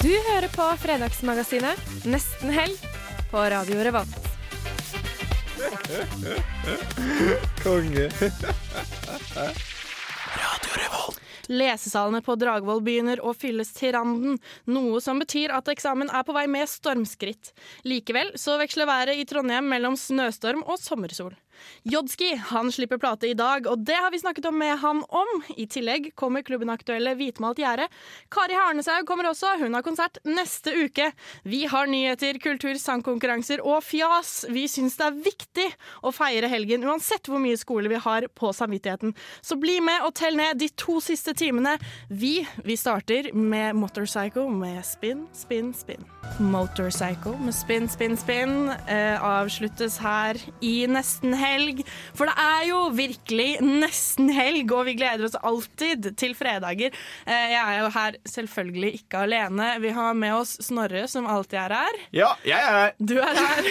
Du 0.00 0.08
hører 0.08 0.48
på 0.48 0.64
Fredagsmagasinet 0.80 2.06
Nesten 2.08 2.48
helg 2.56 2.84
på 3.28 3.42
Radio 3.52 3.82
Revolt. 3.84 4.28
Konge. 7.60 8.06
Radio 10.40 10.78
Revolt. 10.78 11.20
Lesesalene 11.52 12.22
på 12.24 12.38
Dragvoll 12.40 12.80
begynner 12.86 13.20
å 13.20 13.34
fylles 13.36 13.74
til 13.76 13.92
randen, 13.98 14.38
noe 14.70 15.02
som 15.04 15.20
betyr 15.20 15.52
at 15.52 15.68
eksamen 15.68 16.08
er 16.08 16.24
på 16.24 16.32
vei 16.32 16.46
med 16.48 16.70
stormskritt. 16.70 17.52
Likevel 17.84 18.32
så 18.40 18.56
veksler 18.62 18.88
været 18.88 19.20
i 19.20 19.26
Trondheim 19.28 19.68
mellom 19.68 20.00
snøstorm 20.00 20.64
og 20.64 20.80
sommersol. 20.80 21.34
Jodski 21.88 22.34
han 22.50 22.72
slipper 22.72 23.00
plate 23.00 23.30
i 23.30 23.36
dag, 23.38 23.66
og 23.70 23.84
det 23.86 23.96
har 23.96 24.12
vi 24.12 24.20
snakket 24.22 24.48
om 24.50 24.58
med 24.60 24.78
han 24.82 25.02
om. 25.08 25.30
I 25.56 25.66
tillegg 25.70 26.10
kommer 26.18 26.44
klubben 26.46 26.72
aktuelle 26.72 27.14
Hvitmalt 27.18 27.60
gjerde. 27.60 27.88
Kari 28.32 28.56
Harneshaug 28.58 29.06
kommer 29.08 29.30
også, 29.30 29.56
hun 29.60 29.76
har 29.76 29.84
konsert 29.86 30.20
neste 30.28 30.74
uke. 30.76 31.10
Vi 31.42 31.64
har 31.70 31.90
nyheter, 31.90 32.38
kultur, 32.42 32.76
sangkonkurranser 32.80 33.62
og 33.64 33.82
fjas. 33.84 34.44
Vi 34.50 34.66
syns 34.70 34.98
det 35.00 35.08
er 35.08 35.20
viktig 35.30 35.68
å 36.06 36.12
feire 36.14 36.50
helgen 36.52 36.84
uansett 36.88 37.30
hvor 37.30 37.42
mye 37.42 37.58
skole 37.60 37.90
vi 37.92 38.00
har 38.00 38.28
på 38.36 38.52
samvittigheten. 38.56 39.14
Så 39.42 39.58
bli 39.60 39.78
med 39.84 40.06
og 40.06 40.14
tell 40.18 40.38
ned 40.38 40.60
de 40.60 40.70
to 40.78 40.98
siste 41.04 41.34
timene. 41.36 41.76
Vi, 42.08 42.40
vi 42.64 42.76
starter 42.78 43.32
med 43.36 43.76
Motorcycle 43.78 44.48
med 44.52 44.82
Spin, 44.86 45.26
Spin, 45.36 45.72
Spin. 45.76 46.04
Motorcycle 46.40 47.36
med 47.40 47.54
Spin, 47.56 47.88
Spin, 47.88 48.16
Spin 48.20 48.54
eh, 48.88 49.16
avsluttes 49.20 49.98
her 50.02 50.38
i 50.64 50.74
nesten 50.90 51.34
helg. 51.36 51.49
For 52.16 52.30
det 52.30 52.34
er 52.42 52.64
jo 52.68 52.80
virkelig 52.94 53.48
nesten 53.64 54.30
helg, 54.34 54.70
og 54.74 54.86
vi 54.88 54.96
gleder 54.98 55.26
oss 55.26 55.36
alltid 55.36 56.10
til 56.20 56.34
fredager. 56.38 56.94
Eh, 57.26 57.46
jeg 57.54 57.60
er 57.60 57.78
jo 57.80 57.90
her 57.94 58.18
selvfølgelig 58.28 58.92
ikke 59.00 59.24
alene. 59.26 59.70
Vi 59.82 59.92
har 59.96 60.16
med 60.18 60.36
oss 60.38 60.56
Snorre, 60.64 61.06
som 61.10 61.28
alltid 61.30 61.58
er 61.64 61.76
her. 61.78 62.00
Ja, 62.16 62.30
jeg 62.46 62.58
er 62.60 62.78
her. 62.78 62.94
Du 62.98 63.16
er 63.20 63.40
her. 63.40 63.70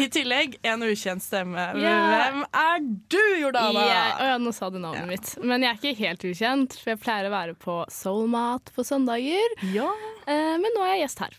I 0.00 0.06
tillegg 0.12 0.56
en 0.66 0.86
ukjent 0.86 1.24
stemme. 1.24 1.68
Yeah. 1.78 2.08
Hvem 2.14 2.44
er 2.62 2.86
du, 3.12 3.22
Jordana? 3.40 3.84
Jeg, 3.90 4.16
oh 4.16 4.30
ja, 4.32 4.38
nå 4.42 4.54
sa 4.56 4.70
du 4.72 4.80
navnet 4.82 5.08
mitt. 5.10 5.34
Men 5.42 5.66
jeg 5.66 5.70
er 5.72 5.80
ikke 5.80 6.06
helt 6.06 6.26
ukjent, 6.32 6.80
for 6.80 6.94
jeg 6.94 7.02
pleier 7.04 7.28
å 7.28 7.34
være 7.34 7.58
på 7.60 7.82
Soulmat 7.92 8.72
på 8.76 8.86
søndager. 8.86 9.56
Ja. 9.74 9.88
Eh, 10.26 10.56
men 10.60 10.68
nå 10.76 10.84
er 10.84 10.96
jeg 10.96 11.06
gjest 11.06 11.24
her. 11.26 11.38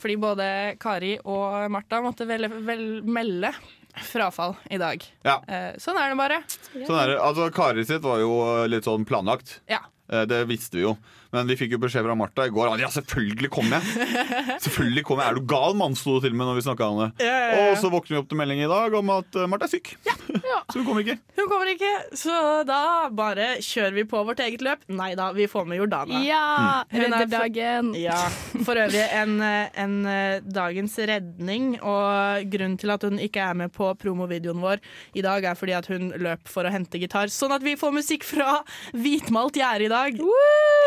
Fordi 0.00 0.16
både 0.20 0.46
Kari 0.80 1.14
og 1.24 1.70
Martha 1.72 2.00
måtte 2.04 2.26
vel, 2.28 2.48
vel 2.66 2.84
melde 3.04 3.52
frafall 4.04 4.56
i 4.70 4.78
dag. 4.80 5.04
Ja. 5.26 5.38
Eh, 5.48 5.72
sånn 5.82 5.98
er 6.00 6.10
det 6.12 6.18
bare. 6.20 6.42
Sånn 6.74 6.98
er 7.00 7.14
det. 7.14 7.18
Altså, 7.22 7.50
Kari 7.54 7.84
sitt 7.88 8.02
var 8.04 8.20
jo 8.22 8.34
litt 8.70 8.84
sånn 8.88 9.06
planlagt. 9.08 9.58
Ja. 9.70 9.82
Eh, 10.10 10.24
Det 10.26 10.44
visste 10.50 10.78
vi 10.80 10.86
jo. 10.88 10.96
Men 11.30 11.46
vi 11.46 11.54
fikk 11.54 11.76
jo 11.76 11.78
beskjed 11.78 12.02
fra 12.02 12.16
Martha 12.18 12.48
i 12.48 12.50
går. 12.50 12.72
Ja, 12.82 12.88
selvfølgelig 12.90 13.50
kom 13.54 13.68
jeg! 13.70 13.82
Selvfølgelig 14.64 15.04
kom 15.06 15.20
jeg. 15.22 15.30
Er 15.30 15.36
du 15.38 15.44
gal, 15.46 15.76
mann? 15.78 15.94
sto 15.94 16.16
det 16.16 16.24
til 16.26 16.34
og 16.34 16.40
med 16.40 16.48
når 16.50 16.56
vi 16.58 16.64
snakka 16.66 16.88
om 16.90 16.98
det. 17.04 17.08
Ja, 17.22 17.36
ja, 17.36 17.50
ja. 17.54 17.68
Og 17.70 17.76
så 17.78 17.90
våkner 17.92 18.16
vi 18.16 18.18
opp 18.18 18.28
til 18.32 18.40
melding 18.40 18.64
i 18.64 18.70
dag 18.72 18.96
om 18.98 19.12
at 19.14 19.38
eh, 19.38 19.46
Martha 19.46 19.68
er 19.68 19.74
syk. 19.76 19.92
Så 20.70 20.80
hun 20.80 20.86
kommer 20.86 21.04
ikke. 21.04 21.18
Hun 21.36 21.48
kommer 21.50 21.70
ikke, 21.72 21.90
så 22.18 22.36
da 22.68 22.80
bare 23.16 23.48
kjører 23.64 23.96
vi 23.96 24.04
på 24.10 24.22
vårt 24.28 24.42
eget 24.44 24.64
løp. 24.64 24.84
Nei 24.92 25.12
da, 25.18 25.30
vi 25.36 25.46
får 25.50 25.68
med 25.70 25.80
Jordana. 25.80 26.20
Ja! 26.26 26.44
mm. 26.90 26.96
er 26.96 27.04
Redder 27.04 27.24
for- 27.24 27.34
dagen. 27.36 27.92
Ja, 28.00 28.18
For 28.66 28.80
øvrig 28.80 29.02
en, 29.16 29.36
en 29.42 29.94
eh, 30.10 30.40
dagens 30.44 30.98
redning, 31.10 31.72
og 31.80 32.46
grunnen 32.52 32.78
til 32.80 32.92
at 32.94 33.06
hun 33.06 33.18
ikke 33.22 33.42
er 33.44 33.56
med 33.58 33.72
på 33.74 33.90
promovideoen 34.00 34.60
vår 34.62 34.82
i 35.18 35.24
dag, 35.24 35.44
er 35.52 35.58
fordi 35.58 35.76
at 35.78 35.88
hun 35.90 36.10
løp 36.20 36.48
for 36.50 36.66
å 36.68 36.72
hente 36.74 37.00
gitar, 37.00 37.30
sånn 37.32 37.54
at 37.56 37.64
vi 37.64 37.76
får 37.80 37.94
musikk 37.96 38.26
fra 38.28 38.60
Hvitmalt 38.96 39.58
gjerde 39.60 39.86
i 39.88 39.92
dag. 39.92 40.20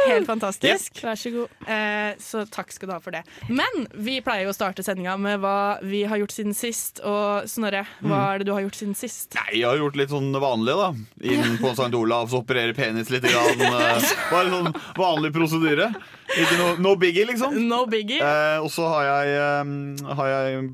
Helt 0.07 0.27
fantastisk. 0.27 0.99
Vær 1.03 1.19
så 1.19 1.31
god. 1.33 1.53
Eh, 1.69 2.13
så 2.21 2.43
takk 2.51 2.73
skal 2.75 2.89
du 2.89 2.95
ha 2.95 2.99
for 3.03 3.15
det. 3.15 3.23
Men 3.49 3.87
vi 3.93 4.19
pleier 4.25 4.47
jo 4.47 4.53
å 4.53 4.57
starte 4.57 4.83
sendinga 4.85 5.15
med 5.21 5.39
hva 5.43 5.79
vi 5.83 6.03
har 6.09 6.19
gjort 6.21 6.35
siden 6.35 6.55
sist. 6.57 7.01
Og 7.07 7.47
Snorre, 7.49 7.85
hva 8.03 8.21
er 8.33 8.41
det 8.41 8.49
du 8.49 8.53
har 8.55 8.63
gjort 8.65 8.79
siden 8.79 8.97
sist? 8.97 9.33
Nei, 9.37 9.52
jeg 9.53 9.65
har 9.67 9.77
gjort 9.77 9.95
litt 9.99 10.09
sånn 10.13 10.31
vanlig, 10.41 10.73
da. 10.79 10.87
Inn 11.33 11.57
på 11.61 11.71
St. 11.75 11.93
Olavs, 11.97 12.33
operere 12.37 12.73
penis 12.77 13.09
litt. 13.13 13.23
Grann, 13.23 13.61
eh, 13.61 14.09
bare 14.31 14.49
sånn 14.51 14.71
vanlig 14.97 15.31
prosedyre. 15.35 15.91
Noe 16.57 16.75
no 16.81 16.95
biggie, 16.99 17.25
liksom. 17.29 17.55
No 17.69 17.85
biggie. 17.85 18.19
Eh, 18.21 18.59
og 18.63 18.69
så 18.73 18.87
har 18.89 19.03
jeg, 19.09 19.37
eh, 19.37 20.13
har 20.15 20.27
jeg 20.33 20.69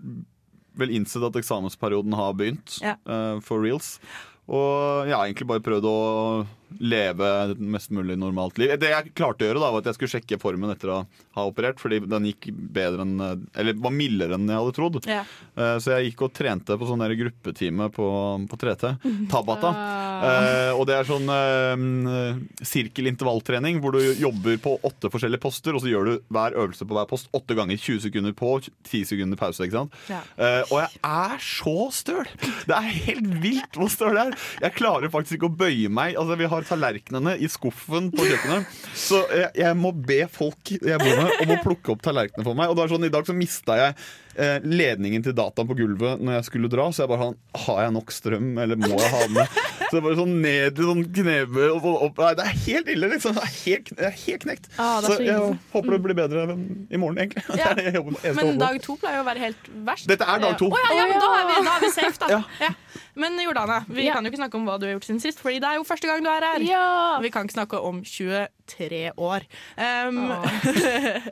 vel 0.80 0.90
innsett 0.96 1.26
at 1.28 1.36
eksamensperioden 1.42 2.14
har 2.16 2.34
begynt 2.34 2.80
Ja. 2.82 2.96
eh, 3.06 3.40
for 3.44 3.60
reals. 3.62 4.00
Og 4.48 5.06
jeg 5.08 5.14
har 5.16 5.26
egentlig 5.28 5.48
bare 5.48 5.60
prøvd 5.66 5.84
å 5.86 6.48
leve 6.80 7.28
et 7.52 7.60
mest 7.60 7.92
mulig 7.96 8.16
normalt 8.20 8.58
liv. 8.62 8.74
Det 8.80 8.92
jeg 8.92 9.14
klarte 9.18 9.46
å 9.46 9.50
gjøre, 9.50 9.62
da 9.64 9.72
var 9.74 9.82
at 9.84 9.90
jeg 9.90 9.98
skulle 9.98 10.14
sjekke 10.14 10.40
formen 10.42 10.72
etter 10.74 10.92
å 10.94 11.00
ha 11.38 11.46
operert, 11.48 11.80
fordi 11.82 12.02
den 12.06 12.28
gikk 12.30 12.50
bedre 12.54 13.06
enn 13.06 13.16
Eller 13.58 13.78
var 13.80 13.94
mildere 13.96 14.38
enn 14.38 14.48
jeg 14.50 14.60
hadde 14.60 14.76
trodd. 14.78 15.00
Ja. 15.10 15.24
Eh, 15.56 15.78
Så 15.82 15.96
jeg 15.96 16.12
gikk 16.12 16.26
og 16.28 16.34
trente 16.38 16.78
på 16.78 16.88
sånn 16.90 17.06
gruppetime 17.20 17.90
på, 17.96 18.08
på 18.50 18.62
3T. 18.66 18.96
Tabata. 19.32 19.74
Eh, 20.20 20.74
og 20.76 20.82
det 20.90 20.98
er 20.98 21.06
sånn 21.08 21.30
eh, 21.32 22.40
sirkelintervalltrening 22.68 23.78
hvor 23.80 23.96
du 23.96 24.02
jobber 24.20 24.58
på 24.60 24.74
åtte 24.84 25.08
forskjellige 25.14 25.40
poster, 25.46 25.78
og 25.78 25.80
så 25.80 25.88
gjør 25.88 26.10
du 26.10 26.26
hver 26.28 26.58
øvelse 26.60 26.84
på 26.84 26.98
hver 26.98 27.08
post 27.08 27.30
åtte 27.32 27.56
ganger. 27.56 27.80
20 27.80 28.02
sekunder 28.04 28.36
på, 28.36 28.50
10 28.84 29.06
sekunder 29.14 29.40
pause. 29.40 29.64
ikke 29.64 29.78
sant? 29.78 29.96
Ja. 30.12 30.20
Og 30.68 30.82
jeg 30.82 31.00
er 31.08 31.40
så 31.40 31.76
støl! 31.96 32.28
Det 32.68 32.76
er 32.76 32.90
helt 33.08 33.30
vilt 33.46 33.80
hvor 33.80 33.88
støl 33.94 34.20
jeg 34.20 34.34
er. 34.34 34.38
Jeg 34.66 34.76
klarer 34.76 35.14
faktisk 35.14 35.38
ikke 35.40 35.50
å 35.54 35.56
bøye 35.64 35.88
meg. 35.88 36.18
Altså, 36.20 36.36
Vi 36.40 36.50
har 36.52 36.59
tallerkenene 36.68 37.36
i 37.40 37.50
skuffen 37.52 38.10
på 38.16 38.26
kjøkkenet, 38.28 38.80
så 38.98 39.22
jeg, 39.34 39.52
jeg 39.62 39.78
må 39.80 39.94
be 39.94 40.24
folk 40.32 40.74
jeg 40.76 41.00
bor 41.02 41.22
med 41.24 41.44
om 41.46 41.54
å 41.56 41.60
plukke 41.64 41.94
opp 41.94 42.04
tallerkenene 42.06 42.48
for 42.48 42.58
meg. 42.60 42.72
Og 42.72 42.78
det 42.78 42.86
er 42.86 42.94
sånn, 42.94 43.08
I 43.08 43.14
dag 43.14 43.28
så 43.28 43.36
mista 43.38 43.78
jeg 43.80 43.96
eh, 44.36 44.60
ledningen 44.64 45.24
til 45.26 45.34
dataen 45.38 45.68
på 45.70 45.78
gulvet 45.80 46.22
når 46.22 46.40
jeg 46.40 46.48
skulle 46.50 46.70
dra, 46.72 46.90
så 46.94 47.04
jeg 47.06 47.12
bare 47.12 47.30
sånn 47.30 47.38
Har 47.66 47.82
jeg 47.86 47.94
nok 47.96 48.12
strøm, 48.14 48.50
eller 48.62 48.80
må 48.80 48.92
jeg 48.94 49.12
ha 49.14 49.22
den 49.26 49.34
med? 49.40 49.60
Så 49.90 49.96
det 49.96 50.00
er 50.00 50.06
bare 50.06 50.18
sånn 50.20 50.34
ned 50.44 50.80
i 50.80 50.86
sånn 50.86 51.00
knebøy 51.18 51.64
og 51.72 51.80
så 51.82 51.94
opp. 52.06 52.20
Nei, 52.22 52.34
det 52.38 52.44
er 52.46 52.58
helt 52.68 52.90
ille, 52.94 53.08
liksom. 53.10 53.34
Det 53.40 53.42
er 53.48 53.54
helt, 53.64 53.88
det 53.98 54.06
er 54.06 54.18
helt 54.22 54.44
knekt. 54.44 54.68
Ah, 54.78 55.00
er 55.00 55.08
så 55.08 55.16
så 55.16 55.24
jeg 55.26 55.34
ille. 55.34 55.56
håper 55.74 55.96
det 55.96 56.00
blir 56.06 56.18
bedre 56.20 56.44
i 56.54 57.00
morgen, 57.02 57.18
egentlig. 57.24 57.46
Det 57.60 57.66
er 57.66 57.80
det 57.80 57.86
jeg 57.88 57.96
jobber. 57.98 58.20
Jeg 58.24 58.36
Men 58.38 58.60
dag 58.62 58.78
to 58.86 58.96
pleier 59.02 59.18
jo 59.18 59.24
å 59.24 59.28
være 59.32 59.44
helt 59.48 59.72
verst. 59.90 60.06
Dette 60.12 60.28
er 60.30 60.44
dag 60.46 60.60
to. 60.62 60.70
Å 60.70 60.84
ja, 60.84 60.92
ja, 61.00 61.08
men 61.10 61.24
da 61.24 61.32
er 61.40 61.50
vi, 61.50 61.58
da 61.66 61.74
er 61.74 61.84
vi 61.88 61.92
safe, 61.96 62.18
da. 62.22 62.30
Ja. 62.36 62.42
Ja. 62.68 62.72
Men 63.20 63.36
Jordana, 63.42 63.82
vi 63.90 64.06
Ja. 64.06 64.14
kan 64.16 64.24
jo 64.24 64.30
ikke 64.32 64.40
snakke 64.44 64.56
om 64.62 64.70
hva 64.70 64.78
du 64.80 64.86
har 64.88 64.94
gjort 64.94 65.10
siden 65.10 65.20
sist, 65.22 65.42
Fordi 65.42 65.58
det 65.60 65.68
er 65.68 65.80
jo 65.82 65.84
første 65.90 66.08
gang 66.08 66.22
du 66.24 66.30
er 66.32 66.46
her. 66.46 66.64
Ja! 66.70 66.86
Vi 67.26 67.32
kan 67.34 67.50
ikke 67.50 67.58
snakke 67.58 67.82
om 67.84 68.00
23 68.06 69.12
år. 69.18 69.44
Um, 69.76 70.22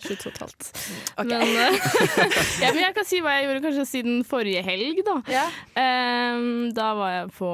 22 0.02 0.18
og 0.25 0.34
et 0.34 0.41
halvt. 0.44 0.72
Ok. 1.22 1.29
Men, 1.29 1.46
uh, 1.46 1.78
ja, 2.66 2.74
men 2.74 2.81
jeg 2.87 2.95
kan 2.97 3.07
si 3.07 3.19
hva 3.23 3.35
jeg 3.37 3.47
gjorde 3.47 3.63
kanskje 3.67 3.85
siden 3.89 4.21
forrige 4.27 4.63
helg, 4.65 5.01
da. 5.07 5.17
Ja. 5.31 5.45
Um, 5.77 6.69
da 6.75 6.91
var 6.97 7.11
jeg 7.13 7.31
på 7.37 7.49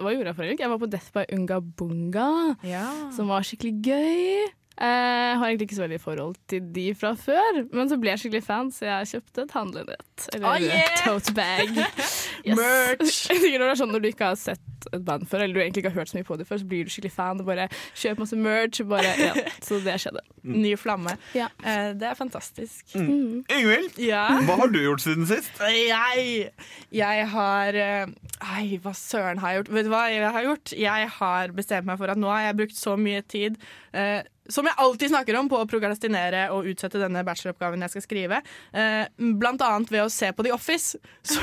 Hva 0.00 0.12
gjorde 0.14 0.30
jeg 0.30 0.36
forrige 0.38 0.52
helg? 0.54 0.64
Jeg 0.66 0.72
var 0.74 0.82
på 0.84 0.90
Death 0.92 1.10
by 1.14 1.24
Unga 1.36 1.60
Bunga, 1.60 2.28
Ja. 2.66 2.84
som 3.16 3.28
var 3.32 3.42
skikkelig 3.46 3.74
gøy. 3.84 4.52
Jeg 4.74 5.36
har 5.38 5.46
egentlig 5.46 5.68
ikke 5.68 5.76
så 5.76 5.84
veldig 5.84 6.00
forhold 6.02 6.34
til 6.50 6.64
de 6.74 6.88
fra 6.98 7.12
før, 7.14 7.60
men 7.70 7.86
så 7.86 7.94
ble 8.02 8.10
jeg 8.10 8.24
skikkelig 8.24 8.42
fan, 8.42 8.72
så 8.74 8.88
jeg 8.88 9.06
kjøpte 9.12 9.44
et 9.44 9.52
handlenett. 9.54 10.24
Eller 10.34 10.48
Oh, 10.50 10.56
yeah! 10.58 10.96
tote 11.04 11.30
bag. 11.36 11.70
Merch! 12.44 13.18
Når 13.32 13.64
det 13.64 13.70
er 13.72 13.78
sånn 13.80 13.92
Når 13.94 14.02
du 14.04 14.08
ikke 14.10 14.28
har 14.32 14.36
sett 14.40 14.60
et 14.92 15.00
band 15.06 15.24
før, 15.30 15.40
eller 15.46 15.54
du 15.56 15.60
egentlig 15.62 15.80
ikke 15.80 15.90
har 15.94 16.02
hørt 16.02 16.10
så 16.12 16.18
mye 16.18 16.26
på 16.28 16.36
det 16.36 16.44
før, 16.44 16.58
så 16.60 16.66
blir 16.68 16.84
du 16.84 16.90
skikkelig 16.92 17.12
fan 17.14 17.38
og 17.40 17.46
bare 17.48 17.64
kjøper 17.96 18.20
masse 18.20 18.36
merch. 18.36 18.82
Bare, 18.90 19.14
ja. 19.16 19.30
Så 19.64 19.78
det 19.80 19.94
skjedde. 20.02 20.20
Ny 20.44 20.74
flamme. 20.76 21.14
Ja. 21.32 21.46
Eh, 21.64 21.94
det 21.96 22.04
er 22.10 22.18
fantastisk. 22.18 22.92
Ingvild, 22.98 23.96
Ja. 24.04 24.26
hva 24.44 24.58
har 24.60 24.68
du 24.74 24.76
gjort 24.82 25.00
siden 25.06 25.24
sist? 25.30 25.56
Jeg, 25.64 26.50
jeg 26.92 27.24
har 27.32 27.80
eh, 27.80 28.12
Ei, 28.58 28.76
hva 28.84 28.92
søren 28.98 29.40
har 29.40 29.54
jeg 29.54 29.62
gjort? 29.62 29.72
Vet 29.78 29.88
du 29.88 29.92
hva 29.94 30.02
jeg 30.12 30.28
har 30.36 30.44
gjort? 30.50 30.74
Jeg 30.84 31.08
har 31.16 31.56
bestemt 31.56 31.88
meg 31.88 31.96
for 32.02 32.12
at 32.12 32.20
nå 32.20 32.28
har 32.28 32.50
jeg 32.50 32.58
brukt 32.60 32.76
så 32.76 32.98
mye 33.00 33.24
tid 33.24 33.56
eh, 33.96 34.20
som 34.52 34.66
jeg 34.68 34.76
alltid 34.76 35.12
snakker 35.12 35.38
om 35.38 35.48
på 35.48 35.58
å 35.60 35.66
prokrastinere 35.68 36.46
og 36.54 36.68
utsette 36.68 37.00
denne 37.00 37.24
bacheloroppgaven 37.26 37.84
jeg 37.86 37.94
skal 37.94 38.04
skrive. 38.04 38.40
Eh, 38.76 39.04
blant 39.40 39.64
annet 39.64 39.92
ved 39.92 40.04
å 40.04 40.12
se 40.12 40.30
på 40.32 40.44
The 40.46 40.54
Office. 40.56 41.00
Så, 41.24 41.40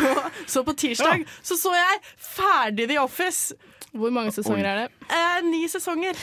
så 0.47 0.61
på 0.67 0.75
tirsdag 0.77 1.25
så 1.41 1.57
så 1.57 1.73
jeg 1.75 2.01
ferdig 2.21 2.87
The 2.91 2.99
Office. 3.01 3.57
Hvor 3.91 4.13
mange 4.13 4.31
sesonger 4.31 4.67
er 4.69 4.77
det? 4.83 5.07
Eh, 5.11 5.39
ni 5.49 5.65
sesonger. 5.67 6.19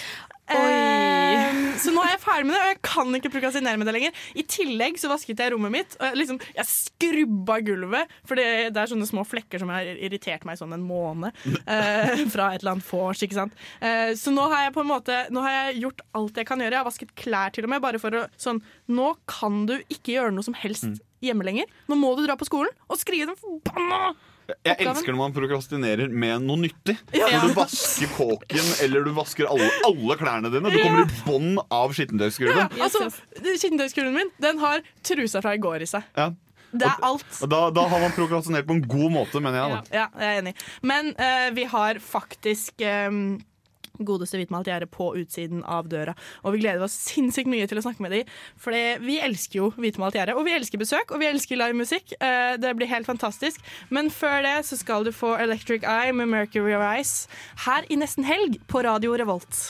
Eh, 0.48 1.58
så 1.78 1.92
nå 1.94 2.02
er 2.02 2.14
jeg 2.14 2.22
ferdig 2.22 2.48
med 2.48 2.54
det, 2.56 2.60
og 2.62 2.70
jeg 2.72 2.80
kan 2.88 3.18
ikke 3.18 3.32
prokrastinere 3.34 3.80
med 3.80 3.88
det 3.88 3.94
lenger. 3.96 4.22
I 4.38 4.44
tillegg 4.48 4.98
så 5.00 5.10
vasket 5.10 5.40
jeg 5.42 5.52
rommet 5.54 5.74
mitt, 5.74 5.96
og 5.98 6.06
jeg, 6.08 6.18
liksom, 6.22 6.40
jeg 6.56 6.70
skrubba 6.70 7.58
gulvet. 7.66 8.14
For 8.28 8.40
det, 8.40 8.46
det 8.74 8.82
er 8.82 8.92
sånne 8.92 9.08
små 9.08 9.24
flekker 9.28 9.62
som 9.62 9.72
har 9.72 9.88
irritert 9.94 10.46
meg 10.48 10.60
sånn 10.60 10.76
en 10.76 10.86
måned. 10.86 11.34
Eh, 11.68 12.22
fra 12.32 12.52
et 12.54 12.62
eller 12.62 12.76
annet 12.76 12.86
vors, 12.88 13.20
ikke 13.22 13.36
sant. 13.36 13.56
Eh, 13.84 14.14
så 14.16 14.32
nå 14.32 14.44
har 14.50 14.64
jeg 14.64 14.72
på 14.74 14.80
en 14.82 14.88
måte 14.88 15.16
Nå 15.34 15.42
har 15.44 15.52
jeg 15.52 15.82
gjort 15.82 16.00
alt 16.16 16.38
jeg 16.40 16.48
kan 16.48 16.62
gjøre. 16.62 16.72
Jeg 16.72 16.80
har 16.80 16.86
vasket 16.86 17.12
klær 17.18 17.52
til 17.54 17.66
og 17.66 17.72
med, 17.72 17.82
bare 17.84 18.00
for 18.00 18.14
å 18.16 18.22
sånn 18.40 18.60
Nå 18.90 19.10
kan 19.28 19.66
du 19.68 19.74
ikke 19.92 20.14
gjøre 20.14 20.32
noe 20.34 20.46
som 20.46 20.56
helst 20.56 21.02
hjemme 21.24 21.44
lenger. 21.46 21.68
Nå 21.90 21.98
må 22.00 22.14
du 22.16 22.24
dra 22.24 22.38
på 22.40 22.48
skolen 22.48 22.72
og 22.88 23.00
skrive 23.00 23.28
den 23.30 23.40
forbanna 23.40 24.14
Jeg 24.64 24.80
elsker 24.80 25.12
når 25.12 25.20
man 25.20 25.34
prokrastinerer 25.36 26.08
med 26.08 26.44
noe 26.46 26.62
nyttig. 26.62 26.94
Ja. 27.12 27.28
Når 27.34 27.50
du 27.50 27.56
vasker 27.58 28.12
kåken 28.16 28.70
eller 28.84 29.04
du 29.04 29.10
vasker 29.16 29.48
alle, 29.50 29.68
alle 29.84 30.16
klærne 30.20 30.52
dine. 30.52 30.72
Du 30.72 30.78
kommer 30.80 31.04
i 31.04 31.22
bånn 31.26 31.58
av 31.74 31.92
skittentøysskruvet. 31.96 32.78
Altså, 32.80 33.10
Skittentøysskruven 33.44 34.16
min 34.16 34.30
Den 34.40 34.60
har 34.62 34.84
trusa 35.04 35.42
fra 35.44 35.52
i 35.58 35.60
går 35.60 35.84
i 35.84 35.90
seg. 35.90 36.06
Ja. 36.16 36.30
Det 36.68 36.84
er 36.84 37.04
alt. 37.04 37.28
Da, 37.48 37.60
da 37.72 37.84
har 37.88 38.02
man 38.02 38.12
prokrastinert 38.16 38.66
på 38.68 38.76
en 38.76 38.82
god 38.88 39.12
måte, 39.12 39.40
mener 39.40 39.60
jeg. 39.60 39.84
Ja, 39.96 40.08
jeg 40.20 40.32
er 40.32 40.42
enig. 40.42 40.54
Men 40.84 41.14
uh, 41.16 41.48
vi 41.56 41.64
har 41.68 42.00
faktisk 42.04 42.84
eh, 42.84 43.08
godeste 43.98 44.38
hvitmalt 44.40 44.68
gjerde 44.70 44.88
på 44.90 45.10
utsiden 45.20 45.64
av 45.64 45.88
døra. 45.90 46.14
Og 46.44 46.54
vi 46.54 46.62
gleder 46.64 46.84
oss 46.84 46.96
sinnssykt 47.08 47.50
mye 47.50 47.68
til 47.70 47.80
å 47.80 47.84
snakke 47.84 48.04
med 48.04 48.14
dem. 48.14 48.32
For 48.60 48.76
vi 49.02 49.18
elsker 49.24 49.60
jo 49.60 49.70
hvitmalt 49.76 50.18
gjerde, 50.18 50.36
og 50.38 50.46
vi 50.48 50.56
elsker 50.56 50.80
besøk, 50.80 51.12
og 51.12 51.22
vi 51.22 51.30
elsker 51.30 51.60
livemusikk. 51.60 52.14
Eh, 52.20 52.54
det 52.60 52.74
blir 52.78 52.90
helt 52.90 53.08
fantastisk. 53.08 53.62
Men 53.94 54.12
før 54.14 54.42
det 54.46 54.56
så 54.68 54.78
skal 54.80 55.06
du 55.06 55.12
få 55.14 55.36
Electric 55.42 55.86
Eye 55.86 56.14
med 56.14 56.30
Mercury 56.32 56.76
Rise 56.78 57.28
her 57.66 57.86
i 57.88 57.98
nesten 57.98 58.26
helg 58.28 58.60
på 58.70 58.84
Radio 58.86 59.16
Revolt. 59.18 59.68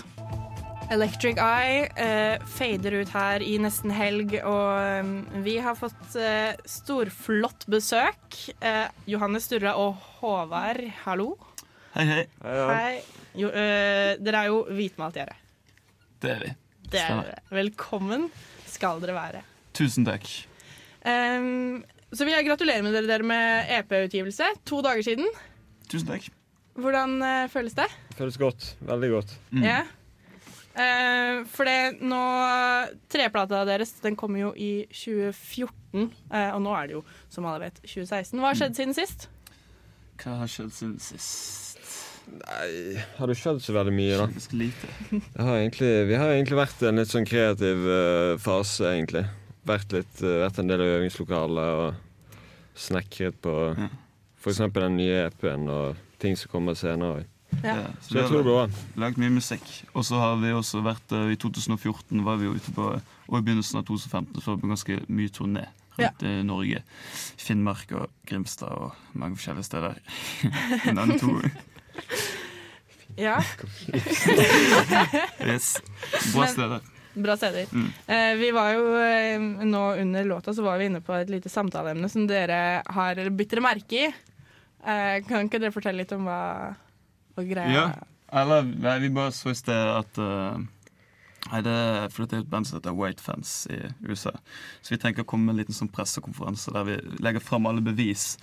Electric 0.90 1.36
Eye 1.36 1.84
eh, 1.96 2.40
fader 2.46 2.92
ut 3.02 3.12
her 3.12 3.44
i 3.44 3.58
nesten 3.60 3.92
helg, 3.92 4.38
og 4.40 5.04
um, 5.04 5.12
vi 5.44 5.58
har 5.60 5.76
fått 5.76 6.16
eh, 6.16 6.56
storflott 6.64 7.69
besøk. 7.69 8.40
Eh, 8.64 8.86
Johannes 9.10 9.48
Sturra 9.50 9.76
og 9.80 10.00
Håvard, 10.19 10.86
hallo. 11.04 11.34
Hei, 11.92 12.08
hei. 12.08 12.26
Hei. 12.42 13.18
Jo, 13.38 13.50
øh, 13.52 14.17
dere 14.19 14.40
er 14.43 14.50
jo 14.50 14.62
hvitmalt 14.75 15.19
gjerde. 15.20 15.37
Det 16.23 16.31
er 16.32 16.40
vi. 16.43 16.55
Det 16.90 17.02
er 17.02 17.20
dere. 17.20 17.43
Velkommen 17.55 18.26
skal 18.67 18.99
dere 19.02 19.14
være. 19.14 19.43
Tusen 19.79 20.06
takk. 20.08 20.26
Um, 21.06 21.85
så 22.11 22.25
vil 22.25 22.35
jeg 22.35 22.49
gratulere 22.49 22.82
med 22.82 22.96
dere, 22.96 23.06
dere 23.06 23.29
med 23.29 23.70
EP-utgivelse. 23.79 24.49
To 24.67 24.81
dager 24.82 25.06
siden. 25.06 25.29
Tusen 25.88 26.11
takk. 26.11 26.26
Hvordan 26.79 27.19
uh, 27.23 27.46
føles 27.52 27.76
det? 27.79 27.87
Føles 28.19 28.38
godt. 28.40 28.73
Veldig 28.88 29.11
godt. 29.12 29.37
Ja. 29.62 29.85
Uh, 30.79 31.44
for 31.50 31.67
det 31.67 31.99
nå 32.06 32.19
Treplata 33.11 33.64
deres 33.67 33.96
den 34.02 34.14
kommer 34.19 34.44
jo 34.44 34.52
i 34.55 34.87
2014, 34.90 36.11
uh, 36.31 36.50
og 36.55 36.61
nå 36.62 36.75
er 36.79 36.90
det 36.90 36.99
jo, 36.99 37.02
som 37.35 37.46
alle 37.50 37.67
vet, 37.67 37.82
2016. 37.82 38.38
Hva 38.38 38.52
har 38.52 38.61
skjedd 38.62 38.79
siden 38.79 38.99
sist? 38.99 39.29
Hva 40.23 40.40
har 40.40 40.50
skjedd 40.50 40.75
siden 40.75 40.99
sist? 41.02 41.68
Nei, 42.28 43.02
har 43.19 43.30
det 43.30 43.36
skjedd 43.38 43.60
så 43.62 43.75
veldig 43.76 43.92
mye, 43.94 44.16
da? 44.20 44.26
Lite. 44.56 44.90
Har 45.38 45.56
egentlig, 45.58 45.90
vi 46.08 46.16
har 46.19 46.32
egentlig 46.32 46.58
vært 46.58 46.82
i 46.82 46.88
en 46.90 47.00
litt 47.00 47.10
sånn 47.12 47.26
kreativ 47.28 47.86
uh, 47.88 48.34
fase, 48.42 48.84
egentlig. 48.92 49.25
Vært, 49.69 49.92
litt, 49.96 50.20
uh, 50.25 50.38
vært 50.44 50.60
en 50.62 50.70
del 50.70 50.84
av 50.84 50.92
øvingslokalet 50.98 51.80
og 51.82 52.78
snekret 52.78 53.40
på 53.44 53.56
Ja. 53.78 53.88
f.eks. 54.38 54.60
den 54.76 54.96
nye 55.00 55.25
EP-en 55.26 55.66
og 55.72 55.98
ting 56.22 56.36
som 56.38 56.52
kommer 56.52 56.78
senere. 56.78 57.26
Ja. 57.64 57.88
Så 58.04 58.19
jeg 58.19 58.28
tror 58.28 58.44
det 58.44 58.52
var 58.52 58.72
Lagd 59.00 59.19
mye 59.19 59.32
musikk. 59.32 59.64
Og 59.96 60.04
så 60.04 60.19
har 60.20 60.36
vi 60.42 60.52
også 60.52 60.82
vært 60.84 61.14
uh, 61.16 61.30
I 61.32 61.36
2014 61.40 62.20
var 62.26 62.36
vi 62.38 62.44
jo 62.44 62.52
ute 62.58 62.75
på 62.76 62.90
Og 62.92 63.38
i 63.38 63.40
begynnelsen 63.40 63.80
av 63.80 63.86
2015 63.88 64.36
så 64.42 64.50
var 64.50 64.58
vi 64.58 64.66
på 64.66 64.72
ganske 64.75 64.98
mye 65.08 65.32
turné 65.32 65.64
rundt 65.98 66.22
i 66.22 66.34
Norge. 66.46 66.82
Finnmark 67.40 67.90
og 67.98 68.12
Grimstad 68.28 68.70
og 68.70 69.16
mange 69.19 69.34
forskjellige 69.40 69.66
steder. 69.66 69.96
Den 70.98 71.19
to. 71.19 71.32
Ja. 73.19 73.43
Yes. 75.44 75.76
Bra 76.32 76.41
Men- 76.41 76.49
steder. 76.55 76.81
Bra 77.19 77.35
steder. 77.37 77.67
Mm. 77.73 77.88
Eh, 78.06 78.35
vi 78.38 78.50
var 78.55 78.69
jo 78.73 78.82
eh, 79.03 79.41
Nå 79.67 79.81
under 79.94 80.25
låta 80.25 80.55
så 80.55 80.62
var 80.62 80.79
vi 80.79 80.85
inne 80.87 81.00
på 81.03 81.12
et 81.17 81.31
lite 81.31 81.49
samtaleemne 81.50 82.06
som 82.09 82.26
dere 82.31 82.82
har 82.87 83.19
bitt 83.35 83.50
dere 83.50 83.65
merke 83.65 84.05
i. 84.05 84.12
Eh, 84.87 85.17
kan 85.26 85.49
ikke 85.49 85.59
dere 85.59 85.75
fortelle 85.75 86.05
litt 86.05 86.12
om 86.15 86.29
hva, 86.29 86.76
hva 87.35 87.44
greia 87.49 87.75
Ja. 87.75 87.87
Eller 88.38 88.62
vi 89.00 89.09
bare 89.11 89.32
så 89.32 89.50
i 89.50 89.56
sted 89.56 89.73
at 89.88 90.19
uh, 90.21 90.59
Nei, 91.49 91.61
det 91.64 91.73
er 91.73 92.11
fordi 92.12 92.29
det 92.29 92.37
er 92.37 92.43
et 92.44 92.50
band 92.53 92.67
som 92.69 92.76
heter 92.76 92.93
White 92.93 93.25
Fans 93.25 93.53
i 93.73 93.79
USA. 94.05 94.35
Så 94.85 94.93
vi 94.93 94.99
tenker 95.00 95.25
å 95.25 95.29
komme 95.31 95.47
med 95.49 95.55
en 95.55 95.61
liten 95.62 95.73
sånn 95.76 95.88
pressekonferanse 95.88 96.75
der 96.75 96.85
vi 96.85 96.97
legger 97.25 97.41
fram 97.41 97.64
alle 97.71 97.81
bevis 97.81 98.35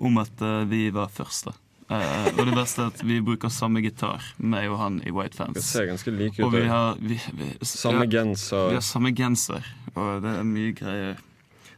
om 0.00 0.16
at 0.22 0.32
uh, 0.40 0.62
vi 0.64 0.86
var 0.94 1.12
først. 1.12 1.50
da. 1.50 1.52
Eh, 1.86 2.28
og 2.32 2.40
det 2.48 2.54
beste 2.56 2.82
er 2.82 2.90
at 2.90 3.02
vi 3.06 3.20
bruker 3.22 3.52
samme 3.52 3.82
gitar, 3.84 4.24
meg 4.42 4.66
og 4.72 4.80
han 4.80 4.98
i 5.06 5.12
White 5.14 5.38
Fans. 5.38 5.54
Det 5.54 5.62
ser 5.62 5.86
ganske 5.86 6.10
like 6.10 6.40
ut. 6.40 6.46
Og 6.48 6.56
vi 6.56 6.64
har 6.66 6.98
vi, 6.98 7.18
vi, 7.38 7.50
Samme 7.62 8.06
ja, 8.08 8.10
genser. 8.18 8.72
Vi 8.72 8.80
har 8.80 8.86
samme 8.86 9.12
genser, 9.14 9.68
og 9.94 10.24
det 10.24 10.32
er 10.40 10.48
mye 10.48 10.74
greier. 10.76 11.22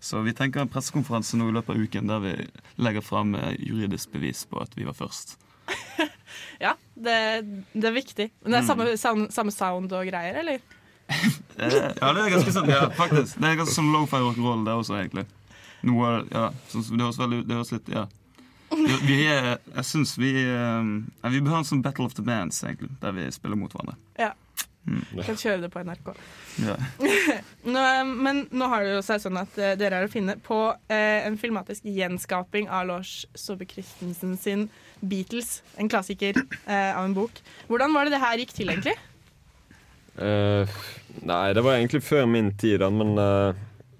Så 0.00 0.22
vi 0.22 0.32
tenker 0.32 0.62
en 0.62 0.70
pressekonferanse 0.70 1.36
nå 1.36 1.50
i 1.50 1.56
løpet 1.56 1.74
av 1.74 1.82
uken 1.82 2.08
der 2.08 2.22
vi 2.22 2.32
legger 2.80 3.04
fram 3.04 3.34
eh, 3.36 3.52
juridisk 3.58 4.14
bevis 4.14 4.44
på 4.48 4.62
at 4.62 4.72
vi 4.78 4.88
var 4.88 4.96
først. 4.98 5.36
Ja, 6.58 6.72
det, 6.94 7.14
det 7.70 7.86
er 7.86 7.94
viktig. 7.94 8.24
Men 8.42 8.52
det 8.52 8.58
er 8.58 8.64
samme, 8.66 8.84
samme, 8.98 8.98
sound, 8.98 9.32
samme 9.34 9.52
sound 9.54 9.92
og 9.94 10.08
greier, 10.08 10.40
eller? 10.42 10.64
Eh, 11.58 11.72
ja, 11.74 12.08
det 12.14 12.20
er 12.22 12.28
ganske 12.30 12.52
sånn, 12.54 12.68
ja, 12.70 12.84
faktisk. 12.94 13.40
Det 13.42 13.48
er 13.48 13.56
ganske 13.58 13.74
sånn 13.74 13.88
low-fi 13.90 14.20
rock'n'roll, 14.22 14.60
det 14.62 14.76
også, 14.78 14.94
egentlig. 15.00 15.24
Noe, 15.88 16.10
ja, 16.30 16.44
sånn, 16.70 16.84
det 16.92 17.02
høres 17.02 17.18
veldig 17.18 17.40
Det 17.48 17.56
høres 17.56 17.72
litt, 17.74 17.90
ja. 17.90 18.04
Vi- 18.70 19.24
er, 19.26 19.56
jeg 19.74 19.84
syns 19.88 20.12
vi 20.20 20.32
eh, 20.44 21.30
Vi 21.32 21.40
bør 21.40 21.56
ha 21.56 21.62
en 21.62 21.68
sånn 21.68 21.82
Battle 21.82 22.04
of 22.08 22.14
the 22.18 22.22
Bands, 22.26 22.60
egentlig, 22.64 22.90
der 23.02 23.16
vi 23.16 23.30
spiller 23.34 23.58
mot 23.58 23.72
hverandre. 23.72 23.96
Ja. 24.20 24.34
Mm. 24.88 25.02
Kan 25.26 25.36
kjøre 25.36 25.60
det 25.66 25.68
på 25.72 25.82
NRK. 25.84 26.12
Ja. 26.64 26.76
Nå, 27.74 27.82
men 28.24 28.46
nå 28.56 28.68
har 28.72 28.84
det 28.84 28.94
jo 28.94 29.02
seg 29.04 29.20
sånn 29.20 29.36
at 29.40 29.58
eh, 29.60 29.74
dere 29.80 30.00
er 30.00 30.08
å 30.08 30.12
finne 30.12 30.38
på 30.44 30.60
eh, 30.88 31.26
en 31.26 31.36
filmatisk 31.40 31.84
gjenskaping 31.84 32.70
av 32.72 32.86
Lars 32.88 33.18
Saabye 33.36 33.68
Christensen 33.68 34.36
sin 34.40 34.68
Beatles, 35.04 35.58
en 35.76 35.90
klassiker 35.92 36.38
eh, 36.40 36.92
av 36.94 37.04
en 37.04 37.16
bok. 37.16 37.42
Hvordan 37.68 37.92
var 37.94 38.08
det 38.08 38.16
det 38.16 38.22
her 38.24 38.40
gikk 38.40 38.54
til, 38.56 38.72
egentlig? 38.72 38.96
Uh, 40.18 40.66
nei, 41.22 41.52
det 41.54 41.62
var 41.62 41.76
egentlig 41.76 42.00
før 42.02 42.24
min 42.26 42.48
tid, 42.58 42.80
da, 42.82 42.88
men 42.90 43.12
uh, 43.20 43.52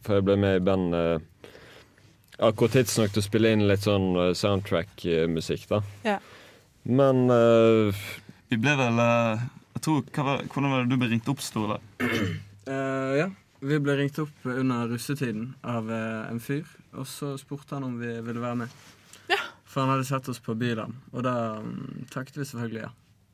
før 0.07 0.19
jeg 0.19 0.27
ble 0.27 0.35
med 0.43 0.57
i 0.59 0.65
band 0.67 0.97
Akkurat 2.39 2.77
tidsnok 2.77 3.11
til 3.11 3.19
å 3.19 3.27
spille 3.27 3.51
inn 3.51 3.65
litt 3.67 3.83
sånn 3.83 4.13
eh, 4.15 4.35
soundtrack-musikk, 4.39 5.65
da. 5.73 5.81
Ja. 6.07 6.19
Men 6.87 7.25
uh, 7.33 7.91
Vi 8.49 8.59
ble 8.63 8.77
vel 8.79 9.01
uh, 9.03 9.43
jeg 9.75 9.83
tror, 9.85 10.05
hva 10.15 10.25
var, 10.25 10.45
Hvordan 10.47 10.71
var 10.73 10.85
det 10.85 10.93
du 10.93 11.01
ble 11.01 11.09
ringt 11.11 11.31
opp, 11.33 11.43
Sturle? 11.45 11.81
Uh, 12.69 13.15
ja. 13.17 13.27
Vi 13.65 13.79
ble 13.81 13.95
ringt 13.97 14.19
opp 14.21 14.43
under 14.45 14.91
russetiden 14.91 15.55
av 15.65 15.87
en 15.89 16.37
fyr, 16.37 16.67
og 16.93 17.07
så 17.09 17.31
spurte 17.41 17.79
han 17.79 17.87
om 17.87 17.95
vi 17.97 18.11
ville 18.27 18.43
være 18.43 18.59
med. 18.61 18.75
Ja. 19.33 19.39
For 19.65 19.81
han 19.81 19.95
hadde 19.95 20.05
sett 20.05 20.29
oss 20.29 20.43
på 20.45 20.53
bilen. 20.61 20.93
og 21.15 21.25
da 21.25 21.33
um, 21.57 22.05
takket 22.13 22.37
vi 22.37 22.45
selvfølgelig 22.45 22.83
ja. 22.85 22.91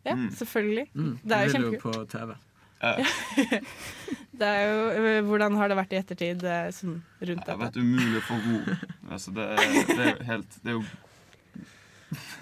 Ja, 0.07 0.15
selvfølgelig. 0.39 0.87
Mm, 0.95 1.19
Det 1.19 1.37
er 1.37 1.43
jo 1.49 1.51
vi 1.51 1.65
vil 1.65 1.75
jo 1.75 1.83
på 1.83 2.07
TV. 2.15 2.31
Det 4.39 4.47
er 4.51 4.63
jo, 4.67 4.79
eh, 4.99 5.21
hvordan 5.29 5.57
har 5.61 5.69
det 5.71 5.77
vært 5.79 5.93
i 5.95 5.99
ettertid 6.01 6.45
eh, 6.49 6.69
sånn 6.75 6.97
rundt 7.23 7.45
Det 7.47 7.53
har 7.55 7.61
vært 7.61 7.77
umulig 7.79 8.19
å 8.19 8.25
få 8.27 8.39
ro. 8.43 8.77
Altså, 9.15 9.31
det, 9.37 9.49
det 9.93 9.99
er 9.99 10.09
jo 10.17 10.25
helt 10.31 10.57
Det 10.65 10.73
er 10.73 10.79
jo 10.79 10.85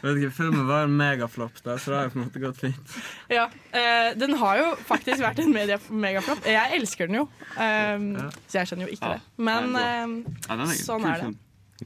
Vet 0.03 0.19
ikke, 0.19 0.31
Filmen 0.35 0.67
var 0.69 0.85
en 0.85 0.97
megaflopp, 0.99 1.61
da, 1.65 1.77
så 1.81 1.93
det 1.93 1.97
har 1.97 2.09
jo 2.09 2.11
på 2.13 2.19
en 2.19 2.25
måte 2.27 2.41
gått 2.43 2.59
fint. 2.61 2.95
Ja, 3.33 3.45
eh, 3.73 4.11
Den 4.19 4.35
har 4.41 4.59
jo 4.59 4.67
faktisk 4.89 5.23
vært 5.23 5.39
en 5.41 5.53
megaflopp. 5.55 5.95
megaflop. 6.03 6.43
Jeg 6.51 6.75
elsker 6.81 7.09
den 7.09 7.21
jo, 7.21 7.23
um, 7.55 8.09
så 8.51 8.59
jeg 8.59 8.69
skjønner 8.73 8.89
jo 8.91 8.97
ikke 8.99 9.13
Ja. 9.13 9.15
det. 9.15 9.47
Men 9.49 9.71
Nei, 9.73 9.87
eh, 9.87 10.35
ja, 10.49 10.59
er 10.59 10.75
sånn 10.83 11.07
er 11.09 11.23
det. 11.23 11.31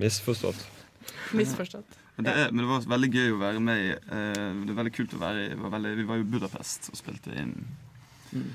misforstått. 0.00 0.64
Misforstått. 1.36 1.98
Men 2.16 2.24
det, 2.24 2.32
er, 2.32 2.50
men 2.50 2.64
det 2.64 2.70
var 2.72 2.88
veldig 2.96 3.10
gøy 3.12 3.30
å 3.36 3.40
være 3.44 3.60
med 3.60 3.84
i. 3.84 3.90
Uh, 4.08 4.64
det 4.64 4.72
er 4.72 4.80
veldig 4.80 4.94
kult 4.96 5.14
å 5.14 5.20
være 5.20 5.44
i. 5.44 5.48
det 5.52 5.60
Var 5.60 5.74
veldig, 5.76 5.94
vi 6.00 6.08
var 6.08 6.16
i 6.24 6.28
Budapest 6.34 6.90
og 6.90 6.96
spilte 6.98 7.36
inn. 7.36 7.52
Mm. 8.32 8.48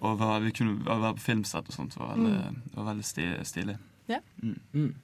Og 0.00 0.18
var, 0.20 0.40
vi 0.40 0.52
kunne 0.56 0.80
være 0.86 1.14
på 1.18 1.26
filmsett 1.26 1.68
og 1.68 1.76
sånt. 1.76 1.94
Det 1.94 2.00
var 2.00 2.16
veldig, 2.16 2.74
var 2.76 2.86
veldig 2.90 3.04
sti, 3.04 3.26
stilig. 3.44 3.76
Ja. 4.08 4.20
Mm. 4.42 4.94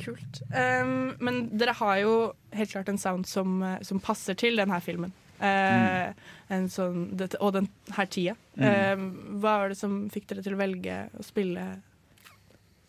Kult. 0.00 0.40
Um, 0.48 1.12
men 1.20 1.42
dere 1.60 1.74
har 1.76 1.98
jo 2.00 2.12
helt 2.56 2.72
klart 2.72 2.88
en 2.88 3.00
sound 3.00 3.28
som, 3.28 3.58
eh, 3.62 3.82
som 3.84 4.00
passer 4.00 4.38
til 4.40 4.56
denne 4.56 4.78
filmen. 4.80 5.12
Eh, 5.42 6.14
en 6.54 6.68
sånn, 6.70 7.10
dette, 7.18 7.36
og 7.42 7.52
den 7.58 7.68
her 7.96 8.08
tida. 8.08 8.36
Mm. 8.56 8.64
Um, 9.02 9.04
hva 9.42 9.56
var 9.64 9.72
det 9.72 9.78
som 9.80 9.98
fikk 10.12 10.30
dere 10.30 10.44
til 10.46 10.56
å 10.56 10.60
velge 10.60 10.96
å 11.18 11.26
spille 11.26 11.66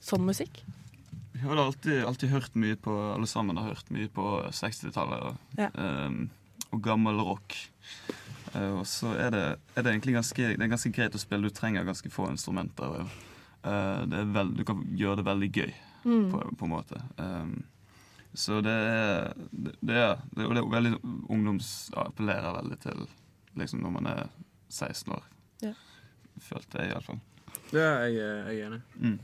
sånn 0.04 0.24
musikk? 0.28 0.62
Vi 1.34 1.42
har 1.44 1.60
alltid, 1.60 2.04
alltid 2.08 2.30
hørt 2.32 2.54
mye 2.56 2.78
på 2.80 2.94
Alle 3.16 3.28
sammen 3.28 3.58
har 3.60 3.74
hørt 3.74 3.90
mye 3.92 4.08
på 4.08 4.28
60-tallet 4.54 5.26
og, 5.28 5.40
Ja. 5.60 5.72
um, 5.76 6.30
og 6.72 6.82
gammel 6.86 7.20
rock. 7.20 7.58
Eh, 8.56 8.72
og 8.80 8.86
så 8.88 9.14
er 9.18 9.32
det, 9.34 9.44
er 9.76 9.82
det 9.86 9.92
egentlig 9.94 10.14
ganske, 10.20 10.48
det 10.58 10.62
er 10.66 10.72
ganske 10.74 10.92
greit 10.94 11.16
å 11.18 11.22
spille. 11.22 11.50
Du 11.50 11.56
trenger 11.58 11.86
ganske 11.88 12.10
få 12.14 12.28
instrumenter. 12.32 13.00
eh, 13.64 14.02
det 14.06 14.20
er 14.20 14.34
veld, 14.36 14.56
du 14.58 14.64
kan 14.68 14.84
gjøre 14.98 15.22
det 15.22 15.26
veldig 15.32 15.52
gøy, 15.56 15.74
Mm. 16.04 16.26
på, 16.32 16.40
på 16.60 16.66
en 16.66 16.72
måte. 16.74 16.98
Um, 17.18 17.64
så 18.36 18.58
det 18.66 18.72
er, 18.74 19.34
det, 19.52 19.72
det 19.80 19.96
er 19.96 20.18
det, 20.36 20.44
er 20.50 20.66
veldig 20.74 20.98
ungdoms... 21.32 21.90
Ja, 21.96 22.08
appellerer 22.10 22.58
veldig 22.58 22.80
til 22.84 23.06
liksom 23.56 23.80
når 23.86 23.94
man 23.94 24.08
er 24.12 24.24
16 24.74 25.14
år. 25.16 25.24
Ja. 25.62 25.72
Følte 26.42 26.82
jeg, 26.82 26.92
iallfall. 26.92 27.22
Ja, 27.72 27.88
jeg, 28.04 28.18
jeg 28.18 28.60
er 28.60 28.66
enig. 28.68 28.82
Mm. 29.00 29.20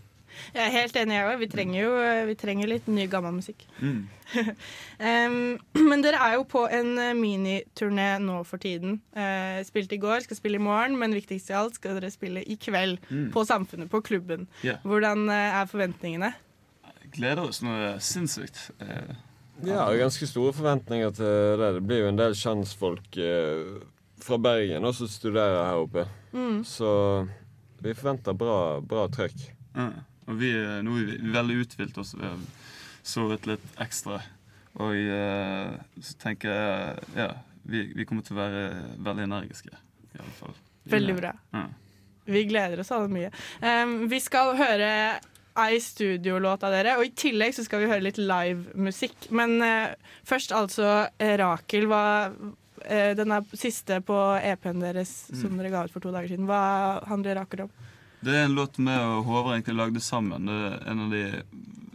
Jeg 0.54 0.64
er 0.66 0.74
helt 0.76 0.96
enig, 1.02 1.16
jeg 1.18 1.28
òg. 1.30 1.40
Vi 1.42 1.50
trenger 1.52 1.80
jo 1.82 1.92
vi 2.30 2.36
trenger 2.40 2.70
litt 2.72 2.88
ny, 2.92 3.08
gammel 3.12 3.38
musikk. 3.42 3.66
Mm. 3.82 4.08
Um, 5.00 5.56
men 5.90 6.02
dere 6.04 6.20
er 6.22 6.34
jo 6.36 6.44
på 6.46 6.66
en 6.76 6.90
eh, 7.00 7.14
miniturné 7.18 8.18
nå 8.22 8.42
for 8.46 8.62
tiden. 8.62 8.98
Uh, 9.16 9.62
spilte 9.66 9.96
i 9.96 10.02
går, 10.04 10.26
skal 10.26 10.38
spille 10.38 10.60
i 10.60 10.62
morgen, 10.62 10.98
men 11.00 11.16
viktigst 11.16 11.50
av 11.54 11.64
alt 11.64 11.80
skal 11.80 11.96
dere 11.98 12.12
spille 12.12 12.44
i 12.44 12.58
kveld. 12.60 13.00
Mm. 13.08 13.30
På 13.34 13.46
Samfunnet, 13.48 13.88
på 13.90 14.02
klubben. 14.06 14.46
Yeah. 14.62 14.84
Hvordan 14.84 15.24
eh, 15.32 15.56
er 15.62 15.72
forventningene? 15.72 16.34
Gleder 17.16 17.48
oss 17.48 17.64
noe 17.66 17.96
sinnssykt. 18.04 18.68
Eh, 18.84 19.16
Ja, 19.66 19.88
ganske 19.92 20.28
store 20.30 20.54
forventninger 20.56 21.10
til 21.16 21.58
det. 21.60 21.72
Det 21.76 21.82
blir 21.88 22.04
jo 22.04 22.12
en 22.12 22.20
del 22.20 22.36
kjentfolk 22.38 23.18
eh, 23.20 23.80
fra 24.24 24.38
Bergen 24.40 24.86
også 24.88 25.08
som 25.08 25.16
studerer 25.16 25.66
her 25.66 25.82
oppe. 25.82 26.06
Mm. 26.32 26.62
Så 26.68 26.92
vi 27.84 27.96
forventer 27.96 28.36
bra, 28.40 28.80
bra 28.84 29.08
trøkk. 29.12 29.48
Ja, 29.76 29.90
og 30.30 30.38
vi 30.40 30.52
er, 30.54 30.84
nå 30.86 30.94
er 31.02 31.08
vi 31.10 31.32
veldig 31.34 31.56
uthvilt 31.64 31.98
har 31.98 32.40
sovet 33.10 33.48
litt 33.50 33.66
ekstra. 33.82 34.20
Og 34.80 34.94
uh, 34.94 35.74
så 36.06 36.16
tenker 36.22 36.54
jeg 36.54 37.08
ja, 37.18 37.30
vi, 37.66 37.84
vi 37.98 38.06
kommer 38.08 38.24
til 38.26 38.38
å 38.38 38.42
være 38.44 38.64
veldig 39.04 39.26
energiske. 39.26 39.74
I 40.14 40.22
alle 40.22 40.36
fall. 40.38 40.54
Veldig 40.90 41.16
bra. 41.18 41.34
Ja. 41.54 41.66
Vi 42.30 42.44
gleder 42.46 42.84
oss 42.84 42.92
alle 42.94 43.10
mye. 43.10 43.32
Um, 43.66 44.08
vi 44.12 44.20
skal 44.22 44.54
høre 44.60 44.92
ei 45.60 45.80
studiolåt 45.82 46.62
av 46.64 46.72
dere, 46.72 46.94
og 47.00 47.08
i 47.08 47.12
tillegg 47.18 47.56
så 47.58 47.66
skal 47.66 47.82
vi 47.82 47.90
høre 47.90 48.06
litt 48.06 48.20
livemusikk. 48.22 49.30
Men 49.36 49.58
uh, 49.66 50.14
først 50.30 50.54
altså 50.56 50.92
eh, 51.18 51.36
Rakel. 51.42 51.90
Hva, 51.90 52.04
eh, 52.86 53.12
den 53.18 53.34
er 53.36 53.50
siste 53.58 53.98
på 54.06 54.18
EP-en 54.40 54.86
deres 54.86 55.12
som 55.34 55.50
Mm. 55.52 55.58
dere 55.60 55.74
ga 55.74 55.84
ut 55.88 55.96
for 55.98 56.06
to 56.06 56.14
dager 56.14 56.32
siden. 56.32 56.48
Hva 56.48 57.02
handler 57.10 57.42
Rakel 57.42 57.66
om? 57.66 57.74
Det 58.20 58.36
er 58.36 58.46
en 58.46 58.56
låt 58.56 58.78
med 58.84 59.00
og 59.00 59.28
Håvard 59.30 59.54
egentlig 59.54 59.76
lagde 59.80 60.02
sammen. 60.04 60.50
Det 60.50 60.56
er 60.56 60.82
en 60.92 61.06
av 61.06 61.14
de 61.14 61.24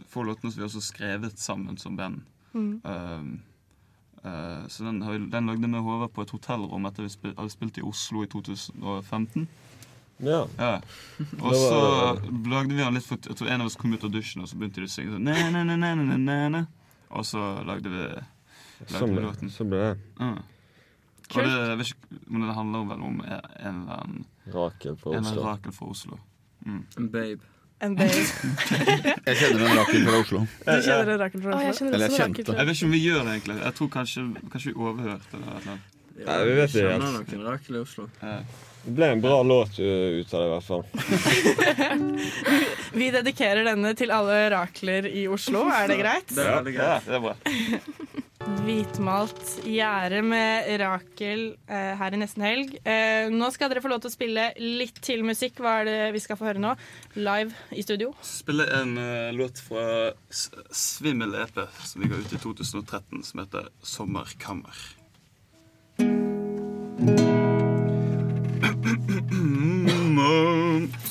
få 0.09 0.23
låtene 0.25 0.51
som 0.51 0.61
vi 0.61 0.65
også 0.65 0.81
skrevet 0.81 1.39
sammen 1.39 1.77
som 1.77 1.97
band. 1.97 2.23
Mm. 2.55 2.79
Uh, 2.85 4.25
uh, 4.25 4.63
så 4.71 4.87
den, 4.87 5.01
den 5.31 5.45
lagde 5.51 5.61
vi 5.61 5.67
med 5.67 5.83
Håvard 5.85 6.13
på 6.15 6.25
et 6.25 6.33
hotellrom 6.33 6.87
etter 6.89 7.05
vi 7.05 7.13
spil, 7.13 7.35
hadde 7.37 7.53
spilt 7.53 7.77
i 7.77 7.85
Oslo 7.85 8.23
i 8.25 8.31
2015. 8.31 9.47
Ja. 10.23 10.45
Og 11.43 11.51
Det 11.51 11.59
så 11.59 11.79
lagde 12.47 12.71
vi 12.71 12.79
den 12.79 12.95
litt 12.95 13.03
for 13.03 13.19
Jeg 13.19 13.35
tror 13.35 13.49
en 13.51 13.65
av 13.65 13.67
oss 13.67 13.75
kom 13.75 13.93
ut 13.93 14.03
av 14.07 14.13
dusjen, 14.13 14.45
og 14.45 14.49
så 14.49 14.57
begynte 14.57 14.79
de 14.79 14.87
å 14.87 14.93
synge 14.93 15.17
sånn 15.17 15.27
«Næ, 15.27 15.35
næ, 15.51 15.63
næ, 15.67 15.75
næ, 15.75 15.91
næ, 15.99 16.17
næ, 16.23 16.37
næ». 16.55 16.61
Og 17.15 17.25
så 17.27 17.41
lagde 17.67 17.91
vi, 17.91 18.05
lagde 18.05 18.93
Sånn 18.95 19.17
vi 19.17 19.25
låten. 19.25 19.51
så 19.51 19.67
ble 19.67 19.81
det. 19.83 19.97
Kult 21.25 21.41
Og 21.41 21.43
det, 21.43 21.51
jeg 21.51 21.77
vet 21.81 21.91
ikke, 21.91 22.21
men 22.31 22.47
det 22.47 22.55
handler 22.55 22.87
vel 22.93 23.03
om 23.09 23.19
en 23.25 23.35
en 23.35 23.83
eller 23.83 23.99
annen 23.99 24.25
Rakel 24.53 24.95
fra 25.01 25.11
En 25.17 25.25
Oslo. 25.25 25.41
Rakel 25.43 25.71
fra 25.73 25.85
Oslo. 25.89 26.17
Mm. 26.65 26.83
En 26.97 27.09
babe. 27.11 27.39
En 27.81 27.95
babe. 27.95 28.25
Jeg 29.25 29.35
kjenner 29.41 29.65
en 29.65 29.77
Rakel 29.79 30.05
fra 30.05 30.17
Oslo. 30.21 30.39
Du 30.65 30.81
kjenner 30.85 31.09
en 31.15 31.19
Rakel 31.19 31.41
fra 31.43 31.51
Å, 31.55 31.59
jeg 31.61 31.69
Oslo? 31.73 31.79
kjenner 31.79 31.93
Eller 31.97 32.07
også 32.07 32.15
jeg 32.15 32.21
Rakel 32.21 32.35
kjente. 32.35 32.45
fra- 32.51 32.57
Jeg 32.61 32.65
vet 32.69 32.75
ikke 32.77 32.85
om 32.85 32.91
vi 32.95 32.99
gjør 33.05 33.21
det, 33.25 33.31
egentlig. 33.35 33.57
Jeg 33.65 33.73
tror 33.79 33.89
kanskje, 33.97 34.19
kanskje 34.53 34.69
vi 34.71 34.75
overhørte 34.85 35.31
det. 35.31 35.37
eller 35.49 35.65
noe. 35.65 35.79
Nei, 36.15 36.39
vi 36.47 36.53
vet 36.55 36.69
ikke 36.69 36.79
Kjenner 36.85 37.11
helt. 37.11 37.29
noen 37.35 37.45
Rakel 37.49 37.75
i 37.75 37.77
Oslo. 37.83 38.03
Ja. 38.21 38.37
Det 38.85 38.93
ble 38.95 39.05
en 39.15 39.21
bra 39.21 39.37
låt 39.41 39.79
uh, 39.81 40.19
ut 40.21 40.33
av 40.33 40.39
det, 40.39 40.45
i 40.45 40.49
hvert 40.53 40.67
fall. 40.69 40.83
Vi 42.95 43.09
dedikerer 43.11 43.63
denne 43.65 43.93
til 43.97 44.11
alle 44.13 44.49
rakler 44.53 45.05
i 45.09 45.25
Oslo. 45.27 45.65
Er 45.73 45.87
det 45.89 45.97
greit? 46.03 46.27
Det 46.29 46.45
er 46.45 46.53
veldig 46.59 46.73
Ja, 46.75 46.79
greit. 46.85 47.05
det 47.09 47.15
er 47.15 47.19
bra. 47.25 47.33
Hvitmalt 48.63 49.41
gjerde 49.67 50.21
med 50.25 50.69
Rakel 50.79 51.43
eh, 51.67 51.91
her 51.99 52.15
i 52.15 52.19
nesten 52.21 52.43
helg. 52.45 52.75
Eh, 52.87 53.27
nå 53.33 53.49
skal 53.53 53.69
dere 53.71 53.83
få 53.83 53.91
lov 53.91 54.01
til 54.03 54.11
å 54.11 54.13
spille 54.15 54.45
litt 54.61 55.01
til 55.03 55.25
musikk. 55.27 55.59
Hva 55.59 55.81
er 55.81 55.89
det 55.89 55.97
vi 56.15 56.21
skal 56.23 56.39
få 56.39 56.47
høre 56.47 56.61
nå? 56.63 56.71
Live 57.19 57.51
i 57.75 57.83
studio. 57.85 58.13
Spille 58.25 58.65
en 58.79 58.95
eh, 59.01 59.33
låt 59.35 59.59
fra 59.65 60.13
Svimmel 60.29 61.35
EP 61.43 61.57
som 61.83 62.03
vi 62.03 62.11
ga 62.11 62.21
ut 62.21 62.31
i 62.31 62.41
2013, 62.41 63.23
som 63.27 63.43
heter 63.43 63.69
'Sommerkammer'. 63.83 64.85
Du 65.97 67.15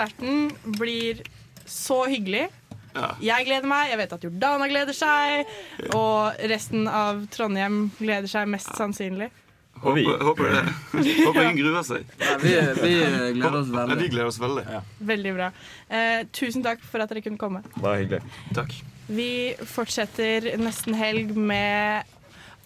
konserten 0.00 0.50
blir 0.78 1.22
så 1.66 2.06
hyggelig. 2.08 2.48
Ja. 2.94 3.14
Jeg 3.22 3.46
gleder 3.46 3.68
meg, 3.70 3.90
jeg 3.92 3.98
vet 4.00 4.12
at 4.16 4.24
Jordana 4.24 4.66
gleder 4.70 4.96
seg, 4.96 5.50
og 5.94 6.40
resten 6.50 6.88
av 6.90 7.22
Trondheim 7.30 7.90
gleder 8.00 8.26
seg 8.30 8.48
mest 8.50 8.72
sannsynlig. 8.76 9.30
Håper, 9.80 10.18
håper 10.26 10.50
det. 10.50 10.62
Håper 11.26 11.42
ingen 11.46 11.60
gruer 11.62 11.84
seg. 11.86 12.08
Ja, 12.20 12.34
vi, 12.42 12.50
vi 12.82 12.90
gleder 13.38 13.60
oss 13.62 13.70
veldig. 13.70 13.94
Ja, 13.94 14.00
vi 14.02 14.08
gleder 14.12 14.26
oss 14.28 14.40
veldig. 14.42 14.64
Veldig 15.12 15.34
bra. 15.38 15.50
Eh, 15.88 16.24
tusen 16.36 16.64
takk 16.66 16.82
for 16.84 17.00
at 17.00 17.12
dere 17.12 17.22
kunne 17.24 17.40
komme. 17.40 17.62
Bare 17.78 18.02
hyggelig. 18.02 18.20
Takk. 18.56 18.74
Vi 19.10 19.30
fortsetter 19.70 20.50
nesten 20.60 20.98
helg 20.98 21.32
med 21.38 22.04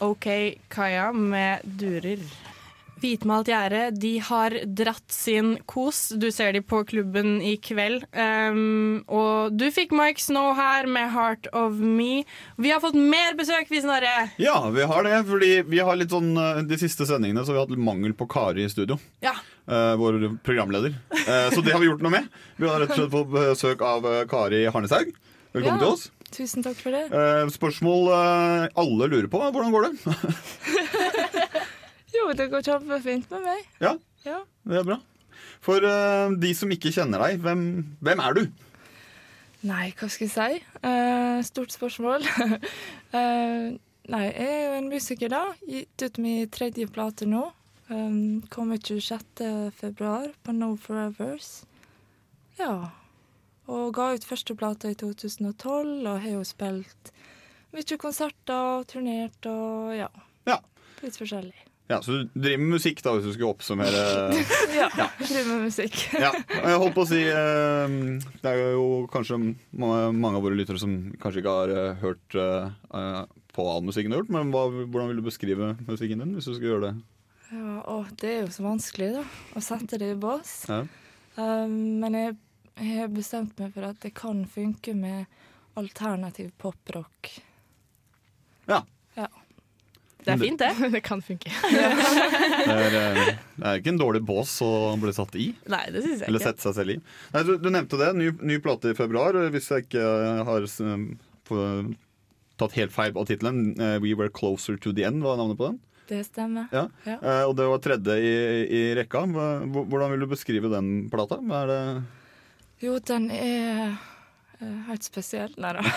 OK 0.03 0.27
Kaja 0.75 1.13
med 1.15 1.63
durer. 1.79 2.25
Hvitmalt 3.05 3.51
gjerde, 3.51 3.91
de 4.01 4.15
har 4.25 4.55
dratt 4.65 5.13
sin 5.13 5.59
kos. 5.69 6.07
Du 6.17 6.31
ser 6.33 6.55
de 6.57 6.63
på 6.65 6.79
klubben 6.89 7.37
i 7.45 7.59
kveld. 7.61 8.07
Um, 8.17 9.03
og 9.13 9.53
du 9.53 9.67
fikk 9.75 9.93
Mike 9.93 10.23
Snow 10.25 10.55
her 10.57 10.89
med 10.89 11.11
'Heart 11.13 11.51
of 11.53 11.77
Me'. 11.77 12.25
Vi 12.57 12.73
har 12.73 12.81
fått 12.81 12.97
mer 12.97 13.37
besøk, 13.37 13.69
vi, 13.69 13.83
Snorre. 13.85 14.31
Ja, 14.41 14.57
vi 14.73 14.89
har 14.89 15.05
det. 15.05 15.19
Fordi 15.29 15.51
vi 15.69 15.83
har 15.85 15.97
litt 16.01 16.15
sånn 16.15 16.33
eh, 16.37 16.63
De 16.65 16.79
siste 16.81 17.05
sendingene 17.05 17.45
så 17.45 17.53
vi 17.53 17.61
har 17.61 17.69
hatt 17.69 17.77
mangel 17.77 18.17
på 18.17 18.27
Kari 18.31 18.65
i 18.65 18.73
studio. 18.73 18.97
Ja. 19.21 19.37
Uh, 19.69 19.93
vår 20.01 20.39
programleder. 20.41 20.97
Uh, 21.13 21.53
så 21.53 21.61
det 21.61 21.77
har 21.77 21.85
vi 21.85 21.91
gjort 21.93 22.01
noe 22.05 22.17
med. 22.17 22.33
Vi 22.57 22.69
har 22.69 22.81
rett 22.81 22.97
og 22.97 23.03
slett 23.03 23.13
fått 23.13 23.33
besøk 23.37 23.85
av 23.85 24.09
Kari 24.33 24.65
Harneshaug. 24.65 25.13
Velkommen 25.53 25.77
Ja. 25.77 25.85
til 25.85 25.93
oss. 25.93 26.11
Tusen 26.35 26.65
takk 26.65 26.81
for 26.81 26.91
det. 26.91 27.05
Uh, 27.13 27.53
spørsmål 27.53 28.09
alle 28.73 29.13
lurer 29.13 29.29
på. 29.29 29.45
Hvordan 29.45 29.77
går 29.77 29.91
det? 29.93 29.93
Jo, 32.15 32.29
det 32.37 32.47
går 32.53 32.63
kjempefint 32.67 33.31
med 33.35 33.43
meg. 33.49 33.65
ja, 33.83 33.95
Ja. 34.25 34.39
det 34.65 34.79
er 34.81 34.87
bra. 34.87 35.01
For 35.65 35.83
uh, 35.83 36.31
de 36.41 36.53
som 36.55 36.71
ikke 36.73 36.93
kjenner 36.95 37.21
deg, 37.25 37.41
hvem, 37.43 37.65
hvem 38.05 38.21
er 38.23 38.37
du? 38.39 38.45
Nei, 39.65 39.89
hva 39.99 40.09
skal 40.13 40.29
jeg 40.29 40.35
si? 40.35 40.63
Uh, 40.85 41.41
stort 41.47 41.73
spørsmål. 41.73 42.25
uh, 42.29 43.75
nei, 44.13 44.23
jeg 44.29 44.49
er 44.49 44.65
jo 44.69 44.79
en 44.79 44.91
musiker, 44.93 45.33
da. 45.33 45.43
Gitt 45.69 46.05
ut 46.05 46.21
min 46.23 46.49
tredje 46.53 46.87
plate 46.93 47.27
nå. 47.29 47.47
Um, 47.91 48.43
kommer 48.53 48.79
26. 48.81 49.43
februar 49.77 50.31
på 50.45 50.53
No 50.57 50.75
Forevers. 50.81 51.65
Ja. 52.61 52.91
Og 53.69 53.91
ga 53.97 54.11
ut 54.15 54.25
første 54.29 54.55
plate 54.57 54.93
i 54.93 54.97
2012, 55.01 56.05
og 56.05 56.21
har 56.21 56.31
jo 56.37 56.45
spilt 56.45 57.13
mye 57.75 57.97
konserter 57.99 58.79
og 58.79 58.87
turnert 58.93 59.49
og 59.51 59.95
ja. 59.97 60.09
Ja. 60.47 60.61
Litt 61.03 61.17
forskjellig. 61.19 61.64
Ja, 61.87 61.99
Så 62.03 62.13
du 62.13 62.29
driver 62.33 62.63
med 62.63 62.79
musikk, 62.79 63.03
da, 63.05 63.13
hvis 63.13 63.27
du 63.29 63.35
skulle 63.35 63.51
oppsummere? 63.53 64.05
ja. 64.81 64.89
Driver 65.21 65.49
med 65.51 65.67
musikk. 65.67 65.99
Ja, 66.25 66.31
og 66.33 66.69
jeg 66.71 66.81
holdt 66.81 66.97
på 66.97 67.05
å 67.05 67.11
si 67.11 67.21
eh, 67.29 67.97
Det 68.41 68.53
er 68.53 68.77
jo 68.79 68.87
kanskje 69.13 69.37
mange 69.77 70.33
av 70.33 70.45
våre 70.47 70.57
lyttere 70.57 70.81
som 70.81 70.95
kanskje 71.21 71.43
ikke 71.43 71.57
har 71.59 71.75
eh, 71.75 71.99
hørt 72.01 72.39
eh, 72.41 73.19
på 73.55 73.67
all 73.69 73.85
musikken 73.87 74.11
du 74.11 74.17
har 74.17 74.25
gjort, 74.25 74.33
men 74.35 74.55
hva, 74.55 74.65
hvordan 74.73 75.13
vil 75.13 75.21
du 75.21 75.29
beskrive 75.29 75.75
musikken 75.85 76.25
din, 76.25 76.33
hvis 76.39 76.49
du 76.49 76.55
skulle 76.55 76.73
gjøre 76.73 76.89
det? 76.89 76.95
Ja, 77.53 77.77
å, 77.93 78.01
det 78.19 78.31
er 78.33 78.41
jo 78.47 78.55
så 78.57 78.65
vanskelig, 78.65 79.11
da. 79.19 79.25
Å 79.55 79.63
sette 79.63 80.01
det 80.01 80.09
i 80.15 80.19
bås. 80.19 80.57
Ja. 80.71 80.81
Um, 81.37 82.01
men 82.03 82.17
jeg, 82.19 82.35
jeg 82.81 82.97
har 82.99 83.13
bestemt 83.15 83.61
meg 83.61 83.75
for 83.77 83.87
at 83.87 84.01
det 84.03 84.15
kan 84.19 84.43
funke 84.51 84.97
med 84.99 85.29
alternativ 85.79 86.51
poprock. 86.59 87.31
Ja. 88.71 88.81
Det 90.25 90.33
er 90.33 90.41
fint, 90.41 90.59
det. 90.63 90.71
det 90.95 91.03
kan 91.05 91.21
funke. 91.25 91.51
Det 92.65 92.75
er, 92.75 92.95
eh, 92.97 93.27
det 93.61 93.67
er 93.69 93.81
ikke 93.81 93.93
en 93.93 93.99
dårlig 94.01 94.23
bås 94.25 94.55
å 94.65 94.71
bli 95.01 95.13
satt 95.13 95.35
i. 95.37 95.51
Nei, 95.69 95.83
det 95.93 96.01
synes 96.05 96.23
jeg 96.23 96.29
Eller 96.31 96.41
ikke. 96.41 96.53
sette 96.55 96.65
seg 96.65 96.77
selv 96.79 96.95
i. 96.95 96.97
Nei, 97.35 97.43
du, 97.45 97.53
du 97.61 97.69
nevnte 97.75 97.99
det. 98.01 98.09
Ny, 98.17 98.31
ny 98.53 98.57
plate 98.65 98.95
i 98.95 98.97
februar. 98.99 99.37
Hvis 99.53 99.69
jeg 99.75 99.85
ikke 99.87 100.05
har 100.49 100.65
s- 100.69 100.81
på, 101.45 101.59
tatt 102.61 102.77
helt 102.79 102.95
feil 102.95 103.13
av 103.21 103.27
tittelen. 103.29 103.75
eh, 103.77 103.99
We 104.01 104.15
Were 104.17 104.31
Closer 104.33 104.79
to 104.81 104.93
the 104.97 105.05
End 105.09 105.21
var 105.27 105.37
navnet 105.41 105.61
på 105.61 105.69
den. 105.73 105.81
Det 106.09 106.23
stemmer. 106.27 106.67
Ja. 106.73 106.87
Ja. 107.09 107.19
Eh, 107.21 107.45
og 107.49 107.55
det 107.61 107.69
var 107.69 107.79
tredje 107.85 108.17
i, 108.21 108.33
i 108.69 108.83
rekka. 108.97 109.27
Hvordan 109.29 110.11
vil 110.15 110.25
du 110.25 110.31
beskrive 110.33 110.73
den 110.73 110.91
plata? 111.13 111.39
Hva 111.45 111.63
er 111.65 111.71
det 111.75 111.81
Jo, 112.85 112.97
den 113.09 113.31
er 113.33 113.87
eh, 113.93 114.11
helt 114.61 115.03
spesiell. 115.03 115.55
Nei 115.57 115.75
da. 115.77 115.85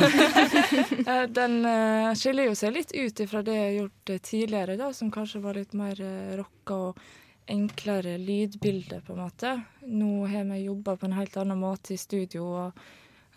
Eh, 1.07 1.23
den 1.31 1.61
eh, 1.65 2.13
skiller 2.19 2.49
jo 2.49 2.55
seg 2.57 2.73
litt 2.75 2.91
ut 2.91 3.19
ifra 3.23 3.39
det 3.45 3.53
jeg 3.55 3.67
har 3.67 3.75
gjort 3.77 4.11
eh, 4.11 4.19
tidligere, 4.23 4.75
da, 4.79 4.89
som 4.93 5.11
kanskje 5.13 5.41
var 5.43 5.55
litt 5.55 5.75
mer 5.77 5.99
rocka 6.35 6.79
og 6.89 7.01
enklere 7.47 8.17
lydbilder, 8.19 9.03
på 9.07 9.15
en 9.15 9.21
måte. 9.23 9.53
Nå 9.87 10.25
har 10.27 10.47
vi 10.49 10.65
jobba 10.65 10.97
på 10.99 11.07
en 11.07 11.15
helt 11.15 11.37
annen 11.39 11.61
måte 11.61 11.95
i 11.95 12.01
studio. 12.01 12.49
og 12.65 12.81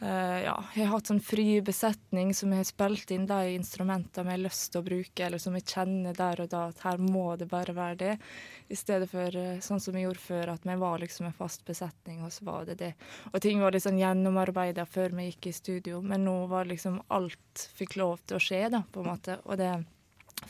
eh, 0.01 0.39
ja, 0.45 0.55
jeg 0.75 0.87
har 0.87 0.95
hatt 0.95 1.11
sånn 1.11 1.23
fri 1.25 1.61
besetning 1.65 2.33
som 2.37 2.53
jeg 2.53 2.63
har 2.63 2.69
spilt 2.69 3.13
inn 3.15 3.27
de 3.29 3.55
instrumentene 3.55 4.33
jeg 4.33 4.39
har 4.39 4.43
lyst 4.43 4.71
til 4.73 4.81
å 4.81 4.87
bruke, 4.87 5.27
eller 5.27 5.43
som 5.43 5.57
jeg 5.59 5.67
kjenner 5.69 6.17
der 6.17 6.43
og 6.45 6.51
da 6.53 6.63
at 6.71 6.83
her 6.87 7.03
må 7.03 7.25
det 7.41 7.49
bare 7.51 7.75
være 7.77 7.99
det. 8.01 8.15
I 8.71 8.79
stedet 8.79 9.11
for 9.11 9.37
uh, 9.37 9.61
sånn 9.65 9.83
som 9.83 9.99
jeg 9.99 10.07
gjorde 10.07 10.25
før, 10.25 10.55
at 10.55 10.67
vi 10.69 10.79
var 10.83 11.03
liksom 11.03 11.29
en 11.29 11.37
fast 11.37 11.65
besetning, 11.69 12.25
og 12.27 12.33
så 12.35 12.49
var 12.49 12.71
det 12.71 12.79
det. 12.83 12.93
Og 13.33 13.41
ting 13.45 13.63
var 13.63 13.77
litt 13.77 13.87
sånn 13.87 14.01
gjennomarbeida 14.01 14.87
før 14.89 15.17
vi 15.19 15.29
gikk 15.31 15.51
i 15.51 15.57
studio, 15.57 16.01
men 16.01 16.25
nå 16.29 16.37
var 16.51 16.71
liksom 16.71 17.01
alt 17.09 17.69
fikk 17.77 17.99
lov 18.01 18.21
til 18.25 18.39
å 18.39 18.43
skje, 18.43 18.65
da, 18.73 18.85
på 18.93 19.05
en 19.05 19.11
måte. 19.13 19.41
Og 19.47 19.61
det 19.61 19.75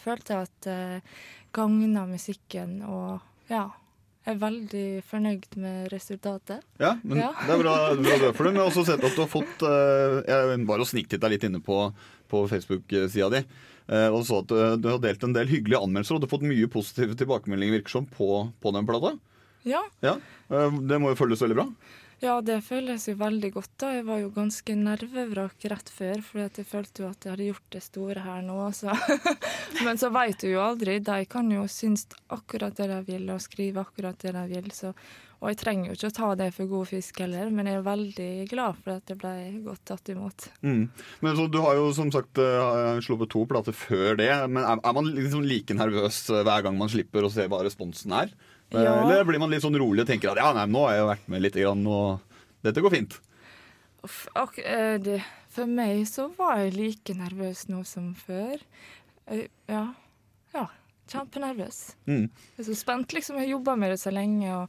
følte 0.01 0.37
jeg 0.37 0.51
at 0.51 0.71
uh, 0.71 1.21
gagna 1.57 2.07
musikken, 2.11 2.81
og 2.87 3.21
ja. 3.51 3.67
Jeg 4.31 4.37
er 4.37 4.43
veldig 4.45 4.83
fornøyd 5.11 5.47
med 5.59 5.89
resultatet. 5.91 6.61
Ja, 6.79 6.93
men 7.03 7.19
Ja. 7.19 7.33
det 7.35 7.51
er 7.57 7.63
bra, 7.65 7.73
bra 7.99 8.19
du 8.21 8.27
er 8.29 8.33
for 8.37 8.47
det. 8.47 8.53
Men 8.55 8.61
jeg 8.61 8.63
har 8.63 8.71
også 8.71 8.85
sett 8.87 9.03
at 9.03 9.17
du 9.17 9.23
har 9.25 9.31
fått 9.33 9.63
eh, 9.67 10.21
Jeg 10.31 10.67
var 10.69 10.79
og 10.85 10.87
sniktitta 10.87 11.27
litt 11.33 11.43
inne 11.49 11.59
på, 11.61 11.79
på 12.31 12.45
Facebook-sida 12.53 13.31
di. 13.35 13.41
eh, 13.91 14.07
og 14.15 14.23
så 14.29 14.39
at 14.45 14.53
du, 14.79 14.87
har 14.89 15.01
delt 15.03 15.25
en 15.27 15.35
del 15.35 15.51
hyggelige 15.51 15.83
anmeldelser, 15.83 16.15
og 16.15 16.21
du 16.23 16.29
har 16.29 16.35
fått 16.39 16.47
mye 16.47 16.69
positive 16.71 17.17
tilbakemeldinger 17.19 17.81
virker 17.81 17.91
som, 17.91 18.07
på, 18.07 18.53
på 18.63 18.73
den 18.77 18.87
plata. 18.87 19.17
Ja. 19.67 19.83
Ja, 20.01 20.15
eh, 20.55 20.71
Det 20.87 21.01
må 21.03 21.11
jo 21.11 21.19
føles 21.19 21.43
veldig 21.43 21.59
bra. 21.59 21.67
Ja, 22.21 22.35
det 22.45 22.59
føles 22.67 23.07
jo 23.09 23.15
veldig 23.17 23.49
godt. 23.55 23.71
da. 23.81 23.95
Jeg 23.97 24.05
var 24.05 24.19
jo 24.21 24.29
ganske 24.35 24.75
nervevrak 24.77 25.65
rett 25.73 25.89
før, 25.89 26.21
for 26.21 26.43
jeg 26.43 26.67
følte 26.69 27.05
jo 27.05 27.09
at 27.09 27.25
jeg 27.25 27.33
hadde 27.33 27.47
gjort 27.49 27.73
det 27.73 27.81
store 27.87 28.25
her 28.27 28.43
nå. 28.45 28.59
Så. 28.77 28.93
Men 29.87 30.01
så 30.01 30.13
veit 30.13 30.43
du 30.43 30.51
jo 30.51 30.61
aldri. 30.61 30.99
De 31.01 31.25
kan 31.31 31.49
jo 31.49 31.65
synes 31.65 32.05
akkurat 32.29 32.77
det 32.77 32.91
de 32.93 33.01
vil, 33.09 33.25
og 33.33 33.41
skrive 33.41 33.81
akkurat 33.87 34.21
det 34.21 34.35
de 34.37 34.45
vil. 34.53 34.69
Så. 34.77 34.93
Og 35.41 35.49
jeg 35.49 35.61
trenger 35.63 35.89
jo 35.89 35.97
ikke 35.97 36.11
å 36.11 36.17
ta 36.19 36.29
det 36.37 36.51
for 36.53 36.69
god 36.69 36.89
fisk 36.91 37.23
heller, 37.23 37.49
men 37.49 37.69
jeg 37.71 37.79
er 37.79 37.85
veldig 37.87 38.33
glad 38.51 38.77
for 38.77 38.99
at 38.99 39.07
det 39.09 39.17
ble 39.23 39.33
godt 39.65 39.81
tatt 39.89 40.11
imot. 40.13 40.51
Mm. 40.61 40.83
Men 41.25 41.39
så, 41.39 41.47
Du 41.49 41.57
har 41.65 41.79
jo 41.79 41.87
som 41.97 42.13
sagt 42.13 42.37
eh, 42.43 43.01
sluppet 43.01 43.33
to 43.33 43.47
plater 43.49 43.73
før 43.73 44.21
det. 44.21 44.29
Men 44.53 44.61
er, 44.61 44.83
er 44.85 44.97
man 44.99 45.09
liksom 45.17 45.47
like 45.49 45.77
nervøs 45.77 46.27
eh, 46.29 46.45
hver 46.45 46.67
gang 46.69 46.77
man 46.77 46.93
slipper 46.93 47.25
å 47.25 47.33
se 47.33 47.49
hva 47.49 47.63
responsen 47.65 48.13
er? 48.21 48.37
Eh, 48.73 48.83
Ja. 48.83 48.95
Eller 49.03 49.25
blir 49.25 49.39
man 49.43 49.51
litt 49.51 49.63
sånn 49.65 49.77
rolig 49.79 50.05
og 50.05 50.07
tenker 50.11 50.31
at 50.33 50.37
ja, 50.39 50.53
nei, 50.55 50.67
nå 50.71 50.85
har 50.87 50.95
jeg 50.97 51.07
vært 51.11 51.29
med 51.29 51.43
litt, 51.43 51.55
grann, 51.59 51.87
og 51.87 52.21
dette 52.63 52.81
går 52.85 52.91
fint? 52.95 53.19
Eh, 54.65 55.23
for 55.51 55.67
meg 55.67 56.05
så 56.09 56.29
var 56.39 56.59
jeg 56.63 56.77
like 56.77 57.15
nervøs 57.19 57.67
nå 57.69 57.83
som 57.87 58.15
før. 58.15 58.61
Eh, 59.27 59.49
Ja. 59.69 59.95
ja. 60.55 60.69
Kjempenervøs. 61.11 61.97
Mm. 62.07 62.29
Jeg 62.31 62.61
er 62.63 62.67
så 62.69 62.75
spent, 62.79 63.11
liksom. 63.13 63.35
Jeg 63.37 63.49
har 63.49 63.57
jobba 63.59 63.75
med 63.77 63.91
det 63.91 63.99
så 63.99 64.13
lenge. 64.15 64.47
og 64.55 64.69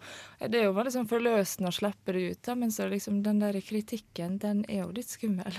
Det 0.51 0.57
er 0.59 0.63
jo 0.65 0.73
veldig 0.73 0.91
sånn 0.95 1.07
forløsende 1.07 1.69
å 1.69 1.75
slippe 1.75 2.13
det 2.15 2.31
ut, 2.31 2.41
da, 2.41 2.55
men 2.55 2.71
så 2.73 2.89
liksom 2.89 3.21
den 3.21 3.37
der 3.43 3.53
kritikken, 3.61 4.39
den 4.41 4.65
er 4.67 4.81
jo 4.81 4.91
litt 4.91 5.05
skummel. 5.13 5.53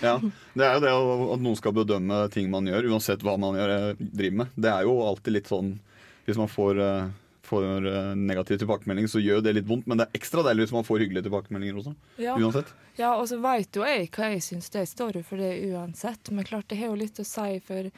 Ja, 0.00 0.16
Det 0.56 0.64
er 0.64 0.78
jo 0.78 0.80
det 0.80 0.92
at 1.34 1.40
noen 1.44 1.56
skal 1.60 1.72
bedømme 1.76 2.30
ting 2.32 2.48
man 2.50 2.64
gjør, 2.64 2.88
uansett 2.94 3.20
hva 3.20 3.36
man 3.38 3.54
gjør, 3.60 3.94
driver 4.00 4.36
med. 4.40 4.48
Det 4.56 4.70
er 4.72 4.82
jo 4.88 4.94
alltid 5.06 5.32
litt 5.36 5.48
sånn 5.52 5.78
Hvis 6.24 6.38
man 6.38 6.48
får, 6.48 6.78
eh, 6.80 7.10
får 7.46 7.86
eh, 7.90 8.14
negativ 8.16 8.58
tilbakemelding, 8.62 9.08
så 9.10 9.20
gjør 9.22 9.42
det 9.42 9.54
litt 9.56 9.66
vondt. 9.68 9.86
Men 9.90 9.98
det 9.98 10.06
er 10.08 10.18
ekstra 10.20 10.44
deilig 10.46 10.66
hvis 10.68 10.74
man 10.76 10.84
får 10.86 11.02
hyggelige 11.04 11.26
tilbakemeldinger 11.26 11.80
også. 11.82 11.94
Ja. 12.22 12.36
Uansett. 12.38 12.72
Ja, 12.98 13.14
og 13.18 13.26
så 13.30 13.38
veit 13.42 13.74
jo 13.76 13.84
jeg 13.88 14.10
hva 14.14 14.28
jeg 14.34 14.42
syns, 14.46 14.70
det 14.70 14.84
står 14.90 15.20
for 15.26 15.42
det 15.42 15.52
uansett. 15.72 16.30
Men 16.30 16.44
klart, 16.48 16.68
det 16.70 16.78
har 16.78 16.92
jo 16.92 17.00
litt 17.02 17.18
å 17.22 17.26
si 17.26 17.58
for 17.66 17.90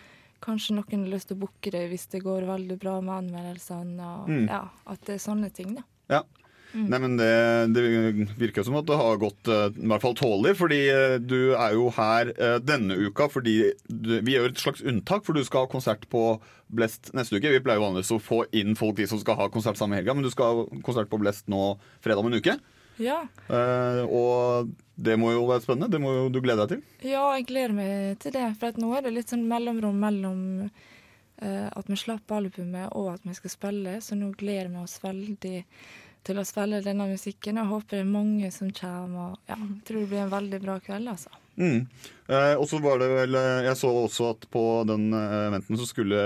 kanskje 0.45 0.75
noen 0.77 1.05
har 1.07 1.13
lyst 1.15 1.29
til 1.31 1.39
å 1.39 1.43
booke 1.47 1.71
det 1.73 1.87
hvis 1.89 2.07
det 2.13 2.23
går 2.25 2.45
veldig 2.49 2.79
bra 2.83 2.99
med 3.01 3.15
anmeldelsene. 3.25 4.09
Og 4.23 4.29
Mm. 4.29 4.49
ja, 4.49 4.63
at 4.87 5.01
det 5.07 5.15
er 5.15 5.23
sånne 5.25 5.53
ting, 5.53 5.75
da. 5.77 5.83
Ja. 6.11 6.23
Mm. 6.75 6.87
Nei, 6.91 6.99
men 7.05 7.13
det, 7.21 7.31
det 7.71 7.83
virker 8.41 8.67
som 8.67 8.75
at 8.81 8.89
det 8.89 8.99
har 8.99 9.21
gått 9.23 9.47
eh, 9.47 9.69
i 9.79 9.89
hvert 9.93 10.03
fall 10.03 10.17
tålelig, 10.19 10.57
fordi 10.59 10.81
eh, 10.91 11.17
du 11.23 11.55
er 11.55 11.77
jo 11.77 11.87
her 11.95 12.33
eh, 12.35 12.57
denne 12.59 12.97
uka 12.99 13.29
fordi 13.31 13.57
du, 13.87 14.17
vi 14.27 14.35
gjør 14.35 14.51
et 14.51 14.63
slags 14.63 14.83
unntak, 14.83 15.23
for 15.27 15.39
du 15.39 15.45
skal 15.47 15.69
ha 15.69 15.71
konsert 15.71 16.09
på 16.11 16.27
Blest 16.75 17.13
neste 17.15 17.39
uke. 17.39 17.53
Vi 17.53 17.63
pleier 17.63 17.83
vanligvis 17.83 18.11
å 18.17 18.19
få 18.19 18.43
inn 18.57 18.75
folk 18.79 18.99
de 18.99 19.07
som 19.07 19.21
skal 19.23 19.39
ha 19.39 19.51
konsert 19.55 19.79
samme 19.79 20.01
helga, 20.01 20.17
men 20.17 20.27
du 20.27 20.33
skal 20.35 20.51
ha 20.51 20.83
konsert 20.83 21.13
på 21.13 21.21
Blest 21.23 21.47
nå 21.53 21.77
fredag 22.03 22.25
om 22.25 22.33
en 22.33 22.43
uke. 22.43 22.59
Ja. 23.03 23.25
Uh, 23.51 24.03
og 24.07 24.73
det 24.95 25.17
må 25.19 25.33
jo 25.35 25.47
være 25.49 25.65
spennende. 25.65 25.91
Det 25.93 26.01
må 26.03 26.13
jo 26.15 26.27
du 26.33 26.41
glede 26.43 26.65
deg 26.65 26.77
til. 26.77 27.11
Ja, 27.11 27.27
jeg 27.37 27.49
gleder 27.51 27.75
meg 27.77 28.19
til 28.23 28.35
det. 28.37 28.47
For 28.61 28.71
at 28.71 28.79
nå 28.81 28.93
er 28.95 29.07
det 29.07 29.15
litt 29.17 29.33
sånn 29.33 29.47
mellomrom 29.51 29.99
mellom 30.03 30.41
uh, 30.65 31.69
at 31.71 31.91
vi 31.91 31.99
slapp 31.99 32.35
albumet 32.35 32.95
og 32.95 33.15
at 33.17 33.27
vi 33.27 33.35
skal 33.39 33.55
spille, 33.55 33.99
så 34.05 34.19
nå 34.19 34.31
gleder 34.39 34.71
vi 34.73 34.83
oss 34.83 35.01
veldig 35.03 35.57
til 36.25 36.41
å 36.41 36.45
spille 36.49 36.81
denne 36.85 37.07
musikken. 37.11 37.61
Jeg 37.61 37.71
håper 37.71 37.99
det 37.99 38.03
er 38.03 38.11
mange 38.11 38.51
som 38.55 38.71
kommer. 38.75 39.33
Og 39.35 39.51
ja, 39.51 39.57
jeg 39.61 39.83
tror 39.89 40.01
det 40.01 40.11
blir 40.13 40.23
en 40.25 40.33
veldig 40.35 40.61
bra 40.65 40.79
kveld, 40.85 41.09
altså. 41.13 41.31
Mm. 41.55 41.85
Eh, 42.27 42.55
og 42.59 42.65
så 42.67 42.81
var 42.83 42.99
det 42.99 43.07
vel 43.13 43.37
eh, 43.39 43.61
Jeg 43.69 43.77
så 43.79 43.87
også 43.95 44.25
at 44.33 44.47
på 44.51 44.63
den 44.91 45.05
eh, 45.15 45.35
eventen 45.47 45.79
så 45.79 45.87
skulle 45.87 46.19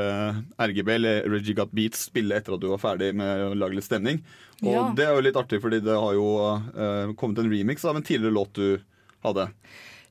RGB, 0.56 0.88
eller 0.94 1.26
Reggie 1.28 1.52
Got 1.58 1.74
Beats, 1.76 2.06
spille 2.08 2.38
etter 2.38 2.54
at 2.56 2.62
du 2.62 2.70
var 2.70 2.80
ferdig 2.80 3.10
med 3.18 3.42
å 3.50 3.52
lage 3.58 3.76
litt 3.76 3.84
stemning. 3.84 4.22
Og 4.62 4.72
Ja. 4.72 4.86
det 4.96 5.04
er 5.04 5.12
jo 5.18 5.26
litt 5.26 5.36
artig, 5.36 5.60
fordi 5.60 5.82
det 5.84 5.98
har 6.00 6.14
jo 6.16 6.30
eh, 6.72 7.12
kommet 7.20 7.42
en 7.44 7.52
remix 7.52 7.84
av 7.84 7.96
en 8.00 8.06
tidligere 8.08 8.32
låt 8.38 8.54
du 8.56 8.80
hadde. 9.26 9.50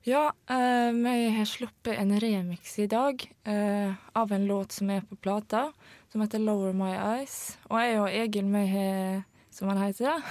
Ja, 0.08 0.28
eh, 0.54 0.92
vi 0.94 1.16
har 1.36 1.50
sluppet 1.50 1.98
en 2.00 2.14
remix 2.22 2.78
i 2.80 2.86
dag 2.88 3.26
eh, 3.44 3.92
av 4.16 4.32
en 4.32 4.46
låt 4.48 4.72
som 4.78 4.90
er 4.94 5.02
på 5.02 5.18
plata, 5.20 5.72
som 6.12 6.22
heter 6.22 6.40
'Lower 6.40 6.72
My 6.78 6.94
Eyes'. 6.94 7.58
Og 7.72 7.82
jeg 7.82 7.98
og 8.00 8.08
Egil, 8.14 8.46
vi 8.54 8.68
har, 8.72 9.26
som 9.58 9.72
han 9.72 9.82
heter, 9.82 10.22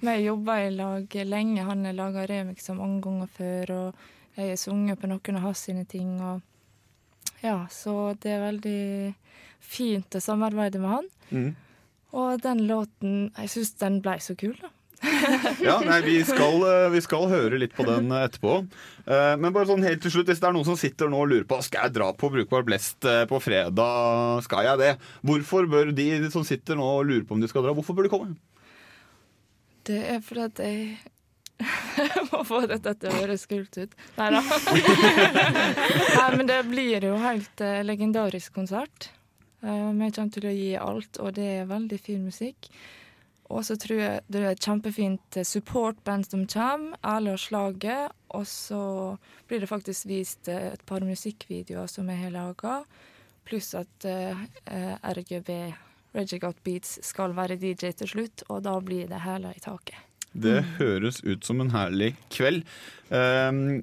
vi 0.00 0.08
har 0.08 0.22
jobba 0.22 0.58
i 0.64 0.70
lag 0.74 1.16
lenge. 1.28 1.66
Han 1.68 1.84
har 1.84 1.96
laga 1.96 2.26
remixer 2.30 2.78
mange 2.78 3.02
ganger 3.04 3.30
før, 3.36 3.74
og 3.76 4.38
jeg 4.38 4.54
har 4.54 4.60
sunget 4.60 5.00
på 5.00 5.10
noen 5.10 5.38
av 5.40 5.48
hans 5.48 5.64
sine 5.68 5.84
ting. 5.88 6.16
Og 6.24 6.40
ja, 7.44 7.58
så 7.70 8.14
det 8.22 8.32
er 8.32 8.46
veldig 8.48 8.80
fint 9.64 10.16
å 10.16 10.22
samarbeide 10.22 10.80
med 10.80 10.96
han. 10.96 11.12
Mm. 11.30 11.52
Og 12.14 12.40
den 12.44 12.60
låten 12.68 13.14
Jeg 13.34 13.50
syns 13.50 13.72
den 13.80 14.00
blei 14.04 14.20
så 14.22 14.36
kul, 14.38 14.54
da. 14.60 14.70
Ja, 15.64 15.78
nei, 15.84 15.98
vi 16.04 16.18
skal, 16.24 16.62
eh, 16.68 16.86
vi 16.94 17.00
skal 17.04 17.26
høre 17.28 17.58
litt 17.60 17.74
på 17.76 17.84
den 17.88 18.08
etterpå. 18.14 18.56
Eh, 19.04 19.34
Men 19.40 19.52
bare 19.52 19.68
sånn 19.68 19.84
helt 19.84 20.00
til 20.04 20.14
slutt, 20.14 20.30
hvis 20.30 20.40
det 20.40 20.48
er 20.48 20.56
noen 20.56 20.68
som 20.68 20.78
sitter 20.80 21.10
nå 21.12 21.20
og 21.24 21.30
lurer 21.32 21.46
på 21.48 21.58
Skal 21.66 21.88
jeg 21.88 21.96
dra 21.98 22.10
på 22.16 22.30
Brukbar 22.32 22.64
Blest 22.66 23.04
eh, 23.08 23.24
på 23.30 23.40
fredag, 23.42 24.44
skal 24.46 24.68
jeg 24.68 24.80
det? 24.80 24.92
Hvorfor 25.26 25.68
bør 25.70 25.92
de 25.96 26.08
som 26.32 26.46
sitter 26.46 26.78
nå 26.80 26.86
og 27.00 27.06
lurer 27.10 27.26
på 27.28 27.36
om 27.36 27.44
de 27.44 27.50
skal 27.50 27.66
dra, 27.66 27.74
hvorfor 27.76 27.96
bør 27.98 28.08
de 28.08 28.14
komme? 28.14 28.36
Det 29.84 30.00
er 30.14 30.22
fordi 30.24 30.46
at 30.48 30.62
jeg 30.64 30.86
Jeg 31.60 32.24
må 32.32 32.40
få 32.42 32.64
dette 32.66 32.96
til 32.98 33.12
å 33.12 33.18
høres 33.20 33.44
kult 33.46 33.76
ut. 33.78 33.92
Nei 34.18 34.26
da. 34.34 34.40
Nei, 36.18 36.30
men 36.34 36.48
det 36.50 36.56
blir 36.66 37.06
jo 37.06 37.14
helt 37.22 37.62
uh, 37.62 37.78
legendarisk 37.86 38.56
konsert. 38.56 39.12
Uh, 39.62 39.94
vi 39.94 40.10
kommer 40.10 40.34
til 40.34 40.48
å 40.50 40.54
gi 40.56 40.72
alt, 40.80 41.20
og 41.22 41.36
det 41.38 41.46
er 41.60 41.70
veldig 41.70 42.00
fin 42.02 42.26
musikk. 42.26 42.68
Og 43.52 43.64
så 43.66 43.76
tror 43.76 44.00
jeg 44.00 44.20
det 44.32 44.40
er 44.40 44.54
et 44.54 44.66
kjempefint 44.66 45.36
eh, 45.36 45.46
supportband 45.46 46.26
som 46.26 46.46
kommer, 46.48 46.96
Erle 47.04 47.34
og 47.36 47.42
Slaget. 47.42 48.14
Og 48.34 48.46
så 48.48 48.82
blir 49.48 49.62
det 49.62 49.70
faktisk 49.70 50.08
vist 50.08 50.48
eh, 50.48 50.72
et 50.72 50.84
par 50.88 51.04
musikkvideoer 51.04 51.90
som 51.90 52.08
jeg 52.10 52.22
har 52.24 52.34
laga, 52.34 52.78
pluss 53.44 53.74
at 53.76 54.08
eh, 54.08 54.46
eh, 54.64 54.94
RGB, 55.12 55.50
Reggie 56.14 56.40
Got 56.42 56.62
Beats, 56.64 56.98
skal 57.02 57.34
være 57.36 57.58
DJ 57.60 57.92
til 57.98 58.10
slutt, 58.10 58.46
og 58.48 58.62
da 58.66 58.78
blir 58.84 59.08
det 59.10 59.22
hæler 59.26 59.56
i 59.56 59.62
taket. 59.62 59.98
Det 60.34 60.64
høres 60.80 61.20
ut 61.22 61.46
som 61.46 61.62
en 61.62 61.70
herlig 61.74 62.14
kveld. 62.34 62.64
Ehm, 63.14 63.82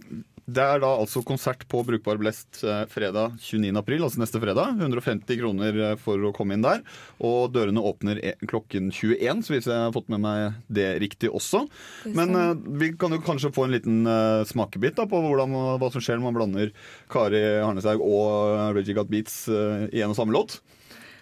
Det 0.51 0.59
er 0.59 0.81
da 0.81 0.89
altså 0.97 1.21
konsert 1.23 1.61
på 1.69 1.83
Brukbar 1.85 2.17
Blest 2.19 2.63
eh, 2.65 2.81
fredag 2.89 3.37
29. 3.39 3.69
april, 3.77 4.01
altså 4.03 4.19
neste 4.19 4.39
fredag. 4.41 4.73
150 4.81 5.37
kroner 5.39 5.77
eh, 5.77 5.93
for 6.01 6.17
å 6.27 6.33
komme 6.35 6.57
inn 6.57 6.65
der. 6.65 6.81
Og 7.23 7.53
dørene 7.53 7.79
åpner 7.79 8.19
e- 8.19 8.33
klokken 8.49 8.89
21, 8.91 9.45
så 9.45 9.53
hvis 9.53 9.69
jeg 9.69 9.77
har 9.77 9.93
fått 9.95 10.09
med 10.11 10.23
meg 10.25 10.57
det 10.67 10.89
riktig 10.99 11.29
også. 11.29 11.67
Det 12.03 12.15
Men 12.17 12.35
uh, 12.35 12.57
vi 12.81 12.91
kan 12.99 13.13
jo 13.13 13.21
kanskje 13.23 13.53
få 13.53 13.67
en 13.67 13.77
liten 13.77 14.01
uh, 14.09 14.41
smakebit 14.49 14.97
da, 14.97 15.05
på 15.07 15.21
hvordan, 15.23 15.55
hva 15.79 15.93
som 15.93 16.03
skjer 16.03 16.19
når 16.19 16.27
man 16.27 16.39
blander 16.39 16.73
Kari 17.13 17.45
Harneshaug 17.61 18.01
og 18.03 18.75
Reggie 18.75 18.97
Got 18.97 19.13
Beats 19.13 19.45
uh, 19.47 19.85
i 19.93 20.01
en 20.01 20.11
og 20.11 20.19
samme 20.19 20.35
låt. 20.35 20.59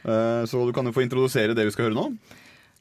Eh, 0.09 0.45
Så 0.49 0.65
du 0.65 0.73
kan 0.73 0.85
jo 0.89 0.95
få 0.95 1.03
introdusere 1.05 1.53
det 1.57 1.67
vi 1.69 1.73
skal 1.75 1.89
høre 1.89 1.97
nå. 1.99 2.07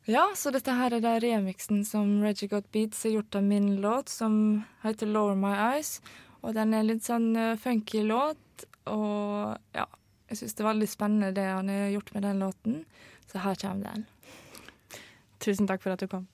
Ja, 0.08 0.24
så 0.34 0.48
dette 0.54 0.72
her 0.72 0.94
er 0.96 1.02
da 1.04 1.18
remixen 1.20 1.82
som 1.84 2.22
Reggie 2.24 2.48
Got 2.48 2.70
Beats 2.72 3.02
har 3.04 3.12
gjort 3.18 3.36
av 3.36 3.44
min 3.44 3.74
låt, 3.82 4.08
som 4.08 4.62
heter 4.80 5.10
Lower 5.10 5.36
My 5.36 5.52
Eyes. 5.74 5.98
Og 6.40 6.54
den 6.56 6.72
er 6.72 6.86
litt 6.86 7.04
sånn 7.04 7.34
eh, 7.36 7.58
funky 7.60 8.00
låt, 8.06 8.64
og 8.88 9.58
ja, 9.76 9.84
jeg 10.30 10.40
syns 10.40 10.56
det 10.56 10.64
er 10.64 10.70
veldig 10.70 10.88
spennende 10.88 11.34
det 11.36 11.44
han 11.50 11.68
har 11.68 11.92
gjort 11.92 12.14
med 12.14 12.24
den 12.24 12.40
låten. 12.40 12.80
Så 13.28 13.42
her 13.44 13.58
kommer 13.60 13.92
den. 13.92 14.06
Tusen 15.44 15.68
takk 15.68 15.84
for 15.84 15.92
at 15.92 16.00
du 16.00 16.08
kom. 16.08 16.24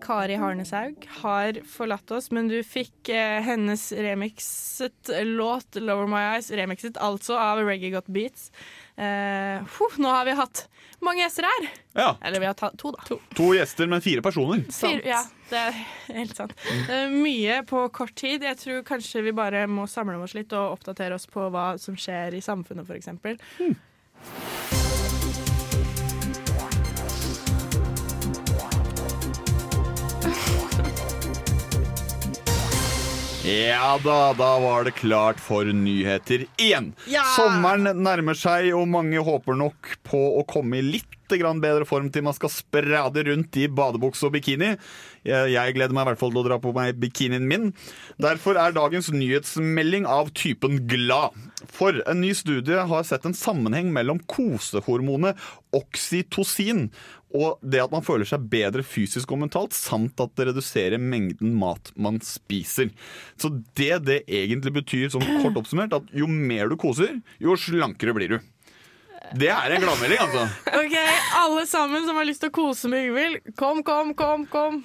Kari 0.00 0.36
Harneshaug 0.40 1.04
har 1.20 1.58
forlatt 1.68 2.10
oss, 2.14 2.30
men 2.32 2.48
du 2.48 2.58
fikk 2.64 3.10
eh, 3.12 3.40
hennes 3.44 3.90
remixet 3.92 5.10
låt 5.26 5.76
'Lower 5.76 6.08
My 6.08 6.22
Eyes', 6.36 6.50
remixet 6.56 7.00
altså 7.00 7.36
av 7.36 7.60
Reggae 7.64 7.90
Got 7.92 8.08
Beats. 8.08 8.50
Eh, 9.00 9.62
huh, 9.78 9.94
nå 9.96 10.08
har 10.12 10.24
vi 10.28 10.34
hatt 10.36 10.66
mange 11.00 11.22
gjester 11.22 11.46
her. 11.48 11.68
Ja. 11.96 12.16
Eller 12.20 12.40
vi 12.40 12.46
har 12.46 12.54
tatt 12.54 12.76
to, 12.78 12.90
da. 12.92 13.16
To 13.36 13.54
gjester, 13.56 13.86
men 13.88 14.02
fire 14.04 14.22
personer. 14.22 14.60
Fire, 14.72 15.00
ja, 15.08 15.22
det 15.48 15.62
er 15.62 15.78
helt 16.18 16.36
sant. 16.36 16.52
Det 16.86 16.98
er 17.06 17.14
mye 17.14 17.62
på 17.68 17.86
kort 17.96 18.14
tid. 18.20 18.44
Jeg 18.44 18.60
tror 18.60 18.84
kanskje 18.90 19.24
vi 19.24 19.32
bare 19.36 19.64
må 19.70 19.86
samle 19.88 20.18
oss 20.20 20.36
litt 20.36 20.52
og 20.52 20.76
oppdatere 20.76 21.16
oss 21.16 21.26
på 21.30 21.48
hva 21.54 21.72
som 21.80 21.96
skjer 21.96 22.36
i 22.36 22.44
samfunnet, 22.44 22.84
f.eks. 22.84 23.08
Ja 33.44 33.98
da, 34.04 34.34
da 34.36 34.58
var 34.60 34.84
det 34.84 34.90
klart 34.90 35.40
for 35.40 35.64
nyheter 35.64 36.42
igjen. 36.60 36.90
Ja! 37.08 37.22
Sommeren 37.38 37.88
nærmer 38.04 38.36
seg, 38.36 38.68
og 38.76 38.84
mange 38.92 39.22
håper 39.24 39.56
nok 39.56 39.94
på 40.04 40.20
å 40.36 40.44
komme 40.48 40.82
i 40.82 40.84
litt 40.84 41.16
bedre 41.38 41.86
form 41.86 42.10
til 42.10 42.24
man 42.24 42.34
skal 42.34 42.50
sprade 42.50 43.24
rundt 43.24 43.56
i 43.56 43.68
badebukse 43.68 44.26
og 44.26 44.32
bikini. 44.32 44.76
Jeg 45.24 45.74
gleder 45.74 45.94
meg 45.94 46.02
i 46.02 46.10
hvert 46.10 46.18
fall 46.18 46.32
til 46.32 46.40
å 46.42 46.46
dra 46.48 46.58
på 46.58 46.72
meg 46.72 46.98
bikinien 46.98 47.46
min. 47.46 47.72
Derfor 48.18 48.56
er 48.56 48.72
dagens 48.72 49.10
nyhetsmelding 49.12 50.06
av 50.06 50.32
typen 50.32 50.86
glad. 50.86 51.36
For 51.68 52.02
en 52.08 52.22
ny 52.22 52.32
studie 52.34 52.80
har 52.88 53.04
sett 53.04 53.26
en 53.28 53.36
sammenheng 53.36 53.92
mellom 53.92 54.20
kosehormonet 54.26 55.36
oksytocin 55.76 56.88
og 57.36 57.60
det 57.62 57.78
at 57.82 57.92
man 57.94 58.02
føler 58.02 58.26
seg 58.26 58.46
bedre 58.50 58.82
fysisk 58.86 59.30
og 59.30 59.44
mentalt, 59.44 59.74
samt 59.76 60.18
at 60.22 60.32
det 60.38 60.48
reduserer 60.48 60.98
mengden 60.98 61.54
mat 61.58 61.92
man 61.94 62.18
spiser. 62.26 62.90
Så 63.38 63.52
det 63.78 64.00
det 64.08 64.22
egentlig 64.26 64.74
betyr, 64.80 65.08
som 65.12 65.22
kort 65.42 65.60
oppsummert, 65.60 65.94
at 65.94 66.10
jo 66.16 66.26
mer 66.30 66.70
du 66.70 66.76
koser, 66.80 67.20
jo 67.42 67.54
slankere 67.58 68.16
blir 68.16 68.34
du. 68.34 68.40
Det 69.36 69.50
er 69.52 69.74
en 69.74 69.82
gladmelding, 69.82 70.18
altså. 70.18 70.46
OK, 70.80 70.96
alle 71.42 71.66
sammen 71.68 72.06
som 72.06 72.16
har 72.18 72.26
lyst 72.26 72.40
til 72.42 72.50
å 72.50 72.54
kose 72.56 72.88
med 72.90 73.04
Yngvild, 73.06 73.52
kom, 73.60 73.82
kom, 73.86 74.14
kom, 74.18 74.46
kom. 74.50 74.80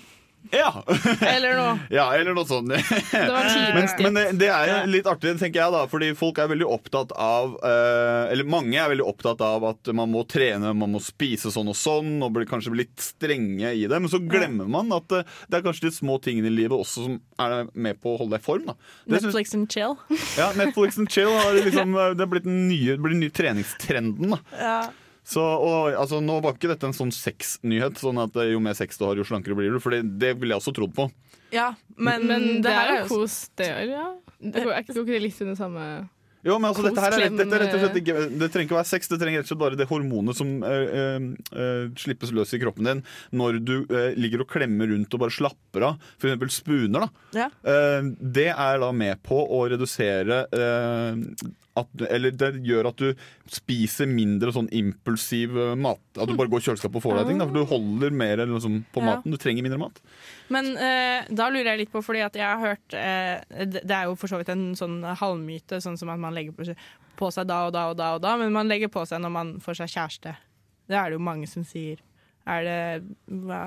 Ja. 0.54 0.84
Eller 1.26 1.56
noe. 1.58 1.74
Ja, 1.96 2.06
eller 2.16 2.34
noe 2.36 2.46
sånt. 2.48 2.68
men, 2.70 3.88
men 4.04 4.18
det, 4.18 4.24
det 4.42 4.50
er 4.52 4.86
litt 4.90 5.08
artig, 5.10 5.36
tenker 5.40 5.62
jeg, 5.64 5.74
da, 5.74 5.84
fordi 5.92 6.10
folk 6.18 6.40
er 6.42 6.50
veldig 6.52 6.68
opptatt 6.70 7.14
av 7.16 7.56
eh, 7.66 8.32
Eller 8.34 8.48
mange 8.50 8.78
er 8.82 8.90
veldig 8.92 9.06
opptatt 9.08 9.42
av 9.46 9.66
at 9.72 9.92
man 9.96 10.12
må 10.14 10.24
trene, 10.30 10.74
man 10.78 10.94
må 10.96 11.02
spise 11.04 11.52
sånn 11.54 11.72
og 11.72 11.78
sånn, 11.80 12.18
og 12.26 12.34
blir 12.36 12.48
kanskje 12.50 12.76
litt 12.76 12.96
strenge 13.04 13.72
i 13.76 13.86
det. 13.88 14.00
Men 14.02 14.12
så 14.12 14.20
glemmer 14.22 14.68
man 14.72 14.92
at 14.96 15.12
eh, 15.20 15.26
det 15.50 15.60
er 15.60 15.66
kanskje 15.68 15.88
de 15.90 15.94
små 15.98 16.20
tingene 16.24 16.52
i 16.52 16.56
livet 16.56 16.76
også 16.78 17.06
som 17.08 17.18
er 17.42 17.70
med 17.74 18.02
på 18.04 18.14
å 18.16 18.20
holde 18.22 18.36
deg 18.38 18.44
i 18.44 18.48
form. 18.50 18.68
da 18.70 18.76
Det 18.78 19.22
synes- 19.22 19.26
Netflix 19.32 19.56
and 19.58 19.72
chill. 19.74 19.96
Ja, 20.38 20.52
Netflix 20.58 21.00
and 21.02 21.12
chill 21.12 21.32
har 21.32 21.58
liksom, 21.66 21.96
det 22.18 22.26
er 22.28 22.32
blitt 22.36 22.48
den 22.48 22.68
nye, 22.70 22.98
den 23.00 23.20
nye 23.24 23.34
treningstrenden. 23.36 24.36
da 24.38 24.42
Ja. 24.60 24.78
Så, 25.26 25.42
og, 25.42 25.92
altså, 25.98 26.20
Nå 26.22 26.38
var 26.46 26.54
ikke 26.56 26.70
dette 26.70 26.86
en 26.86 26.94
sånn 26.96 27.14
sexnyhet, 27.16 27.98
sånn 28.02 28.22
at 28.22 28.36
eh, 28.38 28.52
jo 28.54 28.60
mer 28.64 28.78
sex 28.78 29.00
du 29.02 29.08
har, 29.08 29.18
jo 29.18 29.26
slankere 29.26 29.58
blir 29.58 29.74
du. 29.74 29.80
For 29.82 29.96
det, 29.96 30.04
det 30.22 30.36
ville 30.38 30.54
jeg 30.54 30.62
også 30.64 30.76
trodd 30.78 30.94
på. 30.96 31.10
Ja, 31.54 31.72
men, 31.98 32.28
Men 32.30 32.46
det, 32.66 32.72
her 32.74 32.92
er 32.96 33.00
jo 33.04 33.08
kos, 33.16 33.40
det 33.58 33.72
gjør, 33.72 33.88
ja. 33.96 34.06
Det 34.42 34.62
går, 34.66 34.76
ikke 34.84 34.94
det 35.08 35.22
litt 35.24 35.42
under 35.46 35.56
samme 35.58 35.84
Jo, 36.46 36.58
men 36.60 36.68
altså, 36.70 36.84
dette, 36.86 37.02
her 37.02 37.14
er, 37.16 37.22
rett- 37.24 37.38
dette 37.40 37.56
er 37.58 37.62
rett 37.64 37.76
og 37.78 37.82
slett 37.86 37.96
ikke, 38.02 38.16
Det 38.38 38.50
trenger 38.54 38.66
ikke 38.68 38.76
å 38.76 38.80
være 38.82 38.90
sex, 38.92 39.08
det 39.10 39.18
trenger 39.22 39.40
rett 39.42 39.48
og 39.48 39.52
slett 39.54 39.62
bare 39.64 39.80
det 39.80 39.88
hormonet 39.90 40.38
som 40.38 40.52
eh, 40.68 40.96
eh, 41.00 41.28
eh, 41.64 41.86
slippes 42.02 42.34
løs 42.36 42.52
i 42.54 42.60
kroppen 42.62 42.90
din 42.90 43.02
når 43.40 43.58
du 43.66 43.74
eh, 43.88 44.12
ligger 44.20 44.44
og 44.44 44.52
klemmer 44.52 44.92
rundt 44.92 45.16
og 45.18 45.24
bare 45.24 45.34
slapper 45.34 45.88
av. 45.88 46.04
F.eks. 46.20 46.60
spuner. 46.60 47.08
da 47.08 47.46
Ja. 47.46 47.48
Eh, 47.74 48.12
Det 48.38 48.50
er 48.52 48.82
da 48.84 48.92
med 48.94 49.24
på 49.26 49.40
å 49.42 49.64
redusere 49.74 50.44
eh, 50.54 51.24
at, 51.76 51.90
Eller 52.10 52.32
det 52.32 52.50
gjør 52.64 52.88
at 52.92 53.02
du 53.02 53.10
spiser 53.52 54.08
mindre 54.08 54.54
sånn 54.56 54.70
impulsiv 54.76 55.58
eh, 55.60 55.74
mat. 55.76 56.00
At 56.16 56.30
du 56.30 56.36
bare 56.40 56.52
går 56.52 56.64
i 56.64 56.68
kjøleskapet 56.70 57.00
og 57.02 57.04
får 57.04 57.20
deg 57.20 57.28
ting. 57.32 57.42
Da, 57.42 57.48
for 57.50 57.58
du 57.60 57.66
holder 57.74 58.16
mer 58.16 58.44
liksom, 58.46 58.80
på 58.96 59.04
Ja. 59.04 59.10
maten. 59.12 59.32
Du 59.36 59.38
trenger 59.42 59.66
mindre 59.66 59.82
mat. 59.82 60.00
Men 60.54 60.72
eh, 60.78 61.28
da 61.36 61.50
lurer 61.52 61.74
jeg 61.74 61.84
litt 61.86 61.92
på, 61.94 62.04
fordi 62.06 62.24
at 62.26 62.36
jeg 62.40 62.46
har 62.48 62.62
hørt 62.64 62.94
eh, 62.96 63.66
Det 63.66 63.92
er 63.92 64.08
jo 64.10 64.16
for 64.20 64.32
så 64.32 64.40
vidt 64.42 64.50
en 64.56 64.68
sånn 64.80 65.02
halvmyte, 65.04 65.82
sånn 65.84 65.98
som 66.00 66.10
at 66.14 66.20
man 66.22 66.36
legger 66.38 66.56
på 66.56 67.30
seg 67.32 67.48
da 67.48 67.62
og 67.68 67.72
da 67.76 67.86
og 67.92 67.96
da 68.00 68.10
og 68.18 68.24
da, 68.26 68.34
men 68.40 68.52
man 68.56 68.68
legger 68.68 68.92
på 68.92 69.06
seg 69.08 69.22
når 69.24 69.32
man 69.32 69.54
får 69.64 69.82
seg 69.84 69.94
kjæreste. 69.96 70.36
Det 70.88 70.96
er 71.00 71.10
det 71.10 71.18
jo 71.18 71.24
mange 71.24 71.48
som 71.50 71.64
sier 71.66 71.98
Er 72.46 72.62
det 72.62 72.82
hva 73.42 73.60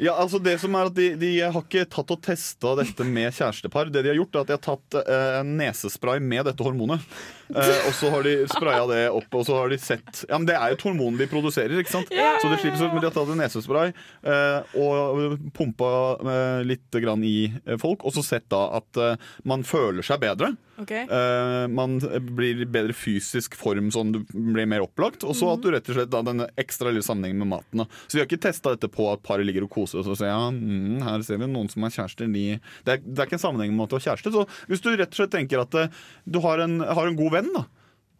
Ja, 0.00 0.14
altså 0.22 0.38
det 0.40 0.54
som 0.62 0.72
er 0.78 0.86
at 0.88 0.94
de, 0.96 1.10
de 1.20 1.32
har 1.42 1.58
ikke 1.60 1.82
tatt 1.92 2.14
og 2.14 2.22
testa 2.24 2.70
dette 2.78 3.04
med 3.04 3.28
kjærestepar. 3.36 3.90
Det 3.92 4.00
de 4.06 4.08
har 4.08 4.16
gjort, 4.16 4.38
er 4.38 4.40
at 4.46 4.48
de 4.48 4.56
har 4.56 4.62
tatt 4.64 4.96
eh, 5.02 5.42
nesespray 5.44 6.22
med 6.24 6.46
dette 6.48 6.64
hormonet. 6.64 7.04
Eh, 7.50 7.86
og 7.88 7.94
så 7.98 8.10
har 8.12 8.26
de 8.26 8.34
spraya 8.50 8.86
det 8.90 9.02
opp, 9.12 9.28
og 9.40 9.46
så 9.48 9.58
har 9.58 9.72
de 9.72 9.78
sett 9.80 10.24
Ja, 10.28 10.38
men 10.38 10.46
det 10.48 10.56
er 10.56 10.72
jo 10.72 10.78
et 10.78 10.86
hormon 10.86 11.18
de 11.20 11.28
produserer, 11.30 11.74
ikke 11.82 11.94
sant? 11.94 12.12
Yeah. 12.14 12.38
Så 12.42 12.50
det 12.52 12.60
slipper 12.62 12.86
ut, 12.86 12.94
men 12.94 13.02
de 13.02 13.08
har 13.10 13.16
tatt 13.16 13.32
en 13.32 13.42
nesespray 13.42 13.92
uh, 13.92 14.78
og 14.78 15.38
pumpa 15.56 15.92
uh, 16.22 16.62
litt 16.66 17.00
grann 17.02 17.24
i 17.24 17.52
eh, 17.64 17.78
folk, 17.80 18.04
og 18.04 18.14
så 18.14 18.24
sett 18.24 18.48
da 18.52 18.66
at 18.78 19.00
eh, 19.00 19.32
man 19.48 19.64
føler 19.66 20.04
seg 20.06 20.22
bedre. 20.22 20.52
Okay. 20.82 21.04
Eh, 21.04 21.68
man 21.68 21.98
blir 22.36 22.62
i 22.62 22.66
bedre 22.66 22.94
fysisk 22.96 23.54
form, 23.58 23.90
sånn 23.94 24.14
du 24.14 24.20
blir 24.32 24.66
mer 24.68 24.84
opplagt. 24.84 25.26
Og 25.28 25.36
så 25.38 25.52
at 25.52 25.62
du 25.62 25.70
rett 25.72 25.88
og 25.90 25.98
slett 25.98 26.12
da 26.12 26.22
denne 26.26 26.48
ekstra 26.58 26.90
lille 26.90 27.04
sammenhengen 27.06 27.42
med 27.42 27.50
maten. 27.52 27.82
Da. 27.82 27.86
Så 28.06 28.16
vi 28.16 28.22
har 28.22 28.28
ikke 28.28 28.40
testa 28.48 28.74
dette 28.74 28.90
på 28.92 29.06
at 29.12 29.22
paret 29.26 29.46
ligger 29.46 29.66
og 29.66 29.72
koser 29.72 30.00
og 30.00 30.08
så 30.08 30.16
sier 30.18 30.32
ja, 30.32 30.48
mm, 30.50 31.02
her 31.06 31.26
ser 31.26 31.40
vi 31.42 31.50
noen 31.50 31.70
som 31.72 31.86
er 31.86 31.94
kjærester. 31.94 32.30
De... 32.32 32.44
Det, 32.86 32.96
er, 32.96 33.04
det 33.04 33.20
er 33.20 33.30
ikke 33.30 33.38
en 33.38 33.44
sammenheng 33.44 33.76
med 33.76 33.86
at 33.86 33.92
du 33.92 33.98
har 33.98 34.06
kjæreste. 34.08 34.34
Så 34.34 34.46
hvis 34.70 34.84
du 34.84 34.90
rett 34.92 35.12
og 35.12 35.20
slett 35.20 35.34
tenker 35.36 35.62
at 35.62 35.78
eh, 35.78 36.00
du 36.24 36.40
har 36.44 36.64
en, 36.64 36.78
har 36.82 37.10
en 37.10 37.18
god 37.18 37.31
venn, 37.34 37.50
da. 37.54 37.66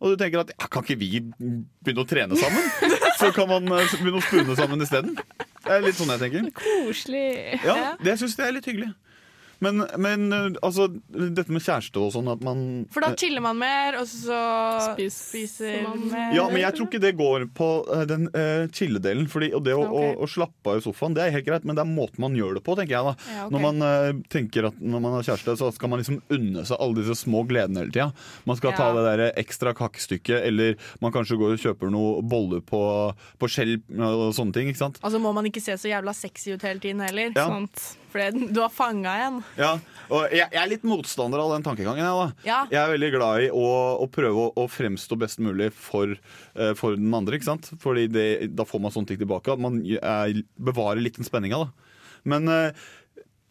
Og 0.02 0.12
du 0.12 0.18
tenker 0.18 0.42
at 0.42 0.50
ja, 0.50 0.66
kan 0.66 0.82
ikke 0.82 0.98
vi 0.98 1.20
begynne 1.30 2.02
å 2.02 2.08
trene 2.08 2.38
sammen? 2.38 2.64
Så 3.20 3.30
kan 3.36 3.46
man 3.50 3.68
eh, 3.70 3.92
begynne 4.00 4.18
å 4.18 4.24
spune 4.24 4.56
sammen 4.58 4.82
isteden. 4.82 5.14
Det 5.62 5.76
er 5.76 5.84
litt 5.84 5.98
sånn 5.98 6.10
jeg 6.10 6.22
tenker. 6.24 6.48
Koselig. 6.58 7.60
Ja, 7.62 7.94
det 8.02 8.16
syns 8.18 8.34
jeg 8.34 8.48
er 8.48 8.56
litt 8.56 8.66
hyggelig. 8.66 8.90
Men, 9.62 9.84
men 10.02 10.32
eh, 10.32 10.58
altså, 10.64 10.88
dette 11.12 11.52
med 11.54 11.62
kjæreste 11.62 12.00
og 12.02 12.10
sånn 12.16 12.30
at 12.32 12.42
man 12.44 12.62
For 12.92 13.04
da 13.04 13.12
chiller 13.18 13.44
man 13.44 13.60
mer, 13.60 14.00
og 14.00 14.08
så 14.10 14.38
spiser 15.12 15.84
man 15.86 16.02
mer. 16.10 16.32
Ja, 16.34 16.48
men 16.50 16.62
jeg 16.64 16.76
tror 16.76 16.88
ikke 16.90 17.02
det 17.02 17.12
går 17.18 17.46
på 17.54 17.68
eh, 17.94 18.04
den 18.10 18.26
uh, 18.34 18.66
chilledelen. 18.74 19.28
Fordi, 19.30 19.52
og 19.54 19.62
det 19.66 19.76
å, 19.78 19.84
okay. 19.86 20.16
å, 20.16 20.26
å 20.26 20.30
slappe 20.30 20.74
av 20.74 20.82
i 20.82 20.84
sofaen, 20.84 21.14
det 21.16 21.24
er 21.24 21.36
helt 21.36 21.46
greit, 21.46 21.68
men 21.68 21.78
det 21.78 21.84
er 21.84 21.92
måten 21.92 22.24
man 22.24 22.36
gjør 22.38 22.58
det 22.58 22.64
på, 22.66 22.76
tenker 22.78 22.96
jeg 22.96 23.08
da. 23.08 23.14
Ja, 23.36 23.46
okay. 23.46 23.54
Når 23.54 23.64
man 23.68 23.86
uh, 23.86 24.24
tenker 24.32 24.70
at 24.72 24.82
når 24.82 25.06
man 25.06 25.16
har 25.18 25.28
kjæreste, 25.30 25.56
så 25.62 25.70
skal 25.76 25.94
man 25.94 26.02
liksom 26.02 26.20
unne 26.34 26.66
seg 26.66 26.82
alle 26.82 26.98
disse 26.98 27.18
små 27.22 27.44
gledene 27.46 27.84
hele 27.84 27.94
tida. 27.94 28.10
Man 28.50 28.58
skal 28.58 28.76
ta 28.78 28.90
det 28.98 29.06
der 29.06 29.24
ekstra 29.40 29.76
kakestykket, 29.78 30.42
eller 30.50 30.78
man 31.04 31.14
kanskje 31.14 31.38
går 31.38 31.54
og 31.54 31.66
kjøper 31.68 31.94
noe 31.94 32.22
boller 32.26 32.62
på, 32.66 32.82
på 33.38 33.50
skjell 33.50 33.78
og 34.02 34.30
sånne 34.34 34.56
ting, 34.56 34.70
ikke 34.72 34.82
sant. 34.82 35.02
Altså 35.06 35.22
må 35.22 35.30
man 35.36 35.46
ikke 35.46 35.62
se 35.62 35.78
så 35.78 35.90
jævla 35.92 36.14
sexy 36.16 36.56
ut 36.56 36.64
hele 36.66 36.82
tiden 36.82 37.02
heller. 37.04 37.30
Ja. 37.30 37.46
For 37.46 38.01
det- 38.20 38.52
du 38.52 38.60
har 38.60 38.68
fanga 38.70 39.12
en. 39.26 39.38
Ja, 39.56 39.78
og 40.10 40.30
jeg, 40.30 40.48
jeg 40.52 40.60
er 40.62 40.68
litt 40.68 40.82
motstander 40.84 41.38
av 41.40 41.52
den 41.54 41.62
tankegangen. 41.62 42.02
Jeg. 42.04 42.32
Ja. 42.44 42.66
jeg 42.70 42.80
er 42.82 42.92
veldig 42.92 43.10
glad 43.14 43.42
i 43.42 43.50
å, 43.50 43.66
å 44.04 44.08
prøve 44.12 44.36
å, 44.48 44.52
å 44.56 44.66
fremstå 44.68 45.16
best 45.18 45.38
mulig 45.40 45.70
for, 45.72 46.12
uh, 46.58 46.74
for 46.74 46.96
den 46.96 47.12
andre. 47.14 47.38
ikke 47.38 47.48
sant? 47.48 47.70
Fordi 47.80 48.08
det, 48.12 48.26
da 48.54 48.64
får 48.68 48.80
man 48.80 48.92
sånne 48.92 49.08
ting 49.08 49.18
tilbake. 49.22 49.52
At 49.52 49.58
man 49.62 49.80
er, 49.84 50.42
bevarer 50.60 51.00
litt 51.00 51.16
den 51.16 51.24
spenninga. 51.24 51.64
Men 52.24 52.48
uh, 52.48 52.70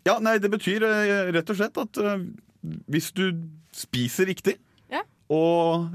ja, 0.05 0.19
nei, 0.19 0.37
det 0.41 0.49
betyr 0.49 0.81
eh, 0.83 1.31
rett 1.33 1.49
og 1.53 1.57
slett 1.59 1.77
at 1.77 1.97
hvis 2.89 3.11
du 3.13 3.25
spiser 3.73 4.25
riktig 4.29 4.55
Ja. 4.91 5.01
og 5.29 5.91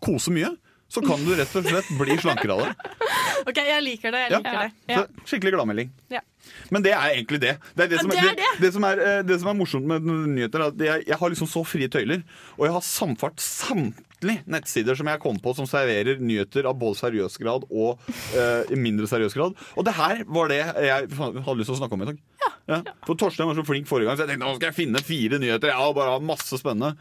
koser 0.00 0.32
mye, 0.32 0.52
så 0.94 1.02
kan 1.04 1.24
du 1.26 1.32
rett 1.34 1.56
og 1.58 1.66
slett 1.66 1.88
bli 1.98 2.16
slankere 2.22 2.54
av 2.54 2.62
det. 2.64 2.92
OK, 3.50 3.58
jeg 3.66 3.82
liker 3.84 4.14
det. 4.14 4.22
Jeg 4.28 4.32
Ja. 4.36 4.38
liker 4.38 4.60
det. 4.62 4.70
Ja. 4.94 5.02
Så, 5.02 5.26
skikkelig 5.32 5.56
gladmelding. 5.56 5.90
Ja. 6.14 6.22
Men 6.70 6.84
det 6.84 6.92
er 6.94 7.14
egentlig 7.14 7.40
det. 7.42 7.54
Det, 7.74 7.86
er 7.86 7.90
det, 7.92 8.00
som, 8.02 8.12
det 8.12 8.20
er, 8.20 8.30
det, 8.30 8.36
det. 8.40 8.62
det, 8.62 8.70
som 8.76 8.84
er, 8.86 9.00
eh, 9.00 9.20
det 9.26 9.38
som 9.40 9.50
er 9.50 9.56
morsomt 9.58 9.88
med 9.88 10.04
nyheter, 10.06 10.60
er 10.60 10.72
at 10.74 10.82
jeg, 10.86 11.04
jeg 11.08 11.18
har 11.20 11.32
liksom 11.32 11.48
så 11.50 11.62
frie 11.66 11.88
tøyler. 11.92 12.22
Og 12.58 12.66
jeg 12.68 12.74
har 12.76 12.84
samfart 12.86 13.40
samtlige 13.42 14.44
nettsider 14.54 14.96
som 14.98 15.08
jeg 15.10 15.22
kom 15.24 15.40
på 15.42 15.54
som 15.58 15.68
serverer 15.68 16.20
nyheter 16.22 16.68
av 16.70 16.76
både 16.80 17.00
seriøs 17.00 17.38
grad 17.42 17.66
og 17.70 18.04
uh, 18.36 18.74
mindre 18.76 19.08
seriøs 19.10 19.36
grad. 19.36 19.56
Og 19.74 19.88
det 19.88 19.96
her 19.98 20.22
var 20.28 20.52
det 20.52 20.60
jeg 20.62 21.10
hadde 21.18 21.58
lyst 21.60 21.72
til 21.72 21.76
å 21.76 21.80
snakke 21.80 21.98
om 21.98 22.04
i 22.06 22.10
dag. 22.12 22.22
Ja. 22.70 22.78
For 23.04 23.18
Torstein 23.20 23.48
var 23.50 23.58
så 23.58 23.64
flink 23.68 23.88
forrige 23.90 24.08
gang, 24.08 24.16
så 24.16 24.24
jeg 24.24 24.34
tenkte 24.34 24.46
nå 24.46 24.54
skal 24.56 24.70
jeg 24.70 24.78
finne 24.78 25.02
fire 25.04 25.40
nyheter. 25.42 25.72
Ja, 25.74 25.82
og 25.88 25.98
bare 25.98 26.16
masse 26.24 26.60
spennende. 26.60 26.94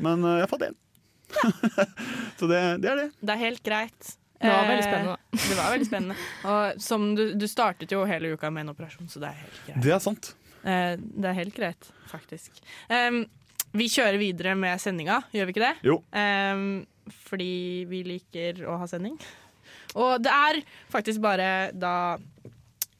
Men 0.00 0.24
uh, 0.24 0.38
jeg 0.40 0.48
fant 0.52 0.68
én. 0.70 0.78
så 2.38 2.48
det, 2.50 2.60
det 2.82 2.90
er 2.92 2.96
det. 3.04 3.08
Det 3.20 3.34
er 3.36 3.40
helt 3.44 3.62
greit. 3.66 4.16
Det 4.40 4.48
var 4.48 4.68
veldig 4.70 4.84
Eh, 4.84 4.88
spennende. 4.88 5.16
Det 5.36 5.56
var 5.58 5.72
veldig 5.74 5.86
spennende. 5.86 6.16
Og 6.48 6.80
som 6.82 7.08
du, 7.16 7.24
du 7.36 7.46
startet 7.50 7.92
jo 7.92 8.04
hele 8.08 8.32
uka 8.32 8.48
med 8.50 8.64
en 8.64 8.72
operasjon, 8.72 9.08
så 9.12 9.20
det 9.20 9.28
er 9.32 9.42
helt 9.42 9.58
greit. 9.66 9.82
Det 9.84 9.92
er 9.96 10.00
sant. 10.04 10.30
Eh, 10.64 10.94
Det 10.96 11.28
er 11.28 11.36
helt 11.36 11.56
greit, 11.56 11.90
faktisk. 12.08 12.62
Um, 12.88 13.26
vi 13.76 13.86
kjører 13.92 14.18
videre 14.18 14.56
med 14.58 14.80
sendinga, 14.82 15.20
gjør 15.34 15.46
vi 15.46 15.54
ikke 15.54 15.66
det? 15.66 15.74
Jo. 15.86 16.00
Um, 16.16 16.64
fordi 17.28 17.52
vi 17.90 18.00
liker 18.06 18.64
å 18.70 18.78
ha 18.80 18.88
sending. 18.90 19.18
Og 19.98 20.22
det 20.22 20.32
er 20.32 20.60
faktisk 20.90 21.20
bare 21.22 21.70
da 21.76 22.16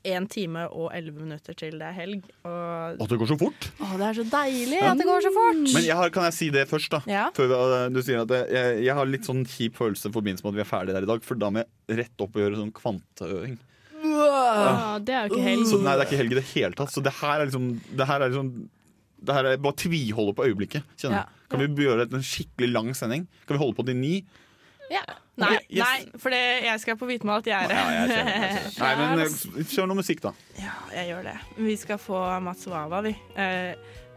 én 0.07 0.27
time 0.31 0.65
og 0.73 0.91
elleve 0.97 1.21
minutter 1.21 1.57
til 1.57 1.77
det 1.81 1.87
er 1.91 1.97
helg. 1.97 2.29
Og 2.49 3.03
At 3.05 3.13
det 3.13 3.19
går 3.21 3.31
så 3.33 3.39
fort. 3.41 3.69
Å, 3.81 3.91
det 4.01 4.07
er 4.07 4.19
så 4.21 4.27
deilig 4.33 4.83
at 4.91 5.01
det 5.01 5.07
går 5.09 5.25
så 5.27 5.33
fort! 5.35 5.63
Men 5.75 5.87
jeg 5.87 5.99
har, 6.01 6.13
kan 6.15 6.29
jeg 6.29 6.37
si 6.39 6.51
det 6.55 6.67
først, 6.71 6.93
da? 6.95 7.03
Ja. 7.11 7.27
Før 7.37 7.53
uh, 7.53 7.75
du 7.93 8.01
sier 8.05 8.23
at 8.25 8.35
jeg, 8.37 8.49
jeg, 8.57 8.79
jeg 8.87 8.97
har 9.01 9.11
litt 9.11 9.29
sånn 9.29 9.45
kjip 9.49 9.77
følelse 9.81 10.09
i 10.09 10.17
forbindelse 10.17 10.47
med 10.47 10.55
at 10.55 10.61
vi 10.61 10.65
er 10.65 10.71
ferdige 10.71 10.97
der 10.97 11.09
i 11.09 11.13
dag. 11.13 11.27
For 11.27 11.41
da 11.41 11.53
må 11.53 11.63
jeg 11.63 12.01
rett 12.03 12.25
opp 12.25 12.37
og 12.37 12.45
gjøre 12.45 12.61
sånn 12.63 12.75
kvanteøving. 12.77 13.59
Ja. 14.01 14.99
det 15.05 15.13
er 15.13 15.27
jo 15.27 15.35
ikke 15.35 15.45
helg. 15.45 15.65
Så 15.69 15.81
nei, 15.85 15.93
det 15.93 16.05
er 16.05 16.09
ikke 16.09 16.21
helg 16.23 16.35
i 16.35 16.41
det 16.41 16.47
hele 16.55 16.77
tatt. 16.79 16.93
Så 16.93 17.03
det 17.05 17.13
her 17.21 17.37
er 17.37 17.51
liksom 17.51 17.73
Det 17.93 18.07
her 18.09 18.25
er 18.25 18.33
liksom 18.33 18.53
det 19.21 19.35
her 19.37 19.45
er 19.51 19.59
bare 19.61 19.77
tviholder 19.77 20.33
på 20.33 20.47
øyeblikket. 20.49 20.87
Ja. 21.05 21.27
Kan 21.53 21.61
vi 21.61 21.85
gjøre 21.85 22.07
en 22.09 22.23
skikkelig 22.25 22.71
lang 22.73 22.95
sending? 22.97 23.27
Kan 23.45 23.59
vi 23.59 23.61
holde 23.61 23.77
på 23.77 23.85
til 23.85 23.99
ni? 23.99 24.15
Ja. 24.91 25.05
Nei, 25.41 25.55
Yes. 25.71 25.87
nei, 25.87 26.19
for 26.21 26.35
det, 26.35 26.41
jeg 26.67 26.81
skal 26.83 26.97
på 27.01 27.07
hvitmalt 27.09 27.47
gjerde. 27.49 27.73
Ja. 27.73 28.03
Nei, 28.83 28.91
men 28.99 29.23
uh, 29.23 29.63
Kjør 29.71 29.87
noe 29.89 30.01
musikk, 30.03 30.21
da. 30.27 30.33
Ja, 30.59 30.75
jeg 30.99 31.13
gjør 31.13 31.29
det. 31.31 31.37
Vi 31.57 31.77
skal 31.81 32.01
få 32.03 32.21
Mats 32.45 32.67
Wawa, 32.69 33.01
vi. 33.07 33.15
Eh, 33.41 33.73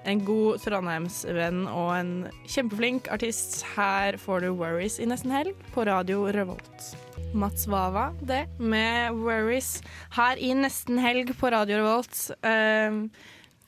en 0.09 0.19
god 0.27 0.59
Trondheimsvenn 0.65 1.61
og 1.71 1.93
en 1.95 2.11
kjempeflink 2.49 3.07
artist. 3.13 3.61
Her 3.77 4.17
får 4.19 4.43
du 4.43 4.49
Worries 4.59 4.97
i 4.99 5.07
nesten 5.07 5.31
helg 5.31 5.55
på 5.75 5.85
radio 5.87 6.25
Revolt. 6.35 6.89
Mats 7.33 7.63
Wawa, 7.71 8.09
det, 8.19 8.43
med 8.59 9.15
Worries 9.23 9.77
her 10.17 10.37
i 10.43 10.51
nesten 10.57 10.99
helg 11.01 11.31
på 11.39 11.53
radio 11.53 11.79
Revolt. 11.85 12.19
Eh, 12.43 12.99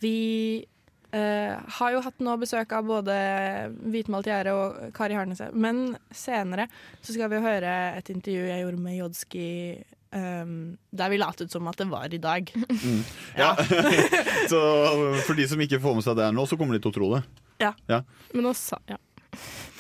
vi 0.04 0.18
eh, 1.15 1.56
har 1.80 1.95
jo 1.95 2.04
hatt 2.06 2.23
nå 2.23 2.36
besøk 2.41 2.73
av 2.75 2.88
både 2.88 3.15
Hvitmalt 3.91 4.28
Gjerde 4.30 4.56
og 4.56 4.80
Kari 4.95 5.17
Harnese, 5.17 5.49
men 5.54 5.95
senere 6.13 6.67
så 6.99 7.15
skal 7.15 7.32
vi 7.32 7.43
høre 7.43 7.75
et 7.95 8.12
intervju 8.13 8.49
jeg 8.49 8.65
gjorde 8.65 8.84
med 8.84 8.99
Jodski 8.99 9.47
um, 10.15 10.78
der 10.91 11.12
vi 11.12 11.19
latet 11.19 11.51
som 11.51 11.67
at 11.67 11.80
det 11.80 11.89
var 11.91 12.13
i 12.13 12.21
dag. 12.21 12.51
Ja. 13.38 13.56
så 14.51 14.60
for 15.25 15.36
de 15.36 15.47
som 15.47 15.62
ikke 15.62 15.82
får 15.84 15.97
med 15.97 16.06
seg 16.06 16.15
det 16.17 16.30
her 16.30 16.36
nå, 16.36 16.45
så 16.47 16.58
kommer 16.60 16.78
de 16.78 16.84
til 16.84 16.93
å 16.93 16.95
tro 16.95 17.10
det. 17.15 17.23
Ja. 17.63 17.73
Ja, 17.89 18.01
Men 18.34 18.51
også, 18.51 18.80
ja. 18.91 18.97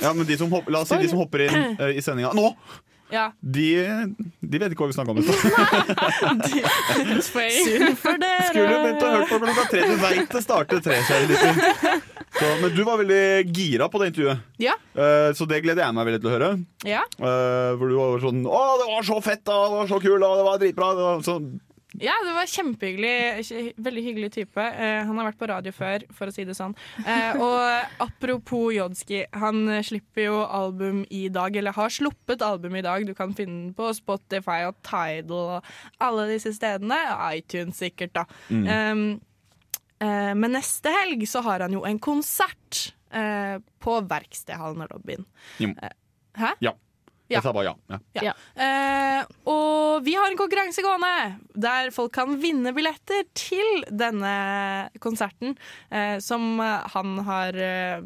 ja 0.01 0.11
men 0.15 0.27
de 0.27 0.37
som 0.39 0.51
hopper, 0.51 0.71
La 0.71 0.83
oss 0.83 0.91
si 0.91 0.99
de 0.99 1.11
som 1.11 1.19
hopper 1.19 1.47
inn 1.47 1.79
uh, 1.79 1.91
i 1.97 2.03
sendinga 2.03 2.33
nå! 2.35 2.51
Ja. 3.13 3.27
De, 3.39 3.65
de 4.41 4.59
vet 4.61 4.73
ikke 4.73 4.81
hva 4.85 4.89
vi 4.89 4.95
snakka 4.97 5.13
om. 5.13 5.19
i 5.21 5.23
stad. 7.21 7.51
Synd 7.53 7.97
for 8.01 8.17
dere! 8.21 8.47
Skulle 8.49 8.79
begynt 8.81 9.03
å 9.05 9.11
høre 9.13 9.27
på 9.29 9.39
klokka 9.43 9.65
tre. 9.71 9.83
Du 9.91 9.95
veit 10.01 10.33
det 10.33 10.41
starter 10.45 10.81
tre, 10.85 10.97
kjære 11.05 11.29
lytter. 11.29 11.53
Så, 12.35 12.47
Men 12.61 12.73
du 12.75 12.81
var 12.83 12.99
veldig 12.99 13.21
gira 13.55 13.87
på 13.91 14.01
det 14.01 14.09
intervjuet, 14.11 14.41
Ja. 14.59 14.73
uh, 14.97 15.29
så 15.37 15.45
det 15.47 15.61
gleder 15.63 15.85
jeg 15.85 15.95
meg 15.95 16.09
veldig 16.09 16.21
til 16.23 16.29
å 16.31 16.33
høre. 16.33 16.49
Ja. 16.83 17.03
uh, 17.21 17.71
For 17.79 17.85
du 17.87 17.95
var 17.95 18.19
sånn 18.25 18.41
Å, 18.43 18.63
det 18.81 18.89
var 18.89 19.07
så 19.07 19.19
fett, 19.23 19.43
da! 19.47 19.55
Det 19.69 19.77
var 19.79 19.87
så 19.93 20.01
kult, 20.03 20.19
da! 20.25 20.31
Det 20.41 20.47
var 20.49 20.59
dritbra! 20.65 20.89
Det 20.97 21.05
var 21.05 21.23
så, 21.29 21.37
Ja, 22.01 22.15
det 22.25 22.33
var 22.35 22.49
kjempehyggelig. 22.49 23.73
Veldig 23.77 24.03
hyggelig 24.05 24.31
type. 24.35 24.61
Eh, 24.61 25.01
han 25.05 25.19
har 25.19 25.29
vært 25.29 25.39
på 25.41 25.49
radio 25.51 25.73
før, 25.75 26.05
for 26.15 26.31
å 26.31 26.35
si 26.35 26.45
det 26.47 26.57
sånn. 26.57 26.75
Eh, 27.05 27.39
og 27.41 28.01
apropos 28.03 28.73
Jodski, 28.75 29.23
han 29.35 29.67
slipper 29.85 30.27
jo 30.27 30.41
album 30.43 31.03
i 31.13 31.27
dag, 31.33 31.55
eller 31.55 31.75
har 31.77 31.93
sluppet 31.93 32.43
album 32.45 32.75
i 32.79 32.83
dag. 32.85 33.05
Du 33.07 33.13
kan 33.17 33.35
finne 33.37 33.67
den 33.67 33.77
på 33.77 33.91
Spotify 33.95 34.63
og 34.69 34.79
Tidal 34.85 35.59
og 35.59 35.71
alle 36.03 36.27
disse 36.33 36.53
stedene. 36.55 36.99
iTunes 37.35 37.79
sikkert, 37.81 38.15
da. 38.17 38.25
Mm. 38.49 39.19
Eh, 40.03 40.33
men 40.35 40.55
neste 40.55 40.91
helg 40.91 41.23
så 41.29 41.43
har 41.45 41.63
han 41.65 41.75
jo 41.75 41.85
en 41.87 41.99
konsert 42.03 42.89
eh, 43.15 43.57
på 43.79 43.99
Verkstedhallen 44.09 44.83
og 44.85 44.97
lobbyen. 44.97 45.27
Jo. 45.63 45.71
Eh, 45.79 45.95
Hæ? 46.35 46.51
Ja. 46.59 46.73
Ja. 47.25 47.39
Jeg 47.39 47.45
sa 47.47 47.53
bare 47.55 47.71
ja. 47.71 47.99
ja. 48.13 48.23
Ja. 48.29 48.33
Eh, 48.53 49.33
og 49.49 50.05
vi 50.05 50.13
har 50.17 50.29
en 50.29 50.37
konkurranse 50.37 50.83
gående 50.85 51.39
der 51.57 51.89
folk 51.95 52.13
kan 52.13 52.37
vinne 52.41 52.73
billetter 52.75 53.25
til 53.33 53.81
denne 53.89 54.35
konserten, 55.01 55.55
eh, 55.89 56.19
som 56.21 56.59
han 56.61 57.17
har 57.25 57.57
eh, 57.57 58.05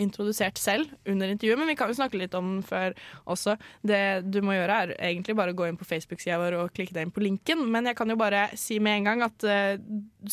introdusert 0.00 0.58
selv 0.60 0.92
under 1.08 1.30
intervjuet, 1.32 1.58
men 1.58 1.70
vi 1.70 1.76
kan 1.78 1.90
jo 1.90 1.96
snakke 1.98 2.18
litt 2.20 2.34
om 2.36 2.56
den 2.56 2.64
før 2.66 2.94
også. 3.32 3.56
Det 3.86 4.00
du 4.28 4.40
må 4.44 4.56
gjøre, 4.56 4.78
er 4.82 4.94
egentlig 5.10 5.36
bare 5.38 5.54
å 5.54 5.58
gå 5.58 5.68
inn 5.68 5.80
på 5.80 5.88
Facebook-sida 5.88 6.38
vår 6.40 6.58
og 6.60 6.74
klikke 6.76 6.96
deg 6.96 7.08
inn 7.08 7.14
på 7.16 7.24
linken, 7.24 7.64
men 7.72 7.88
jeg 7.90 7.98
kan 7.98 8.12
jo 8.12 8.18
bare 8.20 8.46
si 8.58 8.78
med 8.82 9.00
en 9.00 9.10
gang 9.10 9.26
at 9.26 9.48
eh, 9.48 9.80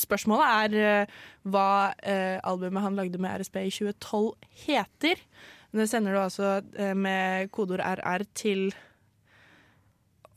spørsmålet 0.04 0.54
er 0.60 0.78
eh, 0.84 1.18
hva 1.48 1.68
eh, 2.00 2.38
albumet 2.44 2.86
han 2.86 3.00
lagde 3.00 3.22
med 3.22 3.44
RSB 3.44 3.60
i 3.64 3.74
2012 3.74 4.32
heter. 4.68 5.28
Det 5.74 5.88
sender 5.90 6.14
du 6.14 6.20
altså 6.22 6.60
eh, 6.78 6.94
med 6.94 7.50
kodeord 7.54 7.82
RR 7.82 8.26
til 8.38 8.68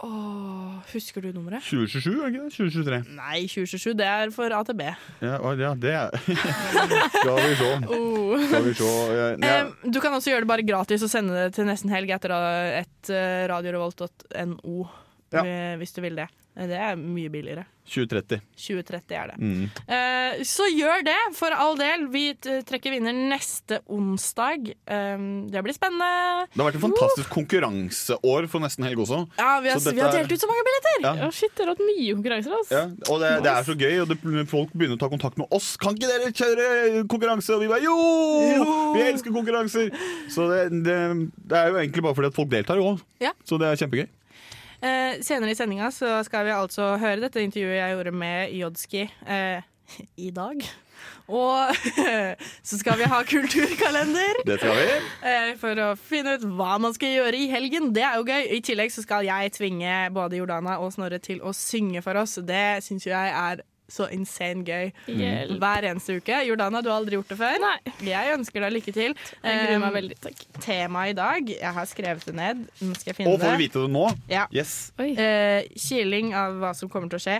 Åh, 0.05 0.73
husker 0.93 1.25
du 1.25 1.31
nummeret? 1.33 1.65
2027, 1.65 2.11
er 2.21 2.27
ikke 2.29 2.41
det? 2.45 2.53
2023. 2.53 2.99
Nei, 3.17 3.39
2027. 3.49 3.95
Det 3.97 4.05
er 4.07 4.33
for 4.35 4.53
AtB. 4.53 4.83
Ja, 5.25 5.39
ja 5.57 5.71
det 5.81 5.93
er 5.97 6.11
Skal 7.17 7.39
vi 7.41 7.55
se. 7.57 7.71
Oh. 7.97 8.43
Skal 8.45 8.67
vi 8.67 8.75
se. 8.77 8.91
Ja, 9.17 9.31
ja. 9.41 9.63
Du 9.89 10.01
kan 10.05 10.13
også 10.13 10.35
gjøre 10.35 10.45
det 10.45 10.51
bare 10.53 10.67
gratis 10.69 11.05
og 11.07 11.13
sende 11.13 11.33
det 11.39 11.55
til 11.57 11.69
nesten 11.69 11.93
helg 11.93 12.13
etter 12.13 12.37
eh, 12.37 12.83
et 12.83 13.13
radiorevolt.no. 13.53 14.77
Ja. 15.33 15.47
eh, 15.47 15.77
Hvis 15.81 15.97
du 15.97 16.03
vil 16.05 16.21
det. 16.21 16.29
Eh, 16.57 16.67
Det 16.71 16.77
er 16.81 16.97
mye 16.97 17.29
billigere. 17.33 17.67
2030. 17.87 18.41
2030 18.59 19.15
er 19.15 19.29
det. 19.31 19.37
Mm. 19.39 19.67
Eh, 19.95 20.41
så 20.43 20.65
gjør 20.75 21.05
det, 21.07 21.19
for 21.39 21.55
all 21.55 21.77
del. 21.79 22.09
Vi 22.11 22.25
trekker 22.43 22.91
vinner 22.97 23.15
neste 23.15 23.79
onsdag. 23.87 24.73
Um, 24.91 25.47
det 25.53 25.63
blir 25.63 25.77
spennende. 25.77 26.49
Det 26.51 26.59
har 26.59 26.67
vært 26.73 26.81
et 26.81 26.83
fantastisk 26.83 27.31
konkurranseår 27.31 28.49
for 28.51 28.65
nesten 28.65 28.89
helg 28.89 29.05
også. 29.05 29.21
Ja, 29.39 29.53
vi 29.63 29.71
har, 29.71 29.79
vi 29.79 30.03
har 30.03 30.17
delt 30.17 30.35
ut 30.35 30.43
så 30.43 30.51
mange 30.51 30.67
billetter! 30.67 30.99
Ja. 31.07 31.15
Ja, 31.23 31.31
shit, 31.31 31.55
det 31.55 31.63
har 31.63 31.73
hatt 31.77 31.85
mye 31.87 32.19
konkurranser. 32.19 32.57
Altså. 32.59 32.75
Ja, 32.75 32.85
og 33.15 33.23
det, 33.23 33.31
det 33.47 33.53
er 33.55 33.71
så 33.71 33.79
gøy, 33.79 33.95
og 34.03 34.11
det, 34.11 34.19
folk 34.51 34.75
begynner 34.75 34.99
å 34.99 35.03
ta 35.05 35.13
kontakt 35.13 35.39
med 35.39 35.55
oss. 35.55 35.77
Kan 35.79 35.95
ikke 35.95 36.11
dere 36.11 36.35
kjøre 36.35 37.07
konkurranse? 37.07 37.55
Og 37.55 37.63
vi 37.63 37.71
bare 37.71 37.87
jo! 37.87 37.97
Vi 38.99 39.07
elsker 39.07 39.31
konkurranser! 39.37 39.95
Så 40.33 40.51
det, 40.51 40.83
det, 40.83 40.99
det 41.39 41.63
er 41.63 41.71
jo 41.71 41.81
egentlig 41.85 42.03
bare 42.09 42.19
fordi 42.19 42.35
at 42.35 42.39
folk 42.43 42.51
deltar 42.51 42.83
òg. 42.83 42.99
Ja. 43.23 43.31
Så 43.47 43.63
det 43.63 43.71
er 43.71 43.79
kjempegøy. 43.85 44.09
Eh, 44.81 45.21
senere 45.25 45.55
i 45.55 45.59
sendinga 45.59 45.91
så 45.95 46.19
skal 46.27 46.49
vi 46.49 46.57
altså 46.57 46.95
høre 47.01 47.23
dette 47.25 47.45
intervjuet 47.45 47.79
jeg 47.79 47.95
gjorde 47.95 48.13
med 48.13 48.57
Jodski 48.57 49.07
eh, 49.07 49.63
i 50.27 50.33
dag. 50.35 50.67
Og 51.27 51.77
så 52.69 52.79
skal 52.79 52.99
vi 53.01 53.09
ha 53.11 53.23
kulturkalender. 53.27 54.43
Det 54.47 54.59
skal 54.61 54.77
vi. 54.79 54.99
Eh, 55.27 55.53
for 55.61 55.83
å 55.83 55.89
finne 55.99 56.37
ut 56.37 56.47
hva 56.59 56.77
man 56.83 56.95
skal 56.97 57.17
gjøre 57.17 57.41
i 57.41 57.49
helgen. 57.51 57.91
Det 57.97 58.05
er 58.07 58.21
jo 58.21 58.27
gøy. 58.29 58.51
I 58.59 58.63
tillegg 58.65 58.93
så 58.95 59.05
skal 59.05 59.27
jeg 59.27 59.55
tvinge 59.57 59.97
både 60.15 60.41
Jordana 60.41 60.79
og 60.83 60.93
Snorre 60.95 61.21
til 61.23 61.43
å 61.43 61.55
synge 61.57 62.05
for 62.05 62.19
oss. 62.23 62.39
Det 62.47 62.85
syns 62.87 63.09
jeg 63.09 63.33
er 63.33 63.65
så 63.89 64.09
insane 64.15 64.65
gøy. 64.67 64.91
Hjelp. 65.07 65.59
Hver 65.63 65.87
eneste 65.91 66.17
uke. 66.19 66.41
Jordana, 66.49 66.83
du 66.83 66.91
har 66.91 66.99
aldri 67.01 67.19
gjort 67.19 67.31
det 67.33 67.39
før. 67.41 67.59
Nei. 67.63 67.77
Jeg 68.07 68.35
ønsker 68.35 68.65
deg 68.67 68.75
lykke 68.77 68.95
til. 68.97 69.17
Jeg 69.43 69.61
gruer 69.63 69.79
meg 69.83 69.87
Um, 69.87 69.97
veldig. 70.01 70.17
Takk. 70.27 70.41
Temaet 70.65 71.13
i 71.13 71.17
dag, 71.19 71.51
jeg 71.57 71.73
har 71.79 71.87
skrevet 71.87 72.25
det 72.27 72.35
ned. 72.35 72.65
Nå 72.83 72.97
skal 72.99 73.13
jeg 73.13 73.19
finne 73.21 73.35
Og 73.35 73.41
får 73.41 73.55
vi 73.55 73.67
vite 73.67 73.85
det 73.85 73.93
nå? 73.95 74.07
Ja. 74.31 74.47
Yes. 74.55 74.93
Uh, 74.99 75.63
kiling 75.79 76.35
av 76.35 76.59
hva 76.63 76.73
som 76.75 76.91
kommer 76.91 77.13
til 77.13 77.21
å 77.21 77.25
skje. 77.27 77.39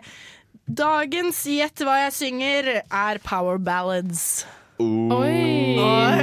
Dagens 0.67 1.43
Gjett 1.47 1.83
hva 1.87 1.99
jeg 2.05 2.15
synger 2.17 2.71
er 2.83 3.21
power 3.27 3.59
ballads. 3.59 4.45
Oi. 4.83 5.77
Oh, 5.81 6.19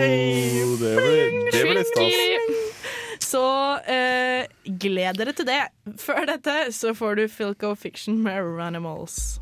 det 0.77 0.91
blir, 0.99 1.38
det 1.51 1.63
ble 1.69 1.83
stas. 1.89 2.73
Så 3.23 3.43
eh, 3.89 4.45
gled 4.83 5.17
dere 5.17 5.33
til 5.33 5.47
det. 5.47 5.62
Før 5.97 6.27
dette 6.29 6.57
så 6.75 6.93
får 6.93 7.17
du 7.17 7.23
Filco 7.31 7.73
Fiction 7.79 8.19
med 8.21 8.43
Runimals. 8.45 9.39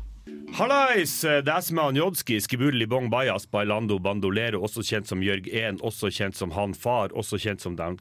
Hallais! 0.54 1.12
Det 1.22 1.50
er 1.50 1.64
er 1.64 1.96
Jodski, 1.96 2.38
Skibulli 2.40 2.86
Bong 2.86 3.08
Bajas 3.10 3.46
Bailando 3.50 3.98
Bandolero, 3.98 4.60
også 4.62 4.84
kjent 4.86 5.08
som 5.08 5.22
Jørg 5.24 5.48
1, 5.48 5.80
også 5.82 6.10
kjent 6.12 6.36
som 6.38 6.52
Han 6.54 6.74
Far, 6.74 7.10
også 7.16 7.38
kjent 7.42 7.60
som 7.64 7.76
den 7.76 7.98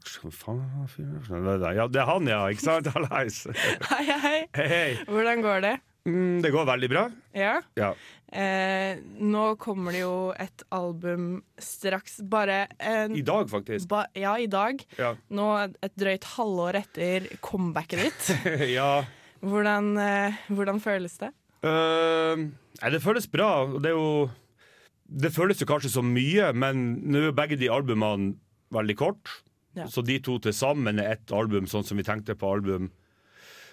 Ja, 1.76 1.88
det 1.88 2.02
er 2.02 2.10
han, 2.10 2.28
ja, 2.28 2.44
ikke 2.52 2.62
sant? 2.68 2.92
Hallais! 2.96 3.48
Hei, 3.90 4.04
hei. 4.06 4.40
Hei, 4.56 4.68
hei. 4.68 4.92
Hvordan 5.08 5.42
går 5.42 5.66
det? 5.66 5.78
Mm, 6.06 6.42
det 6.42 6.52
går 6.54 6.66
veldig 6.66 6.90
bra. 6.90 7.04
Ja. 7.38 7.56
Ja. 7.78 7.92
Eh, 8.32 9.02
nå 9.22 9.44
kommer 9.62 9.94
det 9.94 10.02
jo 10.04 10.32
et 10.40 10.64
album 10.74 11.42
straks. 11.62 12.20
Bare 12.26 12.64
en 12.80 13.16
I 13.18 13.24
dag, 13.26 13.50
faktisk. 13.52 13.90
Ba, 13.92 14.06
ja, 14.18 14.38
i 14.40 14.48
dag. 14.50 14.82
Ja. 14.98 15.14
Nå 15.30 15.50
et 15.68 15.98
drøyt 16.00 16.26
halvår 16.38 16.80
etter 16.82 17.28
comebacket 17.44 18.08
ditt. 18.08 18.32
ja. 18.78 19.04
Hvordan, 19.42 19.94
eh, 19.98 20.42
hvordan 20.54 20.82
føles 20.82 21.18
det? 21.22 21.32
Eh, 21.62 22.36
nei, 22.82 22.90
det 22.94 23.04
føles 23.04 23.28
bra. 23.30 23.68
Det 23.78 23.90
er 23.92 23.98
jo 23.98 24.30
Det 25.12 25.34
føles 25.36 25.60
jo 25.60 25.68
kanskje 25.68 25.92
som 25.92 26.08
mye, 26.08 26.54
men 26.56 27.04
nå 27.12 27.20
er 27.28 27.34
begge 27.36 27.60
de 27.60 27.68
albumene 27.70 28.36
veldig 28.72 28.96
kort. 28.96 29.28
Ja. 29.76 29.84
Så 29.92 30.00
de 30.08 30.16
to 30.24 30.40
til 30.40 30.54
sammen 30.56 31.00
er 31.00 31.12
ett 31.18 31.32
album, 31.36 31.68
sånn 31.68 31.84
som 31.84 31.98
vi 32.00 32.04
tenkte 32.08 32.36
på 32.40 32.48
album 32.48 32.92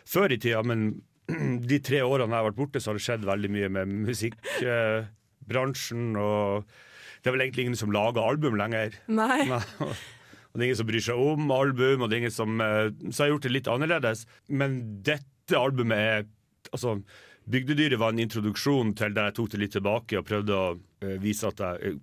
før 0.08 0.32
i 0.34 0.38
tida. 0.42 0.64
Men 0.66 1.02
de 1.70 1.78
tre 1.84 2.02
årene 2.02 2.34
jeg 2.34 2.42
har 2.42 2.48
vært 2.50 2.58
borte, 2.58 2.80
så 2.82 2.90
har 2.90 2.96
det 2.98 3.06
skjedd 3.06 3.28
veldig 3.28 3.50
mye 3.54 3.68
med 3.76 3.86
musikkbransjen. 4.08 6.04
og 6.18 6.66
det 7.18 7.30
er 7.30 7.34
vel 7.34 7.42
egentlig 7.46 7.64
ingen 7.66 7.78
som 7.78 7.92
lager 7.94 8.22
album 8.22 8.54
lenger. 8.58 8.94
Nei. 9.10 9.42
og 9.82 10.54
det 10.54 10.62
er 10.62 10.68
ingen 10.68 10.82
som 10.82 10.90
bryr 10.90 11.04
seg 11.04 11.22
om 11.22 11.50
album, 11.54 12.02
og 12.02 12.08
det 12.08 12.14
er 12.16 12.22
ingen 12.24 12.34
som 12.34 12.50
eh, 12.62 12.90
Så 13.10 13.22
jeg 13.22 13.26
har 13.26 13.34
gjort 13.36 13.46
det 13.48 13.54
litt 13.56 13.72
annerledes. 13.72 14.18
Men 14.50 14.70
dette 15.06 15.54
albumet 15.58 15.98
er 15.98 16.20
Altså, 16.74 16.98
Bygdedyret 17.48 17.98
var 18.00 18.12
en 18.12 18.18
introduksjon 18.22 18.94
til 18.98 19.14
der 19.16 19.30
jeg 19.30 19.36
tok 19.38 19.50
det 19.54 19.60
litt 19.62 19.72
tilbake 19.76 20.18
og 20.20 20.26
prøvde 20.28 20.54
å 20.56 20.70
uh, 20.76 21.18
vise 21.22 21.48
at 21.48 21.60
jeg 21.64 21.92
eh, 21.94 21.98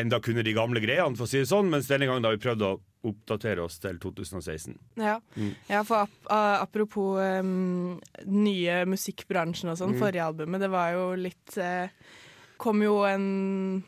enda 0.00 0.18
kunne 0.20 0.42
de 0.42 0.54
gamle 0.56 0.80
greiene, 0.82 1.14
for 1.14 1.28
å 1.28 1.30
si 1.30 1.38
det 1.38 1.46
sånn, 1.50 1.68
mens 1.70 1.86
denne 1.90 2.08
gangen 2.10 2.24
har 2.26 2.34
vi 2.34 2.42
prøvd 2.42 2.64
å 2.66 2.72
oppdatere 3.06 3.62
oss 3.62 3.78
til 3.80 3.96
2016. 4.02 4.74
Ja, 5.00 5.20
Mm. 5.36 5.52
ja 5.70 5.82
for 5.88 6.02
ap 6.04 6.10
apropos 6.34 7.16
um, 7.40 8.00
nye 8.26 8.82
musikkbransjen 8.90 9.70
og 9.72 9.78
sånn, 9.78 9.94
Mm. 9.94 10.00
forrige 10.02 10.26
albumet, 10.26 10.60
det 10.60 10.68
var 10.70 10.92
jo 10.92 11.06
litt 11.16 11.56
eh, 11.56 11.88
Kom 12.60 12.82
jo 12.82 12.98
en 13.08 13.82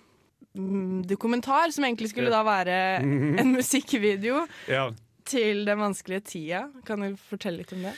mm, 0.56 1.02
dokumentar 1.04 1.68
som 1.74 1.84
egentlig 1.84 2.08
skulle 2.14 2.30
da 2.32 2.40
være 2.46 2.78
en 3.42 3.52
musikkvideo 3.52 4.46
Ja. 4.70 4.86
til 5.28 5.64
den 5.66 5.78
vanskelige 5.78 6.24
tida. 6.24 6.62
Kan 6.86 7.00
du 7.04 7.16
fortelle 7.28 7.58
litt 7.60 7.72
om 7.76 7.82
det? 7.82 7.92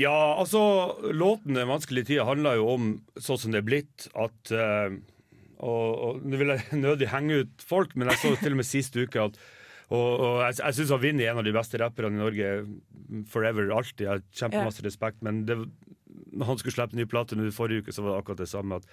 Ja, 0.00 0.38
altså, 0.40 0.96
låten 1.12 1.54
'Den 1.54 1.68
vanskelige 1.68 2.08
tida' 2.08 2.24
handler 2.24 2.56
jo 2.56 2.68
om 2.72 2.92
sånn 3.20 3.38
som 3.38 3.52
det 3.52 3.60
er 3.60 3.68
blitt, 3.68 4.08
at 4.16 4.52
uh, 4.56 4.88
Og, 5.62 6.22
nå 6.26 6.38
vil 6.40 6.48
jeg 6.48 6.74
nødig 6.86 7.06
henge 7.12 7.44
ut 7.44 7.62
folk, 7.62 7.92
men 7.94 8.08
jeg 8.10 8.18
så 8.18 8.32
til 8.40 8.56
og 8.56 8.58
med 8.58 8.66
sist 8.66 8.96
uke 8.96 9.20
at 9.20 9.36
og, 9.92 10.08
og 10.24 10.36
jeg, 10.40 10.56
jeg 10.58 10.74
syns 10.74 10.92
Vinni 11.02 11.24
er 11.26 11.34
en 11.34 11.42
av 11.42 11.44
de 11.44 11.52
beste 11.52 11.78
rapperne 11.78 12.16
i 12.16 12.22
Norge 12.22 12.52
forever, 13.28 13.68
alltid. 13.76 14.06
Jeg 14.06 14.08
har 14.08 14.22
kjempemasse 14.32 14.82
respekt, 14.86 15.20
men 15.20 15.42
det, 15.44 15.58
når 16.32 16.48
han 16.48 16.60
skulle 16.60 16.74
slippe 16.74 16.96
ny 16.96 17.04
plate 17.04 17.36
nå 17.36 17.44
i 17.44 17.52
forrige 17.52 17.84
uke, 17.84 17.92
så 17.92 18.04
var 18.04 18.14
det 18.14 18.22
akkurat 18.22 18.40
det 18.40 18.48
samme. 18.48 18.78
at 18.80 18.88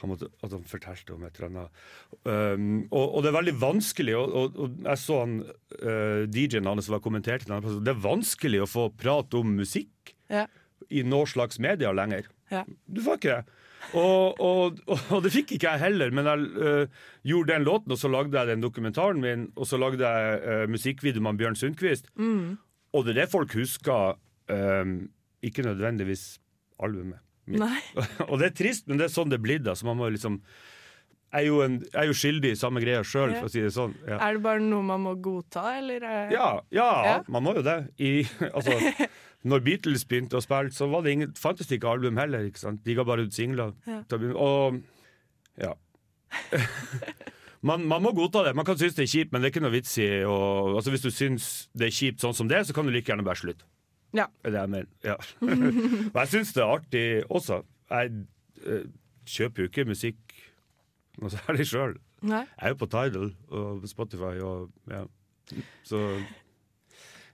han, 0.00 0.08
måtte, 0.08 0.30
at 0.40 0.54
han 0.54 0.64
fortalte 0.64 1.12
om 1.12 1.26
et 1.26 1.36
eller 1.36 1.50
annet. 1.50 1.82
Um, 2.24 2.70
og, 2.88 3.04
og 3.04 3.20
det 3.20 3.30
er 3.30 3.36
veldig 3.36 3.56
vanskelig, 3.60 4.14
og, 4.16 4.32
og, 4.32 4.56
og 4.56 4.78
jeg 4.86 5.02
så 5.02 5.18
han 5.20 5.34
uh, 5.44 6.22
DJ-en 6.24 6.70
hans 6.70 6.88
som 6.88 6.96
var 6.96 7.04
kommentert 7.04 7.44
det 7.44 7.92
er 7.92 8.00
vanskelig 8.00 8.62
å 8.64 8.70
få 8.70 8.86
prat 8.96 9.36
om 9.36 9.52
musikk 9.60 10.14
Ja. 10.30 10.46
i 10.90 11.02
noe 11.06 11.26
slags 11.28 11.58
media 11.62 11.92
lenger. 11.92 12.28
Ja. 12.50 12.64
Du 12.86 13.02
får 13.04 13.18
ikke 13.20 13.34
det. 13.36 13.58
Og, 13.96 14.40
og, 14.40 14.80
og, 14.86 14.98
og 15.16 15.22
det 15.24 15.32
fikk 15.34 15.54
ikke 15.56 15.72
jeg 15.72 15.82
heller, 15.82 16.12
men 16.14 16.28
jeg 16.28 16.48
uh, 16.60 17.06
gjorde 17.26 17.54
den 17.54 17.64
låten, 17.66 17.94
og 17.94 17.98
så 17.98 18.10
lagde 18.12 18.36
jeg 18.36 18.50
den 18.52 18.64
dokumentaren 18.64 19.22
min, 19.22 19.46
og 19.56 19.66
så 19.66 19.80
lagde 19.80 20.04
jeg 20.04 20.42
uh, 20.44 20.66
musikkvideo 20.70 21.24
med 21.24 21.40
Bjørn 21.40 21.58
Sundquist. 21.58 22.10
Mm. 22.20 22.58
Og 22.92 23.06
det 23.06 23.14
er 23.14 23.22
det 23.22 23.32
folk 23.32 23.54
husker, 23.56 24.18
um, 24.50 24.94
ikke 25.42 25.64
nødvendigvis 25.64 26.38
albumet. 26.82 27.18
mitt. 27.46 27.62
Og 28.30 28.38
det 28.38 28.50
er 28.50 28.54
trist, 28.54 28.86
men 28.86 29.00
det 29.00 29.08
er 29.08 29.14
sånn 29.14 29.30
det 29.32 29.40
er 29.40 29.46
blitt. 29.46 29.66
Altså, 29.66 29.86
man 29.88 29.98
må 29.98 30.10
liksom 30.12 30.40
jeg 31.30 31.44
er, 31.44 31.46
jo 31.46 31.60
en, 31.62 31.74
jeg 31.84 32.00
er 32.02 32.08
jo 32.10 32.14
skyldig 32.18 32.50
i 32.50 32.58
samme 32.58 32.80
greia 32.82 33.02
sjøl, 33.06 33.36
for 33.38 33.46
å 33.46 33.50
si 33.52 33.60
det 33.62 33.70
sånn. 33.74 33.92
Ja. 34.02 34.16
Er 34.26 34.34
det 34.34 34.42
bare 34.42 34.62
noe 34.64 34.82
man 34.82 35.04
må 35.04 35.12
godta, 35.22 35.76
eller? 35.78 36.02
Ja, 36.32 36.48
ja, 36.74 36.88
Ja. 37.06 37.12
man 37.30 37.44
må 37.46 37.54
jo 37.54 37.62
det. 37.62 37.76
I, 38.02 38.24
altså, 38.56 38.74
når 39.46 39.62
Beatles 39.68 40.04
begynte 40.10 40.40
å 40.40 40.42
spille, 40.42 40.74
så 40.74 40.88
var 40.90 41.06
det 41.06 41.14
ingen, 41.14 41.30
fantes 41.38 41.70
det 41.70 41.78
ikke 41.78 41.92
album 41.92 42.18
heller. 42.18 42.48
Ikke 42.50 42.64
sant? 42.64 42.82
De 42.84 42.96
ga 42.98 43.06
bare 43.06 43.28
ut 43.28 43.36
singler. 43.36 43.76
Og 44.34 44.80
ja. 45.60 45.72
man, 47.70 47.86
man 47.86 48.02
må 48.02 48.12
godta 48.16 48.42
det. 48.48 48.56
Man 48.58 48.66
kan 48.66 48.78
synes 48.80 48.98
det 48.98 49.06
er 49.06 49.12
kjipt, 49.14 49.32
men 49.32 49.40
det 49.40 49.50
er 49.50 49.54
ikke 49.54 49.64
noe 49.64 49.74
vits 49.76 49.94
i 50.02 50.10
å 50.26 50.36
altså, 50.74 50.90
Hvis 50.94 51.06
du 51.06 51.10
syns 51.14 51.50
det 51.78 51.88
er 51.88 51.94
kjipt 51.94 52.26
sånn 52.26 52.36
som 52.36 52.50
det, 52.50 52.64
så 52.66 52.74
kan 52.76 52.88
du 52.88 52.94
like 52.94 53.06
gjerne 53.10 53.26
bare 53.26 53.38
slutte. 53.38 53.70
Ja. 54.18 54.26
Det 54.42 54.50
er 54.50 54.56
det 54.58 54.64
jeg 54.66 54.74
mener. 54.74 54.90
Ja. 55.06 55.16
Og 56.12 56.20
jeg 56.24 56.32
syns 56.34 56.54
det 56.56 56.64
er 56.64 56.74
artig 56.74 57.06
også. 57.30 57.62
Jeg 57.90 58.24
eh, 58.66 58.86
kjøper 59.30 59.62
jo 59.62 59.70
ikke 59.70 59.88
musikk 59.88 60.39
noe 61.20 61.30
særlig 61.30 61.66
sjøl. 61.70 61.96
Jeg 62.22 62.46
er 62.58 62.68
jo 62.74 62.74
på 62.82 62.86
Tidal 62.92 63.30
og 63.48 63.86
Spotify 63.88 64.36
og 64.44 64.70
ja. 64.90 65.04
Så 65.84 66.00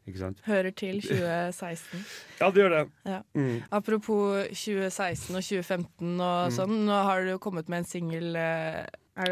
Ikke 0.07 0.19
sant? 0.21 0.39
Hører 0.47 0.71
til 0.71 1.01
2016. 1.03 2.05
Ja, 2.41 2.47
det 2.55 2.63
gjør 2.63 2.69
det. 2.77 2.83
Ja. 3.11 3.19
Mm. 3.35 3.57
Apropos 3.75 4.47
2016 4.55 5.35
og 5.35 5.43
2015 5.43 6.21
og 6.21 6.47
Mm. 6.47 6.55
sånn, 6.55 6.77
nå 6.87 7.01
har 7.09 7.25
du 7.27 7.31
jo 7.35 7.39
kommet 7.43 7.69
med 7.69 7.79
en 7.83 7.85
singel 7.91 8.37
eh, 8.37 8.87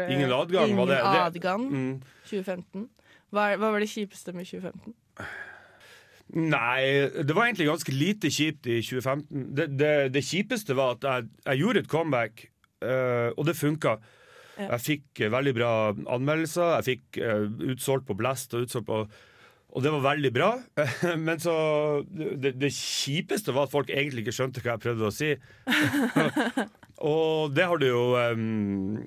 Ingen 0.09 0.31
adgang, 0.33 0.67
Ingen 0.67 0.77
var 0.77 0.85
det- 0.91 0.99
adgang 1.23 1.69
Mm. 1.71 2.01
2015. 2.27 2.89
Hva, 3.31 3.51
er- 3.53 3.57
hva 3.57 3.71
var 3.71 3.79
det 3.79 3.89
kjipeste 3.89 4.33
med 4.33 4.45
2015? 4.45 4.93
Nei, 6.35 6.81
det 7.23 7.35
var 7.37 7.45
egentlig 7.45 7.67
ganske 7.69 7.93
lite 7.93 8.31
kjipt 8.33 8.65
i 8.67 8.79
2015. 8.81 9.43
Det, 9.55 9.67
det, 9.77 9.91
det 10.15 10.23
kjipeste 10.25 10.75
var 10.75 10.95
at 10.97 11.03
jeg, 11.05 11.27
jeg 11.45 11.59
gjorde 11.61 11.79
et 11.83 11.87
comeback, 11.91 12.45
uh, 12.83 13.29
og 13.37 13.45
det 13.45 13.55
funka. 13.55 13.97
Ja. 14.57 14.67
Jeg 14.75 14.81
fikk 14.85 15.21
eh, 15.25 15.31
veldig 15.33 15.53
bra 15.57 15.69
anmeldelser. 16.15 16.75
Jeg 16.79 16.85
fikk 16.89 17.21
uh, 17.23 17.47
utsolgt 17.73 18.05
på 18.07 18.15
Blast 18.19 18.53
og 18.55 18.63
utsolgt 18.67 18.87
på 18.87 18.99
Og 19.75 19.83
det 19.83 19.91
var 19.91 20.05
veldig 20.15 20.31
bra. 20.31 20.49
Men 21.27 21.39
så 21.43 21.55
det, 22.07 22.53
det 22.61 22.69
kjipeste 22.71 23.51
var 23.51 23.67
at 23.67 23.73
folk 23.73 23.89
egentlig 23.91 24.23
ikke 24.23 24.35
skjønte 24.37 24.61
hva 24.63 24.77
jeg 24.77 24.83
prøvde 24.85 25.09
å 25.09 25.11
si. 25.11 25.33
og 27.11 27.51
det 27.55 27.65
har 27.67 27.81
det 27.81 27.89
jo 27.91 28.05
um, 28.15 29.01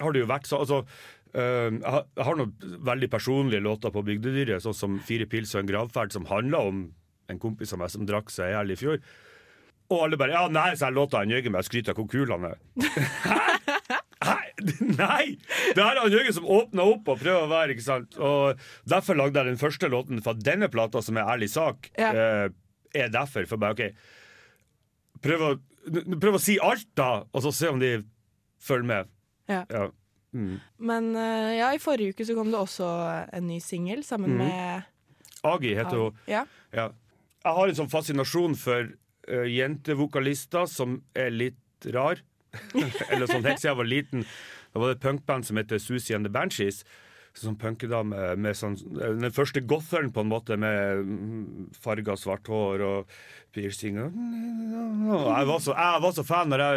Har 0.00 0.12
det 0.16 0.22
jo 0.24 0.30
vært 0.30 0.48
så 0.48 0.62
altså, 0.64 0.80
um, 1.36 1.76
jeg 1.82 1.92
har- 1.92 2.06
jeg 2.16 2.24
har 2.30 2.40
noen 2.40 2.80
veldig 2.88 3.10
personlige 3.12 3.60
låter 3.64 3.92
på 3.92 4.04
Bygdedyret, 4.08 4.62
sånn 4.64 4.74
som 4.76 4.96
'Fire 5.04 5.26
pils 5.28 5.52
og 5.54 5.60
en 5.64 5.68
gravferd', 5.74 6.12
som 6.16 6.24
handler 6.32 6.58
om 6.72 6.82
en 7.28 7.38
kompis 7.42 7.72
av 7.74 7.80
meg 7.80 7.90
som 7.90 8.06
drakk 8.06 8.30
seg 8.30 8.48
i 8.48 8.54
hjel 8.56 8.70
i 8.72 8.76
fjor. 8.80 8.98
Og 9.90 10.02
alle 10.06 10.16
bare 10.16 10.32
'Ja, 10.32 10.48
nei, 10.48 10.72
så 10.74 10.86
er 10.88 10.96
låta 10.96 11.18
han 11.20 11.28
jøyer 11.30 11.50
med 11.50 11.64
skryter 11.68 11.92
av 11.92 11.96
hvor 12.00 12.08
kul 12.08 12.32
han 12.32 12.48
er'. 12.52 12.58
Nei! 15.00 15.36
Det 15.76 15.82
er 15.82 16.00
han 16.00 16.12
Jørgen 16.12 16.36
som 16.36 16.48
åpna 16.56 16.86
opp 16.92 17.10
og 17.12 17.20
prøver 17.22 17.46
å 17.46 17.50
være. 17.50 17.74
ikke 17.74 17.86
sant? 17.86 18.18
Og 18.18 18.60
Derfor 18.88 19.18
lagde 19.18 19.40
jeg 19.40 19.52
den 19.52 19.60
første 19.60 19.90
låten 19.92 20.22
fra 20.24 20.36
denne 20.38 20.70
plata, 20.72 21.02
som 21.04 21.18
er 21.18 21.28
ærlig 21.36 21.50
sak. 21.54 21.90
Ja. 21.98 22.12
eh, 22.12 22.48
er 22.96 23.12
derfor. 23.12 23.46
For 23.48 23.60
bare, 23.60 23.76
ok 23.76 25.22
Prøv 25.26 25.42
å, 25.42 25.52
prøv 26.20 26.36
å 26.36 26.42
si 26.42 26.58
alt, 26.62 26.88
da, 26.98 27.24
og 27.32 27.42
så 27.44 27.52
se 27.54 27.70
om 27.72 27.78
de 27.80 27.94
følger 28.62 28.88
med. 28.90 29.14
Ja. 29.50 29.62
Ja. 29.72 29.86
Mm. 30.36 30.58
Men 30.76 31.08
eh, 31.16 31.54
ja, 31.56 31.70
i 31.72 31.80
forrige 31.80 32.12
uke 32.12 32.26
så 32.28 32.36
kom 32.36 32.50
det 32.52 32.60
også 32.60 32.86
en 33.32 33.48
ny 33.48 33.56
singel 33.64 34.04
sammen 34.04 34.36
mm. 34.36 34.42
med 34.44 34.92
Agi 35.46 35.72
heter 35.78 36.00
hun. 36.00 36.22
Ja. 36.28 36.44
Ja. 36.74 36.90
Jeg 37.46 37.58
har 37.58 37.70
en 37.70 37.78
sånn 37.78 37.90
fascinasjon 37.92 38.56
for 38.58 38.88
uh, 39.30 39.46
jentevokalister 39.46 40.66
som 40.70 40.98
er 41.14 41.30
litt 41.30 41.86
rar. 41.94 42.18
Eller 43.10 43.26
sånn 43.30 43.44
helt 43.46 43.60
siden 43.62 43.72
jeg 43.72 43.80
var 43.80 43.90
liten. 43.90 44.24
Da 44.72 44.80
var 44.82 44.92
det 44.92 44.96
et 44.98 45.04
punkband 45.06 45.46
som 45.48 45.56
heter 45.60 45.78
Susie 45.82 46.16
and 46.16 46.26
the 46.26 46.32
Banshees. 46.32 46.82
Sånn 47.36 47.58
punkedame 47.60 48.30
med 48.40 48.56
sånn 48.56 48.78
Den 48.96 49.28
første 49.36 49.60
gotheren, 49.68 50.08
på 50.12 50.22
en 50.24 50.30
måte, 50.30 50.56
med 50.56 51.74
farga 51.76 52.14
svart 52.16 52.48
hår 52.48 52.80
og 52.86 53.10
piercing. 53.52 53.98
og- 54.00 54.14
Jeg 54.16 55.46
var 55.50 55.58
så, 55.60 55.74
jeg 55.76 56.02
var 56.02 56.12
så 56.16 56.24
fan 56.24 56.48
når 56.48 56.58
jeg, 56.64 56.76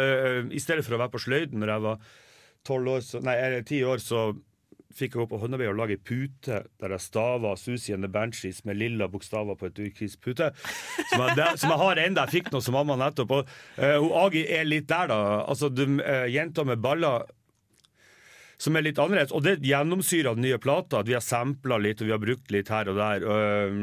eh, 0.50 0.56
I 0.56 0.60
stedet 0.60 0.84
for 0.84 0.96
å 0.96 1.00
være 1.00 1.12
på 1.14 1.22
sløyden 1.24 1.60
når 1.64 1.72
jeg 1.74 1.80
var 1.86 1.98
tolv 2.64 2.88
år, 2.92 3.00
så, 3.00 3.22
nei, 3.24 3.36
eller 3.40 3.62
ti 3.62 3.80
år, 3.80 3.96
så 4.04 4.36
fikk 4.90 5.14
jeg 5.14 5.22
gå 5.22 5.26
på 5.30 5.38
håndarbeid 5.42 5.70
og 5.70 5.78
lage 5.78 5.96
pute 6.02 6.62
der 6.82 6.94
jeg 6.94 7.04
stava 7.04 7.54
Susi 7.58 7.94
and 7.94 8.04
the 8.04 8.10
Banshees 8.10 8.64
med 8.66 8.78
lilla 8.80 9.08
bokstaver 9.10 9.58
på 9.58 9.68
et 9.68 9.76
turkis 9.76 10.16
pute. 10.18 10.50
Som 11.12 11.26
jeg, 11.26 11.58
som 11.62 11.70
jeg 11.72 11.80
har 11.82 12.00
enda. 12.02 12.26
Jeg 12.26 12.40
fikk 12.40 12.50
noe 12.54 12.64
som 12.64 12.74
mamma 12.78 12.96
nettopp. 12.98 13.36
Og 13.38 13.52
uh, 13.78 14.24
Agi 14.24 14.44
er 14.50 14.66
litt 14.66 14.88
der, 14.90 15.12
da. 15.12 15.20
Altså, 15.44 15.70
de, 15.72 15.86
uh, 16.02 16.26
jenter 16.30 16.66
med 16.66 16.82
baller 16.82 17.28
som 18.60 18.76
er 18.76 18.84
litt 18.84 19.00
annerledes. 19.00 19.32
Og 19.36 19.44
det 19.46 19.58
gjennomsyrer 19.64 20.36
den 20.36 20.44
nye 20.48 20.60
plata. 20.60 21.00
At 21.00 21.08
vi 21.08 21.16
har 21.16 21.24
sampla 21.24 21.80
litt, 21.80 22.02
og 22.02 22.10
vi 22.10 22.14
har 22.14 22.22
brukt 22.22 22.52
litt 22.52 22.72
her 22.72 22.90
og 22.92 23.00
der. 23.00 23.24
Og, 23.24 23.80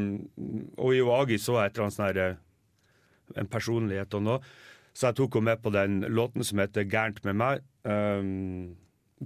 og 0.78 0.94
i 0.94 1.02
Agi 1.18 1.40
så 1.42 1.58
jeg 1.58 1.72
et 1.72 1.78
eller 1.78 1.88
annet 1.88 1.98
sånn 1.98 2.08
her 2.10 2.22
eh, 2.26 2.44
En 3.38 3.48
personlighet 3.50 4.14
og 4.16 4.22
noe. 4.24 4.38
Så 4.96 5.10
jeg 5.10 5.18
tok 5.18 5.36
henne 5.36 5.50
med 5.50 5.60
på 5.62 5.72
den 5.74 5.98
låten 6.08 6.46
som 6.46 6.62
heter 6.62 6.86
'Gærent 6.88 7.20
med 7.26 7.36
meg'. 7.36 7.66
Um, 7.84 8.76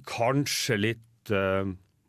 kanskje 0.08 0.76
litt 0.76 1.04
uh, 1.30 1.68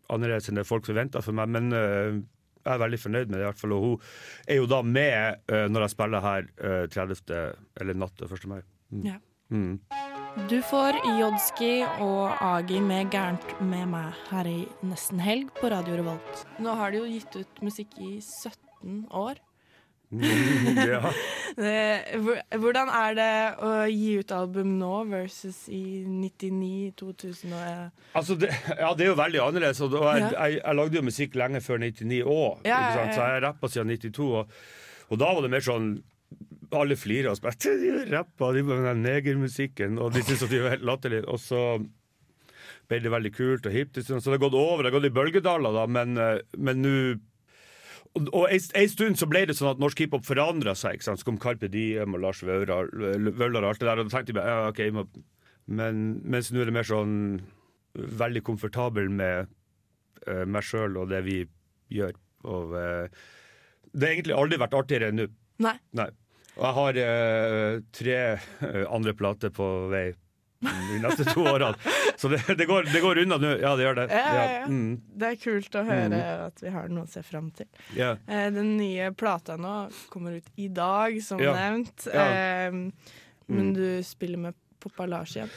annerledes 0.09 0.49
enn 0.49 0.57
det 0.57 0.68
folk 0.68 0.88
forventa 0.89 1.22
for 1.22 1.38
meg, 1.38 1.51
men 1.53 1.70
uh, 1.74 2.22
jeg 2.64 2.74
er 2.74 2.82
veldig 2.82 2.99
fornøyd 2.99 3.30
med 3.30 3.38
det. 3.38 3.43
i 3.43 3.49
hvert 3.49 3.59
fall, 3.59 3.76
Og 3.76 3.84
hun 3.84 3.99
er 4.47 4.55
jo 4.61 4.66
da 4.72 4.82
med 4.82 5.43
uh, 5.51 5.68
når 5.70 5.86
jeg 5.86 5.95
spiller 5.95 6.24
her 6.24 6.49
uh, 6.64 6.88
30. 6.88 7.38
eller 7.82 7.93
natt 7.93 8.18
til 8.18 8.32
1. 8.32 8.49
mai. 8.49 8.61
Mm. 8.89 9.05
Ja. 9.11 9.20
Mm. 9.53 9.80
Du 10.49 10.57
får 10.66 10.97
Jodski 11.20 11.84
og 12.01 12.32
Agi 12.41 12.80
med 12.82 13.11
'Gærent 13.11 13.61
med 13.61 13.86
meg' 13.91 14.16
her 14.32 14.47
i 14.49 14.68
nesten 14.82 15.20
helg 15.22 15.51
på 15.59 15.70
Radio 15.70 15.99
Revolt. 15.99 16.45
Nå 16.57 16.74
har 16.74 16.91
de 16.91 17.03
jo 17.03 17.05
gitt 17.05 17.36
ut 17.38 17.61
musikk 17.61 17.93
i 18.01 18.18
17 18.18 19.05
år. 19.11 19.38
Ja. 20.22 21.01
Det- 21.53 22.18
Hvordan 22.57 22.89
er 22.89 23.14
det 23.18 23.28
å 23.61 23.72
gi 23.86 24.14
ut 24.24 24.32
album 24.34 24.72
nå 24.80 25.03
versus 25.11 25.68
i 25.70 26.01
99, 26.09 26.93
2001? 26.97 27.91
Altså 28.18 28.38
det, 28.41 28.49
ja, 28.80 28.89
det 28.97 29.05
er 29.05 29.11
jo 29.11 29.18
veldig 29.20 29.41
annerledes. 29.43 29.82
Og 29.86 29.93
jeg, 29.93 30.24
Ja. 30.24 30.32
jeg, 30.47 30.61
jeg 30.64 30.76
lagde 30.80 30.97
jo 30.97 31.03
musikk 31.05 31.36
lenge 31.38 31.61
før 31.61 31.78
99 31.84 32.24
òg, 32.26 32.64
Ja, 32.66 32.80
ja, 32.95 33.03
ja. 33.05 33.11
så 33.14 33.28
jeg 33.36 33.43
rappa 33.45 33.70
siden 33.70 33.93
92. 33.93 34.30
Og, 34.41 34.55
og 35.14 35.20
da 35.22 35.30
var 35.34 35.45
det 35.45 35.51
mer 35.53 35.61
sånn 35.66 35.91
Alle 36.74 36.95
flirer 36.97 37.30
og 37.30 37.38
spør 37.38 37.53
de 37.61 37.91
rappa 38.16 38.49
de 38.55 38.64
med 38.66 38.82
den 38.88 39.03
negermusikken, 39.05 39.99
og 40.01 40.16
de 40.16 40.24
syntes 40.26 40.47
at 40.47 40.49
de 40.55 40.61
var 40.64 40.74
helt 40.74 40.88
latterlige. 40.89 41.28
Og 41.30 41.38
så 41.38 41.59
ble 42.89 42.97
det 43.03 43.11
veldig 43.14 43.32
kult 43.36 43.68
og 43.70 43.76
hipt. 43.78 43.99
Så 44.01 44.18
det 44.18 44.34
har 44.34 44.41
gått 44.41 44.57
over, 44.57 44.82
det 44.82 44.89
har 44.89 44.97
gått 44.97 45.11
i 45.11 45.14
bølgedaler, 45.14 45.78
da, 45.78 45.84
eh, 45.86 46.41
men 46.57 46.82
nå 46.82 46.95
og, 48.14 48.43
en, 48.45 48.89
stund 48.91 49.18
så 49.18 49.28
ble 49.30 49.41
det 49.49 49.55
sånn 49.57 49.72
at 49.72 49.80
norsk 49.82 50.03
hiphop 50.03 50.26
forandra 50.28 50.76
seg. 50.78 50.99
Ikke 50.99 51.07
sant? 51.07 51.22
Så 51.22 51.28
kom 51.28 51.39
Carpe 51.41 51.70
Diem 51.72 52.14
og 52.14 52.22
Lars 52.22 52.43
Vaular 52.45 52.91
og 52.93 53.70
alt 53.72 53.82
det 53.82 53.88
der. 53.88 54.01
Og 54.01 54.09
da 54.09 54.14
tenkte 54.14 54.36
jeg 54.38 54.53
ja, 54.53 54.57
ok, 54.70 54.82
jeg 54.86 54.95
må, 54.95 55.07
men, 55.66 56.03
mens 56.22 56.51
nå 56.53 56.61
er 56.61 56.70
det 56.70 56.76
mer 56.78 56.88
sånn 56.88 57.16
veldig 57.93 58.43
komfortabel 58.45 59.09
med 59.14 59.49
uh, 60.28 60.43
meg 60.49 60.66
sjøl 60.66 60.99
og 61.01 61.09
det 61.14 61.24
vi 61.26 61.39
gjør. 61.93 62.18
Og 62.53 62.76
uh, 62.78 63.24
det 63.93 64.07
har 64.07 64.16
egentlig 64.16 64.38
aldri 64.38 64.61
vært 64.61 64.78
artigere 64.78 65.09
enn 65.09 65.24
nå. 65.24 65.30
Nei. 65.64 65.78
Nei. 65.97 66.09
Og 66.53 66.68
jeg 66.68 66.78
har 66.78 66.99
uh, 67.01 67.82
tre 67.97 68.20
andre 68.93 69.16
plater 69.18 69.53
på 69.53 69.70
vei 69.93 70.11
de 70.64 70.99
neste 71.03 71.26
to 71.34 71.43
årene. 71.49 71.76
Så 72.18 72.30
det, 72.32 72.39
det, 72.57 72.66
går, 72.70 72.88
det 72.93 73.01
går 73.03 73.22
unna 73.26 73.38
nå. 73.41 73.53
Ja, 73.61 73.76
det 73.76 73.86
gjør 73.88 73.95
det. 74.01 74.07
Ja, 74.16 74.34
ja. 74.39 74.66
Mm. 74.68 75.01
Det 75.20 75.30
er 75.34 75.39
kult 75.43 75.76
å 75.80 75.84
høre 75.88 76.09
Mm. 76.14 76.45
at 76.47 76.64
vi 76.64 76.70
har 76.74 76.88
noe 76.89 77.03
å 77.07 77.09
se 77.11 77.24
fram 77.28 77.51
til. 77.57 77.68
Ja. 77.97 78.14
Eh, 78.28 78.49
Den 78.55 78.76
nye 78.78 79.11
plata 79.18 79.57
nå 79.57 79.76
kommer 80.09 80.38
ut 80.39 80.49
i 80.57 80.68
dag, 80.68 81.22
som 81.24 81.39
Ja. 81.43 81.53
nevnt. 81.53 82.07
Eh, 82.07 82.72
Men 82.72 83.72
Mm. 83.72 83.74
du 83.76 84.03
spiller 84.03 84.38
med 84.39 84.53
Poppa 84.80 85.05
Lars 85.05 85.36
igjen. 85.36 85.49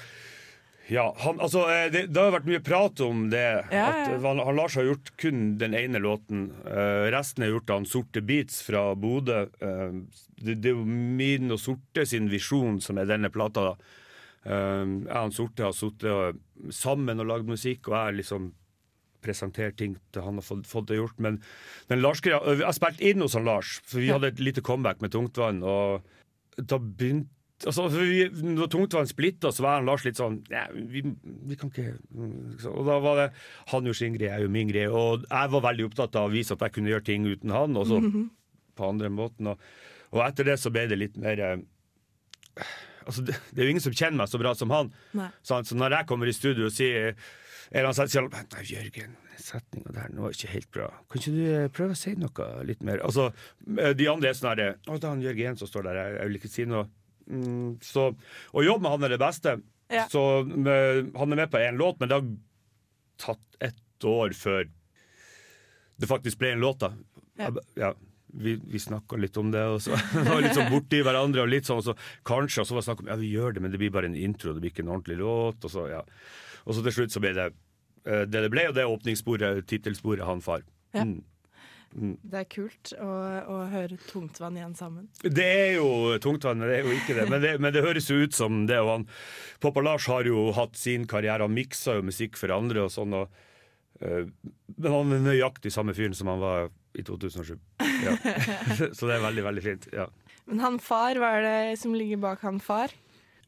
Ja, 0.89 1.15
han, 1.19 1.41
altså, 1.41 1.65
eh, 1.67 1.89
det, 1.91 2.05
det 2.15 2.21
har 2.23 2.31
vært 2.31 2.47
mye 2.47 2.61
prat 2.63 3.01
om 3.03 3.25
det. 3.31 3.67
Ja, 3.75 3.87
ja. 4.07 4.19
han, 4.23 4.39
han 4.39 4.55
Lars 4.57 4.77
har 4.79 4.85
gjort 4.87 5.09
kun 5.19 5.57
den 5.59 5.75
ene 5.75 5.99
låten. 5.99 6.53
Uh, 6.65 7.11
resten 7.11 7.43
er 7.43 7.51
gjort 7.51 7.71
av 7.71 7.81
han 7.81 7.87
Sorte 7.91 8.23
Beats 8.23 8.61
fra 8.63 8.95
Bodø. 8.95 9.49
Uh, 9.63 10.03
det, 10.39 10.61
det 10.63 10.71
er 10.71 10.77
jo 10.77 10.85
min 10.87 11.51
og 11.51 11.59
Sorte 11.59 12.07
sin 12.07 12.29
visjon 12.31 12.79
som 12.81 12.99
er 13.03 13.09
denne 13.11 13.31
plata. 13.35 13.73
da. 13.73 13.75
Eh, 14.47 14.85
jeg 15.07 15.17
og 15.27 15.35
Sorte 15.35 15.67
har 15.67 15.75
sittet 15.77 16.39
sammen 16.75 17.21
og 17.21 17.27
lagd 17.33 17.51
musikk, 17.51 17.89
og 17.91 17.97
jeg 17.97 18.05
har 18.11 18.17
liksom 18.21 18.53
presentert 19.27 19.75
ting 19.81 19.97
til 20.15 20.23
han 20.23 20.37
har 20.39 20.45
fått, 20.47 20.67
fått 20.71 20.87
det 20.93 21.01
gjort. 21.01 21.17
Men 21.19 21.41
men 21.91 22.01
Lars-greia 22.05 22.39
Jeg 22.55 22.63
har 22.67 22.77
spilt 22.77 23.01
inn 23.03 23.25
hos 23.25 23.35
han 23.35 23.45
Lars, 23.49 23.81
for 23.85 23.99
vi 23.99 24.13
hadde 24.15 24.29
et 24.31 24.39
lite 24.43 24.63
comeback 24.63 25.01
med 25.03 25.11
Tungtvann. 25.17 25.63
Og 25.67 26.03
da 26.57 26.79
begynte 26.79 27.33
Altså, 27.65 27.87
vi, 27.89 28.27
når 28.45 28.69
Tungtvann 28.69 29.07
splitta, 29.09 29.49
så 29.49 29.63
var 29.65 29.79
han 29.79 29.87
Lars 29.89 30.03
litt 30.05 30.19
sånn 30.21 30.43
vi, 30.93 31.01
vi 31.49 31.57
kan 31.57 31.71
ikke 31.73 31.95
Og 32.69 32.83
da 32.85 32.99
var 33.01 33.17
det 33.17 33.27
Han 33.73 33.87
gjorde 33.89 33.97
sin 33.97 34.13
greie, 34.13 34.29
jeg 34.29 34.45
gjorde 34.45 34.53
min 34.59 34.69
greie. 34.69 34.91
Og 34.93 35.25
jeg 35.25 35.53
var 35.55 35.65
veldig 35.65 35.87
opptatt 35.89 36.19
av 36.21 36.29
å 36.29 36.35
vise 36.35 36.53
at 36.53 36.61
jeg 36.67 36.75
kunne 36.77 36.93
gjøre 36.93 37.07
ting 37.09 37.25
uten 37.25 37.51
han, 37.57 37.75
og 37.81 37.87
så 37.89 38.03
Mhm. 38.03 38.27
på 38.77 38.85
andre 38.91 39.09
måten. 39.09 39.47
Og, 39.49 39.59
og 40.13 40.21
etter 40.27 40.45
det 40.45 40.59
så 40.61 40.71
ble 40.71 40.85
det 40.87 40.99
litt 41.01 41.17
mer 41.17 41.41
eh, 41.41 41.57
Altså, 43.07 43.23
det, 43.27 43.37
det 43.55 43.63
er 43.63 43.69
jo 43.69 43.75
ingen 43.77 43.85
som 43.87 43.95
kjenner 43.97 44.19
meg 44.23 44.31
så 44.33 44.41
bra 44.43 44.53
som 44.59 44.73
han. 44.75 44.93
Så, 45.47 45.61
Så 45.69 45.79
når 45.79 45.95
jeg 46.01 46.09
kommer 46.11 46.27
i 46.31 46.35
studio 46.37 46.67
og 46.67 46.75
sier 46.75 47.15
eller 47.75 47.95
setning, 47.97 48.13
sier 48.13 48.27
han, 48.27 48.49
Nei, 48.55 48.65
Jørgen, 48.71 49.15
setninga 49.43 49.95
der 49.97 50.13
var 50.23 50.35
ikke 50.37 50.51
helt 50.53 50.69
bra. 50.75 50.89
Kan 51.11 51.23
ikke 51.23 51.33
du 51.35 51.41
eh, 51.51 51.69
prøve 51.75 51.97
å 51.97 51.99
si 51.99 52.13
noe 52.19 52.47
litt 52.69 52.85
mer? 52.87 53.03
Altså, 53.07 53.29
eh, 53.75 53.93
De 53.99 54.07
andre 54.11 54.31
er 54.31 54.39
sånn 54.39 54.51
herre 54.53 54.69
Å, 54.87 54.95
det 54.95 55.03
er 55.03 55.11
han 55.11 55.25
Jørgen 55.25 55.59
som 55.59 55.71
står 55.71 55.89
der, 55.89 55.99
jeg 56.17 56.31
vil 56.31 56.39
ikke 56.41 56.53
si 56.53 56.67
noe. 56.71 56.87
Mm, 57.27 57.73
så 57.83 58.09
å 58.55 58.63
jobbe 58.63 58.85
med 58.87 58.95
han 58.95 59.09
er 59.09 59.15
det 59.17 59.23
beste. 59.23 59.57
Ja. 59.91 60.07
Så 60.11 60.23
med, 60.47 61.11
Han 61.19 61.35
er 61.35 61.41
med 61.43 61.51
på 61.51 61.59
én 61.63 61.79
låt, 61.79 61.99
men 62.01 62.11
det 62.11 62.21
har 62.21 62.31
tatt 63.23 63.59
ett 63.71 64.07
år 64.07 64.35
før 64.37 64.67
det 65.97 66.09
faktisk 66.11 66.39
ble 66.39 66.53
en 66.55 66.63
låt. 66.63 66.83
da. 66.85 66.93
Ja. 67.41 67.51
Ja, 67.77 67.91
vi, 68.37 68.57
vi 68.63 68.81
snakka 68.83 69.19
litt 69.21 69.37
om 69.41 69.53
det, 69.55 69.63
og 69.69 69.81
så 69.85 69.97
var 70.29 70.43
litt 70.45 70.57
sånn 70.57 70.73
borti 70.73 71.03
hverandre. 71.05 71.45
og 71.45 71.53
litt 71.53 71.69
sånn, 71.69 71.83
og 71.83 71.89
så 71.89 71.97
Kanskje, 72.27 72.63
og 72.63 72.69
så 72.69 72.77
var 72.77 72.83
det 72.83 72.89
snakk 72.89 73.05
om 73.05 73.13
ja, 73.13 73.21
vi 73.21 73.31
gjør 73.33 73.57
det, 73.57 73.63
men 73.65 73.73
det 73.75 73.81
blir 73.83 73.95
bare 73.95 74.11
en 74.11 74.19
intro, 74.19 74.55
det 74.55 74.65
blir 74.65 74.75
ikke 74.75 74.85
en 74.87 74.93
ordentlig 74.97 75.21
låt. 75.23 75.65
Og 75.65 75.73
så 75.73 75.87
ja. 75.93 76.03
Og 76.67 76.77
så 76.77 76.85
til 76.85 76.99
slutt 76.99 77.15
så 77.15 77.23
ble 77.23 77.33
det 77.37 77.47
eh, 77.49 78.27
det 78.27 78.45
det 78.47 78.53
ble, 78.53 78.69
og 78.71 78.77
det 78.77 78.85
er 78.85 78.93
åpningssporet, 78.93 79.65
tittelsporet, 79.71 80.27
Han 80.27 80.45
far. 80.45 80.67
Ja. 80.97 81.07
Mm. 81.07 81.23
Mm. 81.97 82.17
Det 82.21 82.41
er 82.43 82.49
kult 82.51 82.93
å, 83.01 83.11
å 83.49 83.59
høre 83.73 83.97
Tungtvann 84.11 84.59
igjen 84.59 84.75
sammen. 84.77 85.07
Det 85.23 85.47
er 85.47 85.77
jo 85.79 86.17
tungtvann, 86.21 86.61
det 86.61 86.81
er 86.81 86.89
jo 86.89 86.97
ikke 86.97 87.17
det. 87.17 87.27
Men 87.31 87.41
det, 87.41 87.53
men 87.63 87.73
det 87.73 87.85
høres 87.87 88.11
jo 88.11 88.19
ut 88.21 88.37
som 88.37 88.65
det. 88.69 88.79
Og 88.83 88.91
han, 88.91 89.07
Pappa 89.63 89.85
Lars 89.85 90.09
har 90.11 90.29
jo 90.29 90.51
hatt 90.57 90.77
sin 90.77 91.07
karriere, 91.09 91.47
han 91.47 91.57
miksa 91.57 91.99
jo 91.99 92.07
musikk 92.11 92.37
for 92.41 92.53
andre 92.53 92.85
og 92.85 92.93
sånn. 92.93 93.17
Og, 93.17 93.41
øh, 94.03 94.29
men 94.77 94.91
han 94.93 95.17
er 95.17 95.25
nøyaktig 95.31 95.73
samme 95.73 95.97
fyren 95.97 96.17
som 96.17 96.33
han 96.35 96.43
var 96.43 96.69
i 96.97 97.05
2007. 97.07 97.57
Ja. 98.05 98.15
Så 98.97 99.07
det 99.09 99.17
er 99.19 99.25
veldig, 99.25 99.45
veldig 99.47 99.63
fint. 99.65 99.89
Ja. 99.93 100.07
Men 100.47 100.61
han 100.63 100.79
far, 100.83 101.19
hva 101.21 101.33
er 101.39 101.45
det 101.47 101.79
som 101.81 101.95
ligger 101.97 102.21
bak 102.23 102.43
han 102.47 102.61
far? 102.63 102.93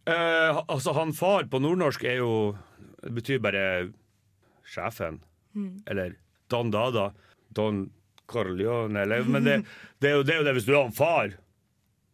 Eh, 0.09 0.61
altså, 0.69 0.95
han 0.97 1.13
far 1.17 1.45
på 1.53 1.61
nordnorsk 1.61 2.05
er 2.09 2.17
jo 2.23 2.31
Det 3.03 3.13
betyr 3.15 3.39
bare 3.45 3.63
sjefen. 4.69 5.21
Mm. 5.55 5.83
Eller 5.87 6.17
Don 6.51 6.71
Dada. 6.75 7.11
Don 7.55 7.85
Corleone, 8.29 9.01
eller 9.07 9.23
Men 9.25 9.45
det, 9.47 9.59
det, 10.01 10.11
er 10.11 10.17
jo, 10.19 10.23
det 10.27 10.35
er 10.35 10.41
jo 10.43 10.49
det 10.49 10.57
hvis 10.59 10.67
du 10.69 10.75
er 10.75 10.83
han 10.83 10.93
far. 10.97 11.37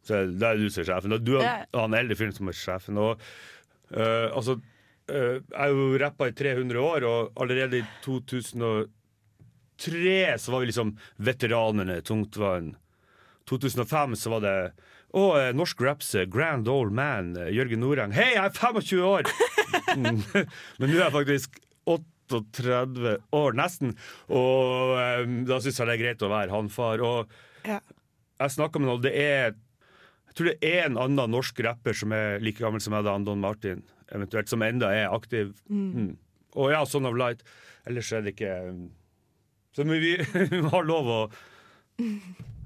Så 0.05 0.15
er 0.21 0.27
det- 0.29 0.39
da 0.43 0.53
du 0.55 0.69
som 0.71 0.83
er 0.85 0.91
sjefen. 0.93 1.17
Du 1.25 1.33
er 1.39 1.43
Ja. 1.49 1.57
han 1.81 1.95
eldre 1.97 2.17
fyren 2.19 2.35
som 2.37 2.49
er 2.53 2.59
sjefen. 2.59 2.99
Og 3.01 3.19
eh, 3.91 4.29
altså 4.31 4.59
eh, 5.09 5.41
Jeg 5.41 5.57
har 5.59 5.73
jo 5.73 5.99
rappa 5.99 6.29
i 6.29 6.37
300 6.37 6.79
år, 6.81 7.07
og 7.09 7.33
allerede 7.41 7.81
i 7.81 7.87
2003 9.85 10.39
så 10.41 10.53
var 10.55 10.61
vi 10.65 10.71
liksom 10.71 10.95
veteranene, 11.17 12.01
tungtvann. 12.07 12.73
2005 13.49 14.17
så 14.17 14.33
var 14.33 14.41
det 14.45 14.57
å, 15.15 15.25
eh, 15.39 15.53
norsk 15.55 15.81
raps 15.85 16.15
grand 16.33 16.69
old 16.69 16.93
man 16.97 17.37
eh, 17.37 17.53
Jørgen 17.55 17.83
Noreng. 17.85 18.15
Hei, 18.17 18.33
jeg 18.35 18.45
er 18.45 18.55
25 18.57 19.05
år! 19.07 19.29
Men 20.01 20.89
nå 20.89 20.95
er 20.97 21.05
jeg 21.05 21.15
faktisk 21.15 21.61
38 21.85 23.13
år, 23.37 23.55
nesten. 23.59 23.93
Og 24.33 24.95
um, 25.23 25.37
da 25.49 25.61
syns 25.63 25.79
jeg 25.79 25.91
det 25.91 25.95
er 25.99 26.03
greit 26.03 26.25
å 26.25 26.33
være 26.33 26.55
han 26.55 26.71
far. 26.73 27.03
Og 27.05 27.31
Ja. 27.69 27.79
jeg 28.41 28.57
snakka 28.57 28.81
med 28.81 28.91
noen, 28.91 29.05
det 29.05 29.15
er 29.15 29.55
Jeg 29.55 30.35
tror 30.35 30.49
det 30.51 30.67
er 30.67 30.81
en 30.89 30.97
annen 30.99 31.31
norsk 31.31 31.61
rapper 31.63 31.95
som 31.95 32.11
er 32.11 32.41
like 32.43 32.59
gammel 32.59 32.83
som 32.83 32.91
meg, 32.97 33.05
da, 33.07 33.13
Don 33.23 33.39
Martin, 33.39 33.85
eventuelt, 34.11 34.49
som 34.51 34.65
enda 34.67 34.89
er 34.91 35.13
aktiv. 35.15 35.53
Mm. 35.71 35.85
Mm. 35.95 36.09
Og 36.59 36.73
ja, 36.73 36.81
Son 36.91 37.07
of 37.07 37.15
Light. 37.15 37.45
Ellers 37.87 38.11
er 38.11 38.25
det 38.25 38.33
ikke 38.35 38.51
Så 39.75 39.87
vi, 39.89 40.17
vi 40.51 40.65
har 40.71 40.85
lov 40.87 41.11
å 41.11 41.21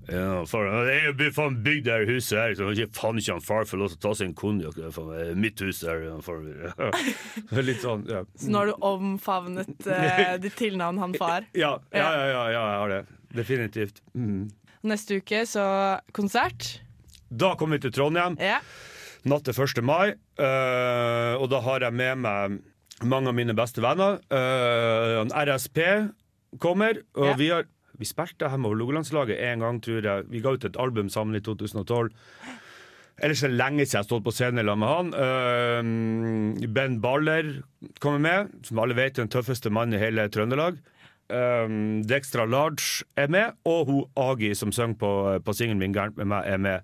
ja, 0.09 0.45
for, 0.49 0.65
jeg 0.89 1.13
blir 1.19 1.33
faen 1.37 1.59
bygd 1.65 1.85
det 1.85 1.97
huset 2.09 2.39
her, 2.39 2.55
så 2.57 2.71
ikke 2.73 2.89
faen 2.97 3.19
ikke 3.21 3.35
han 3.35 3.45
far 3.45 3.67
får 3.69 3.81
lov 3.81 3.91
til 3.93 3.99
å 3.99 4.03
ta 4.07 4.13
seg 4.17 4.31
en 4.31 4.37
konjakk. 4.39 4.79
Mitt 5.37 5.61
hus 5.61 5.83
er 5.85 6.07
litt 7.69 7.83
sånn, 7.85 8.07
ja. 8.09 8.23
Så 8.41 8.49
nå 8.49 8.63
har 8.63 8.71
du 8.71 8.87
omfavnet 8.89 9.85
eh, 9.85 10.39
ditt 10.45 10.57
tilnavn 10.57 11.01
han 11.03 11.17
far. 11.21 11.45
Ja, 11.53 11.75
ja, 11.93 12.07
ja, 12.09 12.25
ja, 12.25 12.45
ja, 12.55 12.63
jeg 12.73 12.81
har 12.83 12.95
det. 12.95 13.03
Definitivt. 13.37 14.01
Mm. 14.17 14.47
Neste 14.89 15.19
uke 15.21 15.43
så 15.51 15.67
konsert. 16.17 16.79
Da 17.29 17.53
kommer 17.61 17.77
vi 17.77 17.85
til 17.85 17.93
Trondheim. 17.99 18.39
Ja. 18.41 18.63
Natt 19.29 19.45
til 19.45 19.61
1. 19.61 19.83
mai. 19.85 20.15
eh, 20.41 21.35
og 21.37 21.51
da 21.53 21.61
har 21.67 21.85
jeg 21.85 21.99
med 22.01 22.25
meg 22.25 22.57
mange 23.05 23.29
av 23.29 23.37
mine 23.37 23.53
beste 23.59 23.85
venner. 23.85 24.23
Eh, 24.33 25.19
en 25.21 25.37
RSP 25.37 25.85
kommer, 26.59 27.03
og 27.15 27.27
Ja. 27.27 27.35
vi 27.37 27.49
har 27.53 27.65
vi 27.99 28.07
spilte 28.07 28.49
her 28.49 28.61
med 28.63 28.71
Hålogalandslaget 28.71 29.41
en 29.43 29.59
gang, 29.65 29.81
tror 29.83 30.05
jeg. 30.07 30.27
Vi 30.31 30.41
ga 30.41 30.53
ut 30.55 30.65
et 30.65 30.77
album 30.79 31.09
sammen 31.11 31.35
i 31.35 31.41
2012. 31.41 32.13
Ellers 33.19 33.43
er 33.43 33.51
det 33.51 33.59
lenge 33.59 33.83
siden 33.83 33.97
jeg 33.97 33.99
har 33.99 34.07
stått 34.07 34.27
på 34.29 34.35
scenen 34.37 34.63
sammen 34.63 34.85
med 34.85 34.93
han. 34.95 36.59
Uh, 36.63 36.69
ben 36.71 37.01
Baller 37.03 37.63
kommer 37.99 38.23
med, 38.23 38.53
som 38.63 38.79
alle 38.79 38.95
vet 38.95 39.19
er 39.19 39.25
den 39.25 39.33
tøffeste 39.35 39.73
mannen 39.75 39.99
i 39.99 40.03
hele 40.03 40.29
Trøndelag. 40.31 40.79
Um, 41.29 42.05
Dextra 42.07 42.47
Large 42.47 43.03
er 43.17 43.27
med, 43.29 43.59
og 43.67 43.91
hun 43.91 44.05
Agi 44.17 44.55
som 44.55 44.71
synger 44.73 44.97
på, 45.03 45.11
på 45.45 45.53
singelen 45.53 45.83
min 45.83 45.93
Gærent 45.93 46.17
med 46.17 46.31
meg, 46.31 46.47
er 46.47 46.63
med. 46.63 46.81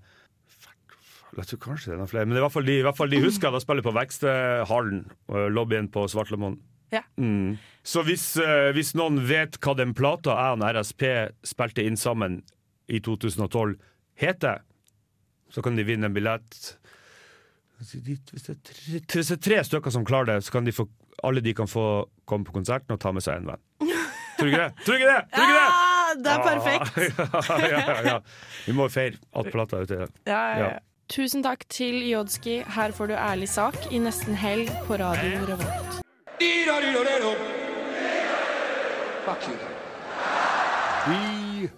Jeg 1.37 1.47
tror 1.47 1.62
kanskje 1.62 1.93
det 1.93 1.95
er 1.95 2.03
noen 2.03 2.11
flere, 2.11 2.27
men 2.27 2.35
det 2.35 2.41
er 2.41 2.43
i 2.43 2.47
hvert 2.49 2.57
fall 2.59 2.67
de, 2.67 2.75
i 2.79 2.83
hvert 2.85 2.99
fall 2.99 3.11
de 3.15 3.23
husker 3.23 3.55
da 3.55 3.62
spiller 3.62 3.87
på 3.87 3.95
Vekstehallen, 3.95 5.05
lobbyen 5.55 5.89
på 5.95 6.05
Svartlamoen. 6.11 6.59
Ja. 6.93 7.03
Mm. 7.16 7.57
Så 7.82 8.05
hvis, 8.07 8.26
uh, 8.41 8.70
hvis 8.76 8.95
noen 8.99 9.22
vet 9.28 9.59
hva 9.64 9.74
den 9.78 9.95
plata 9.97 10.37
jeg 10.37 10.59
og 10.59 10.66
RSP 10.76 11.05
spilte 11.47 11.85
inn 11.85 11.99
sammen 12.01 12.43
i 12.89 13.01
2012 13.01 13.76
heter, 14.20 14.62
så 15.51 15.62
kan 15.62 15.76
de 15.76 15.87
vinne 15.87 16.11
en 16.11 16.14
billett. 16.14 16.76
Hvis 17.78 17.95
det 17.97 18.18
er 18.55 18.61
tre, 18.64 18.97
hvis 19.14 19.30
det 19.30 19.37
er 19.39 19.43
tre 19.49 19.64
stykker 19.66 19.95
som 19.95 20.07
klarer 20.07 20.35
det, 20.35 20.45
så 20.47 20.55
kan 20.55 20.66
de 20.66 20.72
få, 20.72 20.87
alle 21.26 21.43
de 21.45 21.55
kan 21.55 21.68
få 21.70 22.07
komme 22.24 22.47
på 22.47 22.55
konserten 22.55 22.95
og 22.95 23.01
ta 23.03 23.12
med 23.12 23.24
seg 23.24 23.43
en 23.43 23.53
venn. 23.53 23.64
Tror 24.39 24.49
du 24.49 24.53
ikke 24.53 24.64
det? 24.64 24.85
Tror 24.85 24.95
du 24.95 24.99
ikke 24.99 25.12
det? 25.12 25.20
Tror 25.35 25.45
du 25.45 25.53
ikke 25.53 25.61
det? 25.61 25.68
Ah, 25.74 26.11
det 26.24 26.32
er 26.32 26.43
perfekt! 26.49 27.20
ja, 27.49 27.68
ja, 27.74 27.85
ja, 27.89 28.01
ja. 28.09 28.18
Vi 28.66 28.76
må 28.76 28.89
feire 28.89 29.20
at 29.35 29.51
plata 29.53 29.80
er 29.80 29.89
ute. 29.89 30.11
Ja, 30.26 30.41
ja, 30.41 30.64
ja. 30.64 30.72
Tusen 31.09 31.45
takk 31.45 31.66
til 31.68 32.01
Jodski. 32.09 32.62
Her 32.76 32.95
får 32.97 33.12
du 33.12 33.18
ærlig 33.18 33.49
sak 33.53 33.76
i 33.93 34.01
nesten 34.01 34.35
helg 34.35 34.72
på 34.89 34.99
Radio 35.01 35.45
Revolt. 35.51 36.04
Fuck 39.24 39.49
you. 39.49 39.59
Bee 41.07 41.70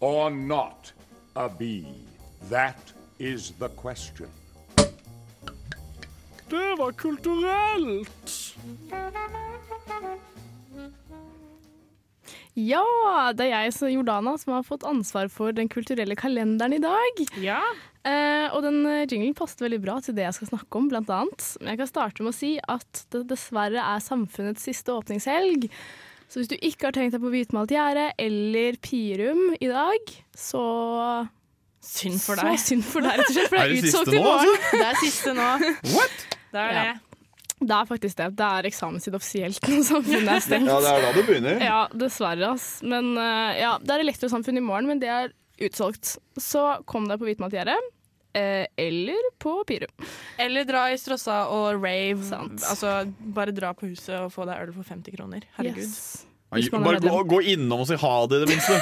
or 0.00 0.30
not 0.30 0.92
a 1.36 1.48
bee? 1.48 1.86
That 2.50 2.92
is 3.18 3.52
the 3.58 3.68
question. 3.68 4.28
Det 6.48 6.74
var 6.78 6.92
kulturelt! 6.92 8.56
Ja, 12.58 12.82
det 13.38 13.46
er 13.52 13.68
jeg, 13.68 13.92
Jordana, 13.94 14.32
som 14.40 14.56
har 14.56 14.64
fått 14.66 14.82
ansvar 14.88 15.28
for 15.30 15.54
den 15.54 15.68
kulturelle 15.70 16.16
kalenderen 16.18 16.74
i 16.74 16.80
dag. 16.82 17.20
Ja. 17.42 17.60
Eh, 18.08 18.48
og 18.54 18.62
den 18.64 18.80
eh, 18.88 19.04
jinglen 19.06 19.36
passet 19.38 19.62
veldig 19.62 19.78
bra 19.84 19.98
til 20.02 20.16
det 20.16 20.24
jeg 20.26 20.34
skal 20.40 20.50
snakke 20.52 20.80
om, 20.80 20.88
blant 20.90 21.10
annet. 21.14 21.44
Men 21.60 21.72
jeg 21.74 21.80
kan 21.84 21.90
starte 21.92 22.24
med 22.26 22.32
å 22.34 22.38
si 22.38 22.52
at 22.66 23.04
det 23.14 23.24
dessverre 23.30 23.78
er 23.84 24.02
samfunnets 24.02 24.66
siste 24.66 24.90
åpningshelg. 24.96 25.68
Så 26.28 26.42
hvis 26.42 26.50
du 26.50 26.56
ikke 26.58 26.88
har 26.90 26.96
tenkt 26.98 27.14
deg 27.16 27.22
på 27.24 27.30
hvitmalt 27.32 27.70
gjerde 27.72 28.10
eller 28.20 28.76
Pirum 28.84 29.54
i 29.62 29.70
dag, 29.70 30.10
så 30.36 30.64
Synd 31.88 32.18
for 32.20 32.36
deg. 32.36 32.58
Så 32.58 32.72
synd 32.74 32.82
for 32.84 33.06
deg, 33.06 33.20
rett 33.20 33.28
og 33.30 33.36
slett. 33.36 33.48
For 33.48 33.56
det 33.56 33.62
Er 33.62 33.68
er 33.68 33.74
det 33.76 33.84
utsolgt 33.86 34.10
siste 34.10 34.18
i 34.18 34.20
nå, 34.20 34.24
morgen. 34.26 34.50
altså? 34.50 34.78
Det 34.82 34.88
er 34.88 34.98
siste 35.04 35.34
nå. 35.38 35.50
What? 35.94 36.24
Det 36.52 36.60
er 36.64 36.72
Ja. 36.74 36.82
det. 36.88 36.96
Det 37.58 37.74
er 37.74 37.88
faktisk 37.88 38.18
det. 38.20 38.28
Det 38.38 38.46
er 38.46 38.68
eksamenstid 38.70 39.16
offisielt 39.18 39.68
når 39.68 39.84
samfunnet 39.88 40.32
er 40.36 40.44
stengt. 40.44 40.70
Ja, 40.70 40.78
det 40.84 40.92
er 40.92 41.04
da 41.06 41.12
det 41.16 41.26
begynner. 41.26 41.62
Ja, 41.64 41.80
dessverre, 42.04 42.52
ass. 42.54 42.68
Men 42.86 43.12
eh, 43.18 43.60
ja, 43.64 43.74
det 43.82 43.94
er 43.96 44.04
elektrosamfunn 44.06 44.60
i 44.60 44.64
morgen, 44.64 44.90
men 44.90 45.02
det 45.02 45.10
er 45.10 45.32
utsolgt. 45.66 46.16
Så 46.38 46.64
kom 46.86 47.08
deg 47.10 47.18
på 47.18 47.26
Hvitmalt 47.28 47.56
gjerde. 47.58 47.74
Eh, 48.38 48.66
eller 48.78 49.30
på 49.42 49.56
Pirum. 49.66 50.06
Eller 50.38 50.66
dra 50.68 50.86
i 50.92 50.98
Strossa 51.00 51.46
og 51.50 51.82
rave. 51.82 52.30
Altså, 52.38 53.00
bare 53.18 53.54
dra 53.56 53.74
på 53.74 53.90
huset 53.90 54.14
og 54.20 54.30
få 54.34 54.46
deg 54.48 54.68
øl 54.68 54.74
for 54.76 54.86
50 54.86 55.16
kroner. 55.18 55.48
Herregud. 55.58 55.82
Yes. 55.82 56.24
Bare 56.48 57.00
gå, 57.02 57.16
gå 57.28 57.40
innom 57.52 57.82
og 57.82 57.88
si 57.90 57.96
ha 58.00 58.12
det, 58.30 58.38
i 58.38 58.44
det 58.44 58.54
minste. 58.54 58.76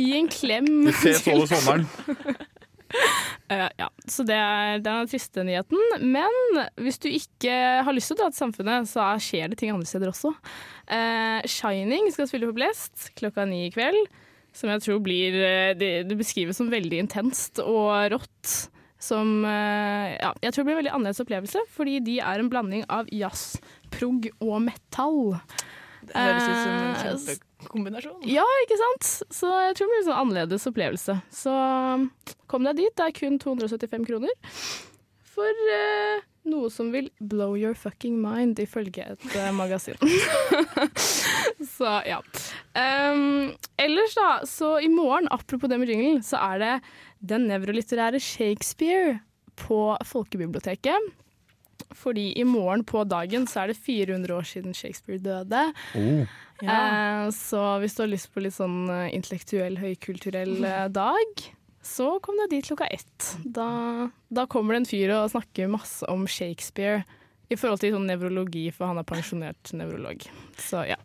Gi 0.00 0.08
en 0.18 0.30
klem. 0.32 0.70
Vi 0.88 0.94
ses 1.04 1.22
over 1.30 1.46
sommeren. 1.52 1.86
Eh, 3.52 3.68
ja, 3.76 3.90
så 4.08 4.24
det 4.24 4.36
er, 4.40 4.78
den 4.80 5.08
triste 5.10 5.42
nyheten. 5.44 5.76
Men 6.00 6.32
hvis 6.80 6.96
du 7.02 7.10
ikke 7.10 7.52
har 7.84 7.92
lyst 7.92 8.08
til 8.08 8.16
å 8.16 8.22
dra 8.22 8.28
til 8.32 8.38
Samfunnet, 8.38 8.88
så 8.88 9.02
er- 9.04 9.20
skjer 9.20 9.50
det 9.52 9.58
ting 9.60 9.68
andre 9.74 9.84
steder 9.84 10.08
også. 10.08 10.30
Uh, 10.88 11.44
Shining 11.44 12.08
skal 12.14 12.30
spille 12.30 12.48
på 12.48 12.56
Blest 12.56 13.10
klokka 13.20 13.44
ni 13.50 13.66
i 13.66 13.74
kveld. 13.74 14.08
Som 14.56 14.72
jeg 14.72 14.80
tror 14.86 15.02
blir 15.04 15.36
eh, 15.44 15.74
Det, 15.76 15.90
det 16.08 16.16
beskrives 16.16 16.56
som 16.56 16.72
veldig 16.72 17.02
intenst 17.04 17.60
og 17.60 17.92
rått. 18.14 18.54
Som 18.96 19.42
uh, 19.44 20.08
Ja, 20.16 20.32
jeg 20.40 20.56
tror 20.56 20.64
blir 20.64 20.78
en 20.78 20.80
veldig 20.80 20.94
annerledes 20.96 21.20
opplevelse, 21.26 21.66
fordi 21.76 21.98
de 22.06 22.20
er 22.24 22.40
en 22.40 22.48
blanding 22.48 22.88
av 22.88 23.12
jazz, 23.12 23.58
prog 23.92 24.24
og 24.40 24.56
metall. 24.70 25.34
Det 26.08 26.16
høres 26.16 26.44
ut 26.48 26.58
som 26.58 26.72
en 26.72 26.84
Eh, 26.94 27.02
kjempekombinasjon. 27.04 28.20
ja, 28.28 28.44
ikke 28.64 28.78
sant? 28.80 29.08
Så 29.34 29.50
jeg 29.66 29.76
tror 29.76 29.86
det 29.86 29.92
blir 29.92 30.02
en 30.02 30.08
sånn 30.10 30.20
annerledes 30.22 30.68
opplevelse. 30.70 31.16
Så 31.32 31.54
kom 32.50 32.64
deg 32.68 32.76
dit. 32.82 32.94
Det 32.96 33.06
er 33.08 33.16
kun 33.16 33.38
275 33.42 34.06
kroner. 34.08 34.34
For 35.34 35.50
uh, 35.74 36.22
noe 36.46 36.68
som 36.70 36.92
vil 36.94 37.08
blow 37.18 37.56
your 37.58 37.74
fucking 37.74 38.20
mind, 38.22 38.60
ifølge 38.62 39.02
et 39.16 39.24
uh, 39.34 39.50
magasin. 39.56 39.98
så 41.76 41.96
ja. 42.06 42.20
Um, 42.78 43.54
ellers, 43.80 44.14
da, 44.14 44.28
så 44.46 44.76
i 44.84 44.88
morgen, 44.92 45.26
apropos 45.34 45.70
det 45.72 45.80
med 45.80 45.90
jingle, 45.90 46.22
så 46.22 46.38
er 46.52 46.62
det 46.62 46.74
den 47.34 47.48
nevrolitterære 47.50 48.20
Shakespeare 48.22 49.18
på 49.58 49.96
Folkebiblioteket. 50.06 51.12
Fordi 51.94 52.30
i 52.40 52.44
morgen 52.48 52.84
på 52.86 53.04
dagen 53.08 53.48
så 53.50 53.64
er 53.64 53.72
det 53.72 53.80
400 53.80 54.34
år 54.36 54.48
siden 54.48 54.76
Shakespeare 54.76 55.20
døde. 55.22 55.66
Eh, 56.62 57.26
så 57.34 57.64
hvis 57.82 57.96
du 57.96 58.04
har 58.04 58.12
lyst 58.12 58.30
på 58.32 58.44
litt 58.44 58.56
sånn 58.56 58.86
eh, 58.92 59.10
intellektuell, 59.16 59.78
høykulturell 59.82 60.56
eh, 60.70 60.86
dag, 60.94 61.44
så 61.84 62.14
kom 62.24 62.38
deg 62.40 62.54
dit 62.54 62.70
klokka 62.70 62.88
ett. 62.94 63.34
Da, 63.44 64.08
da 64.32 64.46
kommer 64.50 64.74
det 64.74 64.84
en 64.84 64.88
fyr 64.88 65.12
og 65.18 65.34
snakker 65.34 65.72
masse 65.72 66.08
om 66.10 66.24
Shakespeare 66.30 67.04
i 67.52 67.58
forhold 67.60 67.82
til 67.82 67.92
sånn 67.92 68.06
nevrologi, 68.08 68.64
for 68.72 68.88
han 68.88 68.98
er 68.98 69.06
pensjonert 69.06 69.72
nevrolog. 69.76 70.24
Så 70.56 70.80
ja. 70.88 70.96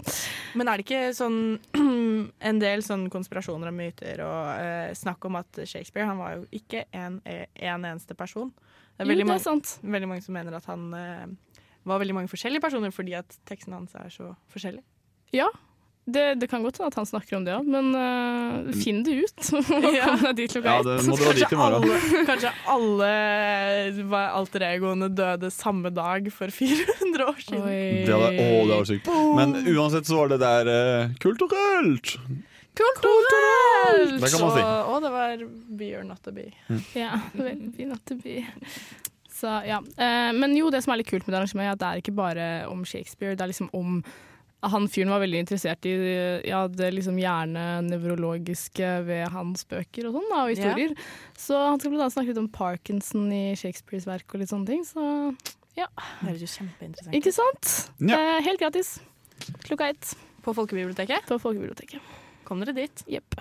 Men 0.57 0.69
er 0.71 0.79
det 0.79 0.85
ikke 0.87 1.11
sånn 1.17 1.59
en 2.49 2.61
del 2.61 2.83
sånn 2.85 3.09
konspirasjoner 3.11 3.71
og 3.71 3.75
myter 3.75 4.23
og 4.23 4.63
eh, 4.63 4.95
snakk 4.97 5.27
om 5.27 5.39
at 5.41 5.61
Shakespeare 5.65 6.07
han 6.07 6.21
var 6.21 6.37
jo 6.37 6.47
ikke 6.55 6.85
en, 6.95 7.19
en 7.25 7.89
eneste 7.91 8.15
person? 8.17 8.53
Det 8.99 9.05
er 9.05 9.07
Jo, 9.07 9.13
veldig, 9.13 9.25
det 9.25 9.31
er 9.31 9.47
mange, 9.47 9.93
veldig 9.95 10.07
mange 10.11 10.23
som 10.25 10.35
mener 10.35 10.55
at 10.59 10.65
han 10.67 10.81
eh, 10.99 11.63
var 11.87 12.01
veldig 12.03 12.17
mange 12.19 12.27
forskjellige 12.31 12.59
personer 12.65 12.91
fordi 12.91 13.15
at 13.15 13.37
teksten 13.47 13.71
hans 13.77 13.95
er 13.95 14.11
så 14.11 14.33
forskjellig. 14.51 14.83
Ja, 15.31 15.47
det, 16.09 16.39
det 16.41 16.47
kan 16.49 16.63
godt 16.65 16.79
hende 16.81 16.89
at 16.89 16.97
han 16.97 17.05
snakker 17.07 17.37
om 17.37 17.43
det 17.45 17.53
òg, 17.53 17.67
men 17.69 17.91
uh, 17.93 18.71
finn 18.81 19.03
det 19.05 19.13
ut. 19.23 19.49
Ja. 19.95 20.07
Kom 20.09 20.23
deg 20.25 20.35
dit 20.39 20.51
klokka 20.55 20.73
Ja, 20.73 20.79
ett. 20.81 20.89
det 20.89 21.07
må 21.07 21.17
dra 21.19 21.33
dit 21.37 21.53
i 21.53 21.59
morgen. 21.59 21.85
Alle, 21.85 22.23
kanskje 22.27 22.51
alle 22.75 23.09
hva- 24.09 24.25
alter 24.39 24.65
egoene 24.71 25.09
døde 25.13 25.51
samme 25.53 25.91
dag 25.93 26.27
for 26.33 26.51
400 26.59 27.27
år 27.29 27.39
siden. 27.45 27.69
Det 28.09 28.15
hadde, 28.15 28.45
å, 28.49 28.61
det 28.67 28.75
var 28.81 28.89
sykt. 28.89 29.11
Men 29.39 29.55
uansett 29.75 30.09
så 30.09 30.19
var 30.23 30.33
det 30.33 30.41
der 30.43 30.71
uh, 30.73 31.15
kult 31.23 31.45
og 31.45 31.53
kulturelt. 31.53 32.17
Kulturelt! 32.79 34.17
Det 34.21 34.31
kan 34.31 34.43
man 34.45 34.55
si. 34.55 34.63
Og, 34.63 34.89
og 34.93 35.05
det 35.05 35.13
var 35.13 35.45
Be 35.79 35.91
or 35.99 36.07
not 36.07 36.23
to 36.25 36.33
be. 36.35 36.49
Ja, 36.97 37.19
veldig 37.35 37.91
not 37.91 38.15
at 38.15 38.23
be. 38.23 38.39
Så, 39.39 39.51
ja. 39.67 39.79
Eh, 39.79 40.31
men 40.35 40.55
jo, 40.57 40.71
det 40.73 40.81
som 40.83 40.93
er 40.93 41.01
litt 41.01 41.11
kult 41.11 41.27
med 41.27 41.35
det 41.35 41.43
arrangementet, 41.43 41.69
er 41.69 41.77
at 41.77 41.83
det 41.83 41.91
er 41.91 42.01
ikke 42.03 42.17
bare 42.17 42.47
om 42.71 42.81
Shakespeare. 42.87 43.37
Det 43.37 43.45
er 43.45 43.53
liksom 43.53 43.71
om 43.77 44.01
han 44.59 44.89
fyren 44.91 45.11
var 45.13 45.21
veldig 45.23 45.39
interessert 45.45 45.85
i 45.87 45.93
ja, 46.43 46.65
det 46.67 46.89
liksom 46.91 47.15
hjernenevrologiske 47.21 48.89
ved 49.07 49.29
hans 49.31 49.63
bøker 49.69 50.09
og 50.09 50.17
sånn, 50.17 50.33
og 50.35 50.51
historier. 50.51 50.95
Så 51.39 51.55
han 51.55 51.79
skal 51.79 51.93
blant 51.93 52.03
annet 52.03 52.17
snakke 52.17 52.33
litt 52.33 52.41
om 52.41 52.49
Parkinson 52.51 53.29
i 53.31 53.43
Shakespeares 53.59 54.07
verk 54.09 54.35
og 54.35 54.43
litt 54.43 54.51
sånne 54.51 54.67
ting. 54.67 54.83
Så 54.83 55.05
ja. 55.79 55.87
Det 55.95 56.25
høres 56.25 56.43
jo 56.43 56.49
kjempeinteressant 56.57 57.15
Ikke 57.15 57.31
sant? 57.31 57.75
Ja. 58.03 58.19
Eh, 58.19 58.39
helt 58.49 58.59
gratis. 58.59 58.97
Klokka 59.63 59.93
ett. 59.93 60.11
På 60.43 60.51
Folkebiblioteket? 60.57 61.29
På 61.29 61.39
Folkebiblioteket. 61.39 62.03
Kom 62.49 62.61
dere 62.63 62.73
dit? 62.73 63.03
Jepp. 63.09 63.37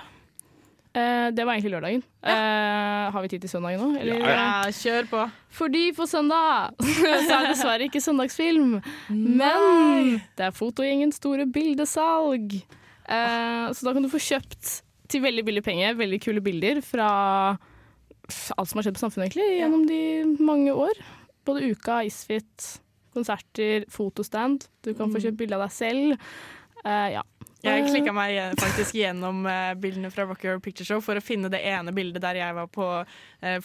Eh, 0.97 1.29
det 1.33 1.45
var 1.45 1.55
egentlig 1.55 1.73
lørdagen. 1.73 2.03
Eh, 2.25 3.05
har 3.13 3.25
vi 3.25 3.31
tid 3.33 3.45
til 3.45 3.53
søndagen 3.53 3.81
nå? 3.81 4.01
eller? 4.01 4.21
Ja, 4.21 4.67
kjør 4.73 5.09
på. 5.09 5.23
Fordi 5.59 5.85
på 5.97 6.07
søndag 6.09 6.75
så 6.85 7.09
er 7.09 7.47
det 7.47 7.55
dessverre 7.55 7.89
ikke 7.89 8.03
søndagsfilm. 8.05 8.77
Men 9.13 10.19
det 10.37 10.49
er 10.49 10.57
fotogjengens 10.57 11.21
store 11.21 11.49
bildesalg. 11.49 12.59
Eh, 13.09 13.67
så 13.73 13.89
da 13.89 13.95
kan 13.97 14.05
du 14.05 14.13
få 14.13 14.21
kjøpt 14.21 14.75
til 15.09 15.25
veldig 15.25 15.45
billig 15.47 15.65
penger 15.65 15.97
veldig 15.97 16.21
kule 16.21 16.45
bilder 16.45 16.83
fra 16.85 17.09
alt 18.29 18.69
som 18.69 18.77
har 18.77 18.85
skjedd 18.85 18.99
på 18.99 19.05
samfunnet 19.07 19.31
egentlig, 19.31 19.49
gjennom 19.63 19.87
de 19.89 20.45
mange 20.45 20.75
år. 20.77 21.01
Både 21.49 21.71
Uka, 21.71 22.03
Isfit, 22.05 22.75
konserter, 23.17 23.87
fotostand. 23.93 24.69
Du 24.85 24.93
kan 24.93 25.09
få 25.13 25.23
kjøpt 25.25 25.41
bilde 25.41 25.57
av 25.57 25.65
deg 25.65 25.77
selv. 25.79 26.29
Eh, 26.85 27.15
ja. 27.17 27.25
Jeg 27.65 27.89
klikka 27.89 28.13
meg 28.15 28.37
faktisk 28.61 28.95
gjennom 28.95 29.41
eh, 29.51 29.73
bildene 29.81 30.13
fra 30.15 30.29
Rocky 30.29 30.47
Horror 30.47 30.61
Picture 30.63 30.87
Show 30.87 31.01
for 31.03 31.19
å 31.19 31.23
finne 31.25 31.51
det 31.51 31.59
ene 31.67 31.91
bildet 31.97 32.23
der 32.23 32.39
jeg 32.39 32.55
var 32.55 32.69
på 32.71 32.87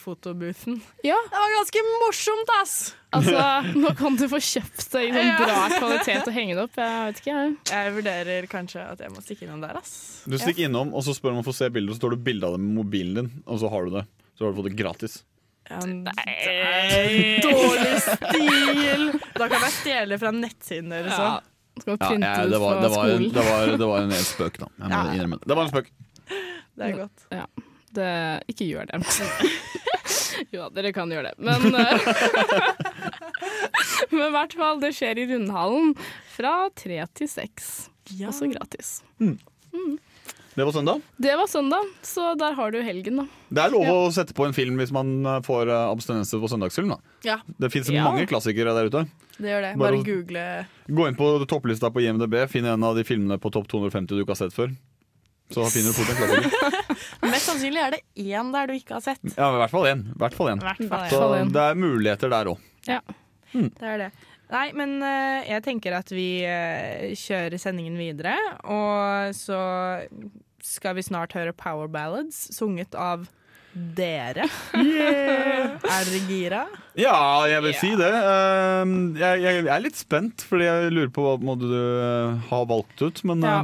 fotoboothen. 0.02 0.80
Ja. 1.06 1.16
Det 1.30 1.38
var 1.38 1.52
ganske 1.58 1.82
morsomt, 2.02 2.50
ass! 2.60 2.74
Altså, 3.14 3.38
nå 3.78 3.92
kan 3.98 4.16
du 4.18 4.24
få 4.30 4.40
kjøpt 4.42 4.86
det 4.92 5.02
i 5.06 5.12
sånn 5.14 5.28
Ja. 5.28 5.36
bra 5.38 5.60
kvalitet 5.78 6.26
og 6.26 6.34
henge 6.34 6.56
det 6.58 6.64
opp. 6.64 6.78
Jeg 6.78 7.04
vet 7.06 7.20
ikke, 7.22 7.36
jeg. 7.38 7.54
Jeg 7.70 7.92
vurderer 7.98 8.48
kanskje 8.50 8.82
at 8.94 9.04
jeg 9.04 9.14
må 9.14 9.22
stikke 9.22 9.46
innom 9.46 9.62
der, 9.62 9.78
ass. 9.78 9.94
Du 10.26 10.36
stikker 10.38 10.66
innom, 10.68 10.90
og 10.94 11.06
så 11.06 11.14
spør 11.14 11.36
om 11.36 11.42
å 11.44 11.46
få 11.46 11.54
se 11.54 11.70
bildet, 11.70 11.94
og 11.94 11.98
så 11.98 12.02
står 12.04 12.16
det 12.16 12.24
bilde 12.26 12.50
av 12.50 12.56
det 12.58 12.62
med 12.64 12.74
mobilen 12.82 13.14
din, 13.20 13.30
og 13.46 13.62
så 13.62 13.70
har 13.70 13.86
du 13.86 13.94
det. 14.00 14.04
Så 14.34 14.44
har 14.46 14.52
du 14.54 14.58
fått 14.58 14.70
det 14.72 14.76
gratis. 14.82 15.20
Nei, 15.70 17.40
dårlig 17.40 17.94
stil! 18.04 19.06
Da 19.38 19.46
kan 19.48 19.62
jeg 19.64 19.74
stjele 19.78 20.18
fra 20.20 20.32
nettsiden 20.34 20.90
deres 20.92 21.14
Ja. 21.14 21.34
Skal 21.80 21.98
printe 21.98 22.26
ja, 22.28 22.44
ut 22.44 22.50
det, 22.52 22.58
var, 22.62 22.72
fra 22.76 22.80
det, 22.84 22.88
var, 22.94 23.08
skolen. 23.08 23.22
det, 23.34 23.44
var, 23.48 23.76
det 23.82 23.86
var 23.90 24.02
en 24.04 24.12
spøk, 24.24 24.58
da. 24.62 24.68
Jeg 24.78 24.88
må 24.88 24.94
Ja. 24.94 25.14
innrømme 25.16 25.38
det. 25.40 25.48
Det 25.50 25.56
var 25.58 25.64
en 25.66 25.72
spøk. 25.72 25.88
Det 26.74 26.84
er 26.88 26.92
godt. 27.00 27.24
Ja. 27.34 27.46
Det, 27.94 28.08
ikke 28.50 28.66
gjør 28.68 28.88
det. 28.90 29.00
jo 30.54 30.60
da, 30.64 30.68
dere 30.78 30.92
kan 30.94 31.10
gjøre 31.14 31.30
det. 31.30 31.36
Men 31.38 31.74
eh, 31.78 32.08
Men 34.14 34.26
i 34.28 34.32
hvert 34.34 34.54
fall, 34.58 34.80
det 34.82 34.92
skjer 34.94 35.18
i 35.22 35.26
Rundhallen 35.30 35.94
fra 36.34 36.54
tre 36.78 37.00
til 37.18 37.30
seks. 37.30 37.72
Også 38.26 38.50
gratis. 38.52 38.96
Det 40.54 40.62
var 40.64 40.72
søndag. 40.72 41.00
Det 41.18 41.32
var 41.36 41.46
søndag, 41.50 41.88
så 42.06 42.34
der 42.38 42.54
har 42.54 42.70
du 42.70 42.78
helgen, 42.86 43.16
da. 43.16 43.24
Det 43.50 43.62
er 43.64 43.72
lov 43.74 43.88
å 43.90 44.12
sette 44.14 44.34
på 44.38 44.44
en 44.46 44.52
film 44.54 44.76
hvis 44.78 44.92
man 44.94 45.08
eh, 45.26 45.40
får 45.42 45.66
eh, 45.66 45.88
abstinenser 45.90 46.38
på 46.42 46.50
søndagsfilm. 46.52 46.92
Da. 46.94 46.98
Ja, 47.26 47.36
Det 47.58 47.72
fins 47.74 47.90
Ja. 47.90 48.04
mange 48.06 48.26
klassikere 48.30 48.74
der 48.76 48.86
ute. 48.86 49.02
det 49.38 49.50
gjør 49.50 49.62
det. 49.66 49.72
Bare 49.78 49.90
Bare 49.98 50.04
google 50.06 50.66
Gå 50.88 51.08
inn 51.08 51.16
på 51.18 51.46
topplista 51.50 51.90
på 51.90 52.00
IMDb, 52.04 52.36
finn 52.48 52.64
en 52.70 52.84
av 52.86 52.94
de 52.94 53.02
filmene 53.04 53.38
på 53.42 53.50
topp 53.50 53.66
250 53.68 54.06
du 54.14 54.22
ikke 54.22 54.36
har 54.36 54.42
sett 54.46 54.54
før. 54.54 54.70
Så 55.50 55.66
finner 55.74 55.90
du 55.92 55.98
fort 55.98 56.08
en 56.08 56.16
klassiker. 56.16 56.78
Mest 57.34 57.46
sannsynlig 57.50 57.82
er 57.82 57.90
det 57.98 58.00
én 58.16 58.52
der 58.54 58.66
du 58.70 58.72
ikke 58.78 58.94
har 58.96 59.02
sett. 59.04 59.20
Ja, 59.36 59.50
i 59.50 59.58
hvert 59.60 59.70
fall 59.74 59.84
én. 59.90 60.06
I 60.14 60.18
hvert 60.22 60.34
fall 60.38 60.52
én. 60.54 60.62
I 60.62 60.64
hvert 60.70 60.86
fall 60.88 61.10
Så 61.10 61.34
en. 61.40 61.50
det 61.52 61.60
er 61.66 61.74
muligheter 61.74 62.30
der 62.32 62.48
òg. 62.54 62.62
Ja. 62.88 63.00
Det 63.52 63.82
er 63.86 63.98
det. 64.06 64.08
Nei, 64.52 64.66
men 64.76 64.98
eh, 65.02 65.46
jeg 65.48 65.64
tenker 65.64 65.94
at 65.96 66.10
vi 66.12 66.28
eh, 66.46 67.14
kjører 67.18 67.56
sendingen 67.60 67.96
videre. 67.98 68.34
Og 68.68 69.32
så 69.36 69.60
skal 70.64 70.96
vi 70.98 71.04
snart 71.06 71.32
høre 71.36 71.54
Power 71.56 71.88
Ballads 71.92 72.46
sunget 72.56 72.94
av 72.96 73.26
dere. 73.74 74.46
Er 74.78 76.04
dere 76.06 76.20
gira? 76.28 76.60
Ja, 77.00 77.16
jeg 77.50 77.64
vil 77.64 77.74
si 77.80 77.90
det. 77.98 78.12
Eh, 78.12 78.92
Jeg, 79.18 79.42
jeg 79.46 79.64
er 79.66 79.82
litt 79.82 79.98
spent, 79.98 80.44
fordi 80.46 80.68
jeg 80.68 80.92
lurer 80.94 81.10
på 81.16 81.24
hva 81.42 81.56
du 81.58 81.66
har 81.72 82.38
ha 82.52 82.62
valgt 82.70 83.02
ut. 83.02 83.24
Men 83.26 83.42
Ja. 83.42 83.58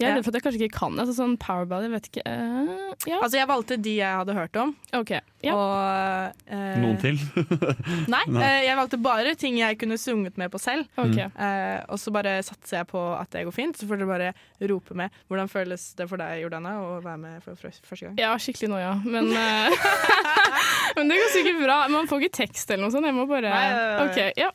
Jeg 0.00 0.10
er 0.10 0.16
redd 0.18 0.26
for 0.26 0.32
at 0.32 0.38
jeg 0.38 0.46
kanskje 0.46 0.66
ikke 0.66 0.78
kan 0.78 1.00
altså, 1.02 1.16
sånn 1.18 1.36
powerball, 1.40 1.84
jeg 1.86 1.94
vet 1.94 2.08
ikke. 2.10 2.24
uh, 2.24 2.94
ja. 3.08 3.18
Altså, 3.20 3.36
jeg 3.38 3.50
valgte 3.50 3.78
de 3.80 3.96
jeg 3.98 4.20
hadde 4.22 4.36
hørt 4.36 4.60
om. 4.60 4.74
OK. 4.96 5.12
Ja. 5.40 5.54
Og 5.56 6.50
uh, 6.52 6.80
noen 6.82 6.98
til. 7.00 7.16
Nei, 8.12 8.22
eh, 8.28 8.66
jeg 8.66 8.76
valgte 8.76 8.98
bare 9.00 9.32
ting 9.40 9.56
jeg 9.56 9.78
kunne 9.80 9.96
sunget 10.00 10.36
med 10.40 10.52
på 10.52 10.60
selv. 10.60 10.84
Okay. 11.00 11.28
Eh, 11.32 11.78
og 11.88 12.00
så 12.00 12.12
bare 12.12 12.36
satser 12.44 12.80
jeg 12.80 12.88
på 12.90 13.00
at 13.16 13.30
det 13.32 13.46
går 13.48 13.56
fint. 13.56 13.78
Så 13.78 13.88
får 13.88 14.02
dere 14.02 14.10
bare 14.10 14.68
rope 14.70 14.96
med. 14.98 15.14
Hvordan 15.30 15.48
føles 15.52 15.86
det 15.96 16.08
for 16.10 16.20
deg, 16.20 16.42
Jordana, 16.42 16.74
å 16.84 16.98
være 17.04 17.20
med 17.22 17.44
for 17.44 17.56
første 17.60 18.04
gang? 18.04 18.18
Ja, 18.20 18.34
skikkelig 18.40 18.70
noia. 18.74 18.94
Men, 19.04 19.30
eh, 19.32 19.88
men 20.98 21.12
det 21.12 21.20
går 21.22 21.32
sikkert 21.36 21.62
bra. 21.64 21.80
Man 21.92 22.10
får 22.10 22.26
ikke 22.26 22.38
tekst 22.42 22.70
eller 22.70 22.86
noe 22.86 22.94
sånt. 22.94 23.08
Jeg 23.08 23.16
må 23.16 23.28
bare 23.30 23.50
Nei, 23.50 23.66
nei, 23.76 23.86
nei. 23.96 24.08
OK, 24.08 24.20
ja. 24.40 24.50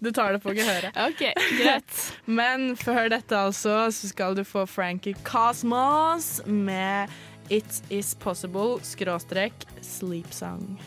Du 0.00 0.10
tar 0.16 0.34
det 0.34 0.42
på 0.42 0.54
gehøret. 0.56 0.96
OK, 1.08 1.22
greit. 1.60 2.00
Men 2.26 2.72
før 2.80 3.10
dette 3.12 3.38
altså, 3.38 3.78
så 3.94 4.10
skal 4.10 4.36
du 4.38 4.42
få 4.48 4.65
Frankie 4.66 5.14
Cosmos 5.24 6.40
med 6.46 7.08
It 7.48 7.82
Is 7.90 8.14
Possible 8.14 8.78
skråstrek 8.82 9.52
Sleep 9.80 10.32
Song. 10.32 10.78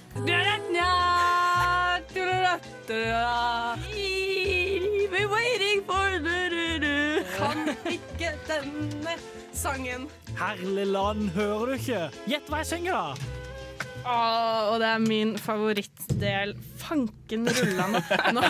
Be 5.09 5.25
waiting 5.25 5.83
for 5.85 6.19
du-du-du. 6.23 7.23
Kan 7.37 7.75
ikke 7.89 8.33
denne 8.47 9.15
sangen. 9.53 10.07
Herlig 10.39 10.87
land, 10.87 11.29
hører 11.35 11.65
du 11.65 11.73
ikke? 11.79 12.09
Gjett 12.29 12.49
hva 12.51 12.61
jeg 12.63 12.71
synger, 12.75 12.93
da! 12.93 13.48
Åh, 14.05 14.69
og 14.71 14.79
det 14.81 14.87
er 14.89 15.03
min 15.03 15.33
favorittdel. 15.39 16.53
Fanken 16.79 17.47
rullende. 17.49 18.01
Nå, 18.35 18.43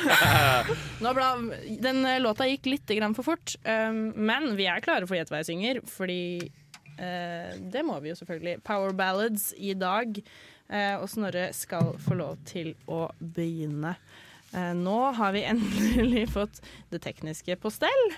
nå 1.04 1.14
ble, 1.18 1.28
den 1.84 2.02
eh, 2.08 2.22
låta 2.22 2.48
gikk 2.50 2.70
litt 2.70 2.94
for 3.18 3.32
fort, 3.32 3.56
um, 3.66 4.10
men 4.16 4.54
vi 4.60 4.70
er 4.70 4.84
klare 4.86 5.10
for 5.10 5.18
Gjett 5.18 5.32
hva 5.34 5.42
jeg 5.42 5.50
synger, 5.52 5.82
fordi 5.90 6.22
uh, 7.00 7.52
det 7.74 7.84
må 7.88 8.00
vi 8.04 8.14
jo 8.14 8.18
selvfølgelig. 8.20 8.62
Power 8.68 8.96
ballads 8.96 9.52
i 9.58 9.74
dag. 9.74 10.22
uh, 10.72 10.96
og 11.02 11.10
Snorre 11.12 11.50
skal 11.58 11.96
få 12.04 12.18
lov 12.20 12.40
til 12.50 12.76
å 12.88 13.08
begynne. 13.20 13.96
Uh, 14.54 14.74
nå 14.78 15.00
har 15.18 15.36
vi 15.36 15.46
endelig 15.50 16.30
fått 16.38 16.62
det 16.94 17.04
tekniske 17.06 17.58
på 17.62 17.74
stell. 17.74 18.12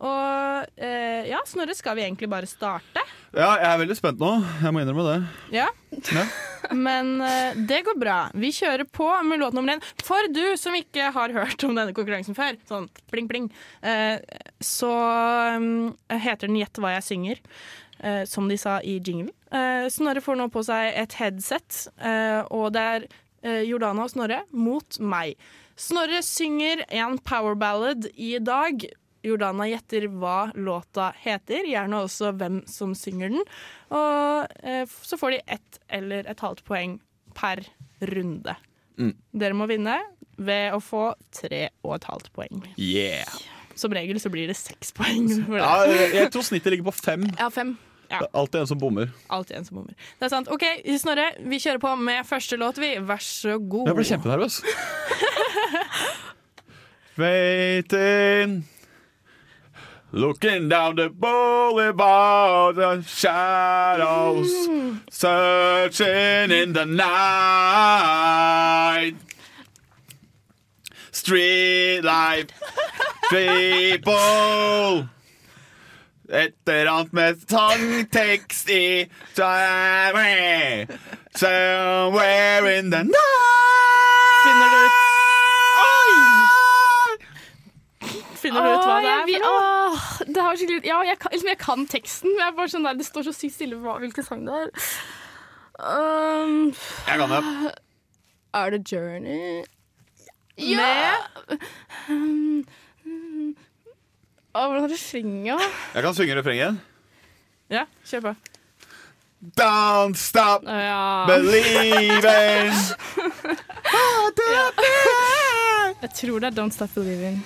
Og 0.00 0.80
eh, 0.80 1.26
ja, 1.28 1.40
Snorre, 1.48 1.74
skal 1.76 1.98
vi 1.98 2.04
egentlig 2.06 2.28
bare 2.32 2.48
starte? 2.48 3.02
Ja, 3.36 3.50
jeg 3.60 3.66
er 3.68 3.80
veldig 3.82 3.96
spent 3.98 4.20
nå. 4.22 4.30
Jeg 4.62 4.72
må 4.72 4.80
innrømme 4.80 5.04
det. 5.06 5.18
Ja. 5.54 5.66
Ja. 6.14 6.22
Men 6.86 7.20
eh, 7.24 7.58
det 7.68 7.82
går 7.86 7.98
bra. 8.00 8.16
Vi 8.32 8.48
kjører 8.56 8.86
på 8.88 9.08
med 9.28 9.42
låt 9.42 9.54
nummer 9.56 9.76
én. 9.76 9.82
For 10.06 10.30
du 10.32 10.56
som 10.60 10.74
ikke 10.78 11.10
har 11.14 11.34
hørt 11.36 11.64
om 11.68 11.76
denne 11.76 11.92
konkurransen 11.96 12.36
før, 12.38 12.56
sånn 12.70 12.88
pling, 13.12 13.28
pling, 13.30 13.50
eh, 13.84 14.16
så 14.64 14.90
mm, 15.60 15.92
heter 16.24 16.48
den 16.48 16.58
Gjett 16.62 16.80
hva 16.80 16.94
jeg 16.96 17.06
synger. 17.10 17.42
eh, 18.00 18.22
som 18.24 18.48
de 18.48 18.56
sa 18.56 18.78
i 18.80 18.96
jinglen. 19.04 19.28
Eh, 19.52 19.84
Snorre 19.92 20.22
får 20.24 20.38
nå 20.40 20.46
på 20.54 20.62
seg 20.64 20.94
et 20.96 21.18
headset, 21.20 21.82
eh, 22.00 22.40
og 22.48 22.70
det 22.72 22.86
er 22.94 23.10
Jordana 23.64 24.04
og 24.04 24.10
Snorre 24.12 24.42
mot 24.52 24.96
meg. 25.00 25.36
Snorre 25.80 26.18
synger 26.24 26.82
en 26.92 27.14
power 27.24 27.54
ballad 27.56 28.04
i 28.20 28.34
dag. 28.44 28.82
Jordana 29.26 29.66
gjetter 29.68 30.06
hva 30.12 30.50
låta 30.56 31.10
heter, 31.20 31.68
gjerne 31.68 32.04
også 32.06 32.32
hvem 32.40 32.62
som 32.70 32.94
synger 32.96 33.34
den. 33.34 33.44
Og 33.92 34.56
eh, 34.64 34.86
så 34.88 35.20
får 35.20 35.36
de 35.36 35.42
ett 35.58 35.80
eller 36.00 36.28
et 36.30 36.40
halvt 36.40 36.64
poeng 36.68 36.96
per 37.36 37.62
runde. 38.00 38.56
Mm. 39.00 39.14
Dere 39.42 39.56
må 39.56 39.68
vinne 39.70 39.98
ved 40.40 40.76
å 40.76 40.80
få 40.80 41.10
tre 41.36 41.68
og 41.84 41.98
et 41.98 42.08
halvt 42.08 42.32
poeng. 42.36 42.64
Yeah. 42.80 43.28
Som 43.76 43.92
regel 43.96 44.20
så 44.20 44.32
blir 44.32 44.48
det 44.50 44.56
seks 44.58 44.92
poeng. 44.96 45.28
Ja, 45.52 45.84
jeg, 45.88 46.30
tror 46.32 46.44
snittet 46.46 46.74
ligger 46.74 46.90
på 46.90 46.96
fem. 46.96 47.28
Ja, 47.36 47.50
fem. 47.52 47.76
Ja, 48.10 48.24
alltid 48.34 48.64
en 48.64 48.66
som 48.66 48.80
bommer. 48.80 49.12
alltid 49.28 49.60
en 49.60 49.68
som 49.68 49.76
bommer. 49.78 49.94
Det 50.18 50.26
er 50.26 50.32
sant. 50.32 50.48
OK, 50.50 50.64
Snorre, 50.98 51.28
vi 51.46 51.60
kjører 51.62 51.78
på 51.84 51.92
med 52.00 52.26
første 52.26 52.58
låt, 52.58 52.80
vi. 52.82 52.96
Vær 53.06 53.22
så 53.22 53.54
god. 53.60 53.92
Jeg 53.92 54.00
ble 54.00 54.08
kjempenervøs. 54.10 54.60
Waiting 57.20 58.62
Looking 60.12 60.68
down 60.68 60.96
the 60.96 61.08
boulevard 61.08 62.78
of 62.78 63.08
shadows 63.08 64.50
Searching 65.08 66.50
in 66.50 66.72
the 66.72 66.84
night. 66.84 68.24
Street 71.12 72.00
life 72.02 72.48
People. 73.30 75.08
Et 76.32 76.54
eller 76.68 76.90
annet 76.90 77.12
med 77.12 77.36
sangtekst 77.48 78.68
i 78.70 79.10
Somewhere 79.34 80.86
somewhere 81.34 82.78
in 82.78 82.90
the 82.90 83.02
night 83.02 83.14
Finner 84.44 84.70
du 84.70 84.76
ut 84.86 85.09
Finner 88.40 88.64
du 88.64 88.70
ut 88.72 88.84
hva 88.88 88.98
det 89.04 89.10
er 89.12 89.24
vil- 89.28 89.44
åh, 89.44 90.04
det 90.26 90.40
er 90.40 90.56
skikkelig 90.60 90.84
Ja, 90.88 91.00
jeg 91.04 91.18
kan, 91.20 91.32
liksom, 91.34 91.48
jeg 91.52 91.58
kan 91.60 91.86
teksten, 91.86 92.30
men 92.32 92.38
jeg 92.44 92.52
er 92.52 92.56
bare 92.56 92.72
sånn 92.72 92.86
der, 92.88 92.94
det 93.00 93.06
står 93.08 93.26
så 93.28 93.34
sykt 93.36 93.54
stille 93.58 93.76
hva- 93.82 93.98
hvilken 94.00 94.24
sang 94.26 94.44
det 94.48 94.54
er. 94.62 94.70
Um, 95.80 96.72
Jeg 97.06 97.18
kan 97.20 97.30
det. 97.32 97.74
Er 98.54 98.70
det 98.74 98.80
Journey? 98.92 99.64
Ja. 100.58 101.14
Um, 102.08 102.64
um, 103.06 103.54
Å, 104.54 104.64
hvordan 104.66 104.84
er 104.88 104.92
refrenget? 104.92 105.62
Jeg 105.94 106.02
kan 106.04 106.14
synge 106.18 106.36
refrenget. 106.40 106.80
Ja, 107.70 107.84
kjør 108.04 108.24
på. 108.30 108.32
Don't 109.40 110.14
stop 110.16 110.62
Ja. 110.66 111.24
believing. 111.28 112.72
Jeg 116.02 116.12
tror 116.16 116.40
det 116.42 116.50
er 116.50 116.56
Don't 116.56 116.72
Stop 116.76 116.92
Believing. 116.94 117.40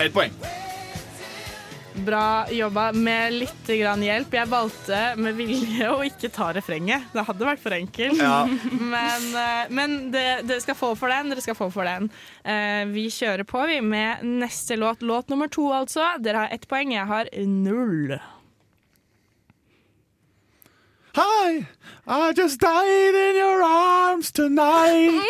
Ett 0.00 0.12
poeng. 0.14 0.32
Bra 2.00 2.46
jobba 2.54 2.86
med 2.96 3.34
litt 3.42 3.66
grann 3.76 4.00
hjelp. 4.04 4.32
Jeg 4.32 4.48
valgte 4.48 4.98
med 5.20 5.36
vilje 5.36 5.88
å 5.92 5.98
ikke 6.06 6.30
ta 6.32 6.48
refrenget. 6.56 7.10
Det 7.12 7.24
hadde 7.28 7.44
vært 7.48 7.60
for 7.60 7.76
enkelt. 7.76 8.16
Ja. 8.22 8.46
Men, 8.48 9.26
eh, 9.36 9.66
men 9.68 10.10
det- 10.14 10.46
dere 10.48 10.60
skal 10.64 10.74
få 10.78 10.94
for 10.96 11.08
den. 11.12 11.28
Dere 11.28 11.42
skal 11.44 11.54
få 11.58 11.68
for 11.72 11.84
den. 11.84 12.08
Eh, 12.44 12.84
Vi 12.88 13.08
kjører 13.10 13.44
på 13.44 13.66
vi 13.68 13.80
med 13.82 14.22
neste 14.24 14.76
låt. 14.80 15.02
Låt 15.02 15.28
nummer 15.28 15.48
to, 15.48 15.68
altså. 15.72 16.16
Dere 16.22 16.36
har 16.46 16.48
ett 16.52 16.66
poeng, 16.68 16.92
jeg 16.92 17.06
har 17.06 17.28
null. 17.44 18.18
Hi, 21.14 21.66
I 22.06 22.32
just 22.32 22.60
died 22.60 23.14
in 23.14 23.36
your 23.36 23.62
arms 23.64 24.30
tonight. 24.30 25.26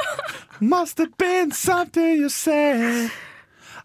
Must 0.60 0.96
have 0.98 1.18
been 1.18 1.50
something 1.52 2.16
you 2.16 2.28
said. 2.30 3.10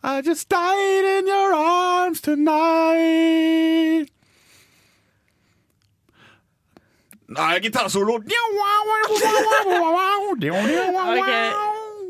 I 0.03 0.21
just 0.21 0.47
died 0.47 1.19
in 1.19 1.27
your 1.27 1.53
arms 1.53 2.21
tonight. 2.21 4.07
Nei, 7.27 7.59
gitarsolo. 7.59 8.13
Ok, 8.15 8.23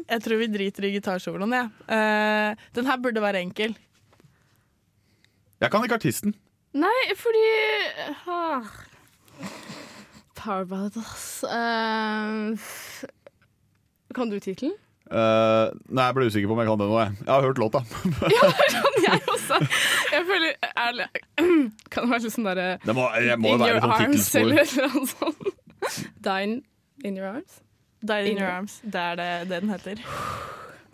Jeg 0.07 0.21
tror 0.23 0.37
vi 0.37 0.47
driter 0.47 0.85
i 0.85 0.91
gitarsoloen, 0.93 1.53
jeg. 1.57 1.69
Uh, 1.89 2.53
den 2.75 2.85
her 2.85 3.01
burde 3.01 3.21
være 3.21 3.41
enkel. 3.41 3.73
Jeg 5.59 5.71
kan 5.73 5.83
ikke 5.83 5.97
artisten. 5.97 6.35
Nei, 6.77 7.15
fordi 7.17 7.47
ah. 8.29 8.61
Power 10.37 10.91
ass. 10.97 11.43
Eh, 11.43 12.57
kan 14.15 14.29
du 14.29 14.39
tittelen? 14.39 14.75
Uh, 15.07 15.71
nei, 15.87 16.03
jeg 16.03 16.15
ble 16.17 16.25
usikker 16.27 16.49
på 16.49 16.55
om 16.55 16.59
jeg 16.59 16.67
kan 16.67 16.79
det 16.81 16.87
nå. 16.89 16.95
Jeg, 16.99 17.13
jeg 17.21 17.31
har 17.31 17.45
hørt 17.45 17.59
låta. 17.61 17.81
Ja, 18.37 18.49
sånn 18.73 18.97
jeg 19.05 19.21
også. 19.31 19.59
Jeg 20.11 20.25
føler 20.27 20.71
ærlig 20.83 21.05
Kan 21.93 22.03
det 22.03 22.09
være 22.11 22.23
litt 22.25 22.33
sånn 22.33 22.47
derre 22.49 22.65
In 22.83 22.97
være 22.97 23.69
your 23.69 23.85
arms, 23.87 24.27
eller 24.35 24.73
noe 24.83 25.05
sånt. 25.13 25.47
Dine 26.25 26.59
in 27.07 27.19
your 27.19 27.29
arms? 27.29 27.61
Dine 28.03 28.33
in 28.33 28.41
your 28.41 28.51
arms. 28.51 28.81
Det 28.83 28.99
er 28.99 29.19
det, 29.19 29.29
det 29.51 29.63
den 29.63 29.73
heter. 29.75 30.03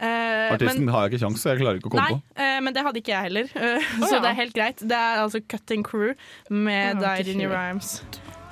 Uh, 0.03 0.51
Artisten 0.51 0.81
men- 0.83 0.89
har 0.91 1.05
jeg 1.05 1.13
ikke 1.13 1.19
kjangs, 1.21 1.39
så 1.39 1.53
jeg 1.53 1.61
klarer 1.61 1.77
ikke 1.79 1.87
å 1.87 1.91
komme 1.93 2.03
Nei, 2.09 2.15
på. 2.17 2.33
Uh, 2.35 2.57
men 2.65 2.75
det 2.75 2.81
hadde 2.83 2.99
ikke 2.99 3.13
jeg 3.13 3.27
heller. 3.29 3.53
Å, 3.55 3.69
så 4.01 4.09
ja. 4.17 4.19
det 4.25 4.31
er 4.33 4.35
helt 4.41 4.55
greit. 4.57 4.83
Det 4.83 4.97
er 4.99 5.21
altså 5.21 5.39
Cutting 5.47 5.85
Crew 5.87 6.11
med 6.49 6.97
oh, 6.97 7.05
Dine 7.05 7.37
in 7.37 7.45
Your. 7.45 7.55
Arms 7.55 8.01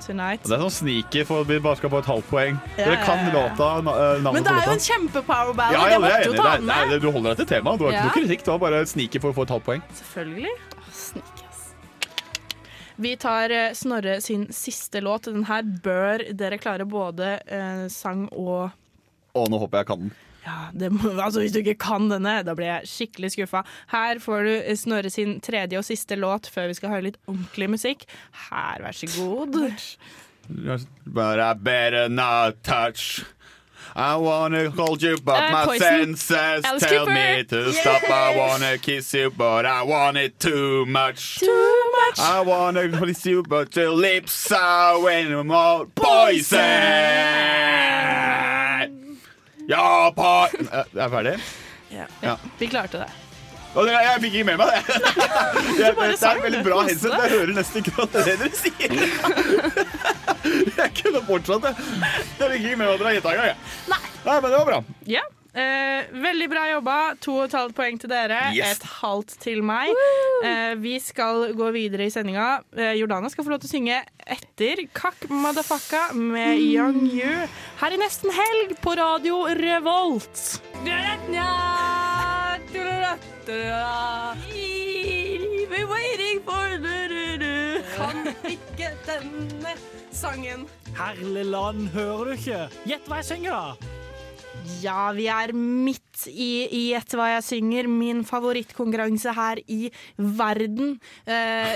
Tonight. 0.06 0.42
Det 0.42 0.56
er 0.56 0.62
sånn 0.64 0.74
sneaky 0.74 1.24
for 1.28 1.42
at 1.44 1.46
vi 1.50 1.58
bare 1.62 1.76
skal 1.78 1.90
få 1.92 1.98
et 2.02 2.08
halvt 2.10 2.28
poeng. 2.30 2.56
Ja, 2.76 2.84
Dere 2.84 2.96
kan 3.06 3.22
låta, 3.34 3.68
eh, 3.78 4.32
Men 4.32 4.42
det 4.42 4.52
er 4.52 4.66
jo 4.66 4.72
en 4.72 4.84
kjempe-power. 4.88 5.54
Ja, 5.72 5.86
ja, 5.86 5.98
det 5.98 6.00
måtte 6.02 6.26
jo 6.26 6.32
ta 6.42 6.56
Det 6.56 6.62
med. 6.64 6.90
det- 6.90 7.00
Du 7.02 7.10
holder 7.12 7.34
deg 7.34 7.46
til 7.46 7.46
temaet. 7.56 7.78
Du 7.78 7.84
har 7.84 7.92
ikke 7.92 8.04
noe 8.04 8.16
kritikk. 8.18 8.44
Det 8.44 8.46
var 8.54 8.58
bare 8.58 8.86
sneaky 8.86 9.20
for 9.20 9.32
å 9.32 9.34
få 9.34 9.42
et 9.42 9.48
halvt 9.50 9.64
poeng. 9.64 9.82
Selvfølgelig. 9.94 10.54
Vi 12.96 13.16
tar 13.16 13.50
eh, 13.50 13.72
Snorre 13.72 14.20
sin 14.20 14.46
siste 14.52 15.00
låt. 15.00 15.22
Den 15.22 15.44
her 15.48 15.62
bør 15.62 16.22
dere 16.36 16.58
klare 16.58 16.84
både 16.86 17.40
eh, 17.46 17.88
sang 17.88 18.28
og 18.32 18.70
Å, 19.34 19.46
nå 19.48 19.58
håper 19.62 19.78
jeg 19.80 19.86
kan 19.88 19.98
den. 19.98 20.10
Ja, 20.44 20.56
det 20.74 20.88
må, 20.90 21.12
altså 21.14 21.40
Hvis 21.40 21.52
du 21.54 21.60
ikke 21.60 21.76
kan 21.78 22.08
denne, 22.10 22.40
da 22.46 22.54
blir 22.58 22.66
jeg 22.66 22.88
skikkelig 22.90 23.30
skuffa. 23.36 23.62
Her 23.92 24.18
får 24.22 24.48
du 24.48 24.54
Snorre 24.80 25.10
sin 25.12 25.36
tredje 25.44 25.78
og 25.78 25.86
siste 25.86 26.16
låt 26.18 26.48
før 26.50 26.66
vi 26.72 26.78
skal 26.78 26.90
høre 26.96 27.06
litt 27.10 27.20
ordentlig 27.30 27.68
musikk. 27.76 28.02
Her, 28.48 28.82
vær 28.82 28.96
så 28.96 29.06
god. 29.14 29.60
But 31.06 31.38
I 31.38 31.52
better 31.54 32.08
not 32.08 32.64
touch. 32.64 33.22
I 33.94 34.16
wanna 34.16 34.70
hold 34.70 35.02
you, 35.02 35.18
but 35.18 35.42
uh, 35.42 35.52
my 35.52 35.64
Poison. 35.66 36.16
senses 36.16 36.64
Alice 36.64 36.82
tell 36.82 37.06
Cooper. 37.06 37.12
me 37.12 37.44
to 37.44 37.56
yes. 37.56 37.78
stop. 37.78 38.02
I 38.08 38.36
wanna 38.36 38.78
kiss 38.78 39.12
you, 39.12 39.30
but 39.30 39.66
I 39.66 39.82
want 39.82 40.16
it 40.16 40.40
too 40.40 40.86
much. 40.86 41.40
Too 41.40 41.92
much. 42.06 42.18
I 42.18 42.40
wanna 42.40 42.88
kiss 42.88 43.26
you, 43.26 43.42
but 43.42 43.76
your 43.76 43.90
lips 43.90 44.50
are 44.50 44.98
way 45.02 45.26
more 45.26 45.86
poison. 45.94 46.58
poison. 46.58 46.62
Ja, 49.70 50.12
pa... 50.16 50.48
Det 50.92 51.02
Er 51.02 51.12
ferdig? 51.12 51.36
Ja. 51.92 52.06
Ja. 52.24 52.36
Vi 52.58 52.66
klarte 52.72 52.98
det. 53.04 53.10
Og 53.72 53.86
det, 53.88 53.92
jeg 53.96 54.20
fikk 54.20 54.34
ikke 54.36 54.48
med 54.50 54.58
meg 54.60 54.68
det. 54.68 54.80
Jeg, 55.80 55.94
bare 55.96 56.08
det 56.12 56.18
er 56.20 56.28
en 56.28 56.36
et 56.36 56.44
veldig 56.44 56.62
bra 56.66 56.80
headset. 56.84 57.12
Jeg 57.16 57.30
hører 57.32 57.52
nesten 57.56 57.80
ikke 57.80 57.94
hva 57.96 58.04
det 58.12 58.20
er 58.20 58.26
dere 58.42 58.56
sier. 58.62 58.90
Jeg 60.76 60.90
kunne 60.98 61.22
fortsatt 61.28 61.62
det. 61.64 61.72
Jeg 61.80 62.50
fikk 62.52 62.66
ikke 62.66 62.76
med 62.76 62.84
meg 62.84 62.90
at 62.92 62.98
dere 63.00 63.08
har 63.08 63.16
gjetta 63.16 63.32
engang. 63.32 63.62
Nei. 63.94 64.02
Nei, 64.26 64.34
men 64.36 64.48
det 64.50 64.58
var 64.58 64.68
bra. 64.68 64.80
Ja. 65.08 65.24
Eh, 65.52 66.08
veldig 66.16 66.48
bra 66.48 66.62
jobba. 66.70 66.96
To 67.20 67.34
og 67.36 67.44
et 67.44 67.56
halvt 67.58 67.76
poeng 67.76 67.98
til 68.00 68.08
dere. 68.12 68.38
Yes. 68.56 68.78
Et 68.78 68.86
halvt 69.02 69.34
til 69.44 69.60
meg. 69.66 69.92
Eh, 70.44 70.74
vi 70.80 70.96
skal 71.02 71.52
gå 71.58 71.68
videre 71.74 72.08
i 72.08 72.12
sendinga. 72.14 72.62
Eh, 72.72 72.94
Jordana 73.00 73.28
skal 73.32 73.44
få 73.44 73.52
lov 73.52 73.60
til 73.62 73.68
å 73.70 73.74
synge 73.74 74.00
etter 74.22 74.86
Kakk 74.96 75.28
Madafakka 75.28 76.12
med 76.16 76.56
Young 76.62 77.04
You 77.10 77.46
her 77.82 77.92
i 77.92 78.00
nesten 78.00 78.32
helg 78.32 78.76
på 78.80 78.96
Radio 78.96 79.44
Revolt. 79.58 80.60
We're 85.72 85.88
waiting 85.88 86.40
for. 86.44 86.62
Kan 87.92 88.28
ikke 88.48 88.92
denne 89.06 89.74
sangen. 90.12 90.66
Herlig 90.96 91.44
land, 91.46 91.88
hører 91.94 92.24
du 92.24 92.32
ikke? 92.36 92.62
Gjett 92.88 93.08
hva 93.08 93.20
jeg 93.20 93.28
synger, 93.34 93.52
da! 93.52 94.01
Ja, 94.82 95.12
vi 95.16 95.26
er 95.30 95.52
midt 95.56 96.26
i 96.28 96.66
i 96.70 96.82
Gjett 96.92 97.14
hva 97.16 97.28
jeg 97.32 97.44
synger, 97.46 97.88
min 97.90 98.22
favorittkonkurranse 98.26 99.32
her 99.36 99.60
i 99.66 99.88
verden. 100.16 100.98
Eh, 101.26 101.74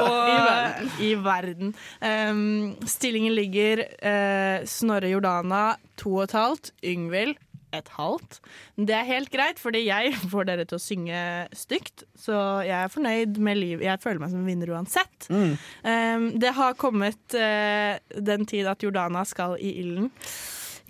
og 0.06 1.02
i 1.02 1.12
verden. 1.22 1.74
Um, 2.00 2.72
stillingen 2.88 3.36
ligger 3.36 3.84
eh, 3.86 4.66
Snorre 4.66 5.12
Jordana 5.12 5.76
to 6.00 6.16
og 6.16 6.26
et 6.28 6.36
halvt, 6.38 6.74
Yngvild 6.86 7.38
et 7.76 7.88
halvt. 7.96 8.40
Det 8.76 8.94
er 8.96 9.08
helt 9.08 9.30
greit, 9.32 9.60
fordi 9.62 9.84
jeg 9.86 10.14
får 10.32 10.48
dere 10.50 10.66
til 10.68 10.78
å 10.78 10.82
synge 10.82 11.24
stygt. 11.56 12.04
Så 12.18 12.36
jeg 12.66 12.76
er 12.78 12.92
fornøyd 12.92 13.40
med 13.42 13.60
livet. 13.60 13.86
Jeg 13.88 14.02
føler 14.02 14.22
meg 14.22 14.32
som 14.34 14.42
en 14.42 14.48
vinner 14.50 14.72
uansett. 14.76 15.28
Um, 15.30 16.30
det 16.40 16.54
har 16.56 16.78
kommet 16.80 17.36
uh, 17.38 17.98
den 18.16 18.46
tid 18.50 18.68
at 18.70 18.82
Jordana 18.84 19.24
skal 19.28 19.56
i 19.60 19.76
ilden. 19.82 20.10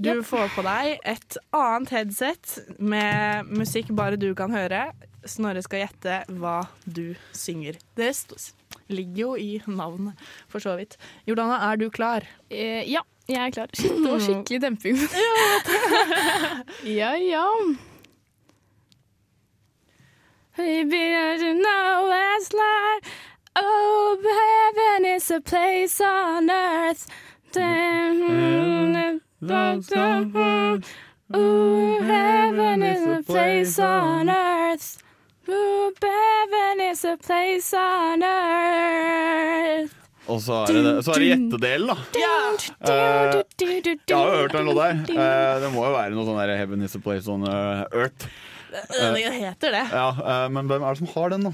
Du 0.00 0.08
Yep. 0.08 0.22
får 0.24 0.46
på 0.54 0.62
deg 0.64 1.02
et 1.04 1.36
annet 1.52 1.90
headset 1.92 2.54
med 2.80 3.50
musikk 3.52 3.90
bare 3.92 4.16
du 4.16 4.30
kan 4.38 4.48
høre. 4.54 4.86
Snorre 5.28 5.60
skal 5.60 5.82
gjette 5.82 6.22
hva 6.40 6.62
du 6.88 7.10
synger. 7.36 7.76
Det 8.00 8.08
ligger 8.88 9.20
jo 9.20 9.34
i 9.36 9.50
navnet, 9.68 10.16
for 10.48 10.64
så 10.64 10.72
vidt. 10.80 10.96
Jordana, 11.28 11.58
er 11.68 11.76
du 11.76 11.90
klar? 11.92 12.24
Eh, 12.48 12.80
ja, 12.88 13.02
jeg 13.30 13.46
er 13.46 13.50
klar. 13.50 13.66
Shit, 13.74 13.90
det 13.90 14.10
var 14.12 14.18
skikkelig 14.18 14.62
demping. 14.62 14.98
ja, 17.00 17.12
ja. 17.14 17.46
Baby, 20.56 21.04
you 21.40 21.54
know 21.54 22.10
it's 22.36 22.52
like 22.52 23.10
Oh, 23.56 24.16
heaven 24.22 25.04
is 25.14 25.30
a 25.30 25.40
place 25.40 26.00
on 26.00 26.50
earth. 26.50 27.06
Oh, 31.32 32.02
heaven 32.02 32.82
is 32.82 33.06
a 33.06 33.22
place 33.22 33.78
on 33.78 34.30
earth. 34.30 35.02
Oh, 35.48 35.92
heaven 36.00 36.80
is 36.80 37.04
a 37.04 37.16
place 37.16 37.74
on 37.74 38.22
earth. 38.22 39.94
Og 40.30 40.38
så 40.44 40.60
er 40.62 40.76
det. 40.76 40.94
Så 41.06 41.14
er 41.14 41.24
det 41.24 41.28
gjettedelen, 41.32 41.90
da. 41.90 41.96
Uh, 42.86 43.40
jeg 43.60 44.14
har 44.14 44.30
jo 44.30 44.38
hørt 44.44 44.54
den 44.54 44.70
låta 44.70 44.92
her. 44.92 45.02
Uh, 45.10 45.56
det 45.64 45.72
må 45.74 45.84
jo 45.88 45.92
være 45.96 46.14
noe 46.14 46.28
sånn 46.28 46.40
der 46.42 46.54
Heaven 46.60 46.86
is 46.86 46.96
a 46.96 47.02
place 47.02 47.30
on 47.30 47.44
eh, 47.50 47.82
earth. 47.90 48.30
Det 48.70 49.10
det 49.16 49.32
heter 49.34 49.74
det. 49.74 49.84
Ja, 49.92 50.08
eh, 50.10 50.46
Men 50.52 50.70
hvem 50.70 50.82
er 50.84 50.94
det 50.94 51.02
som 51.02 51.10
har 51.14 51.34
den, 51.34 51.48
da? 51.48 51.52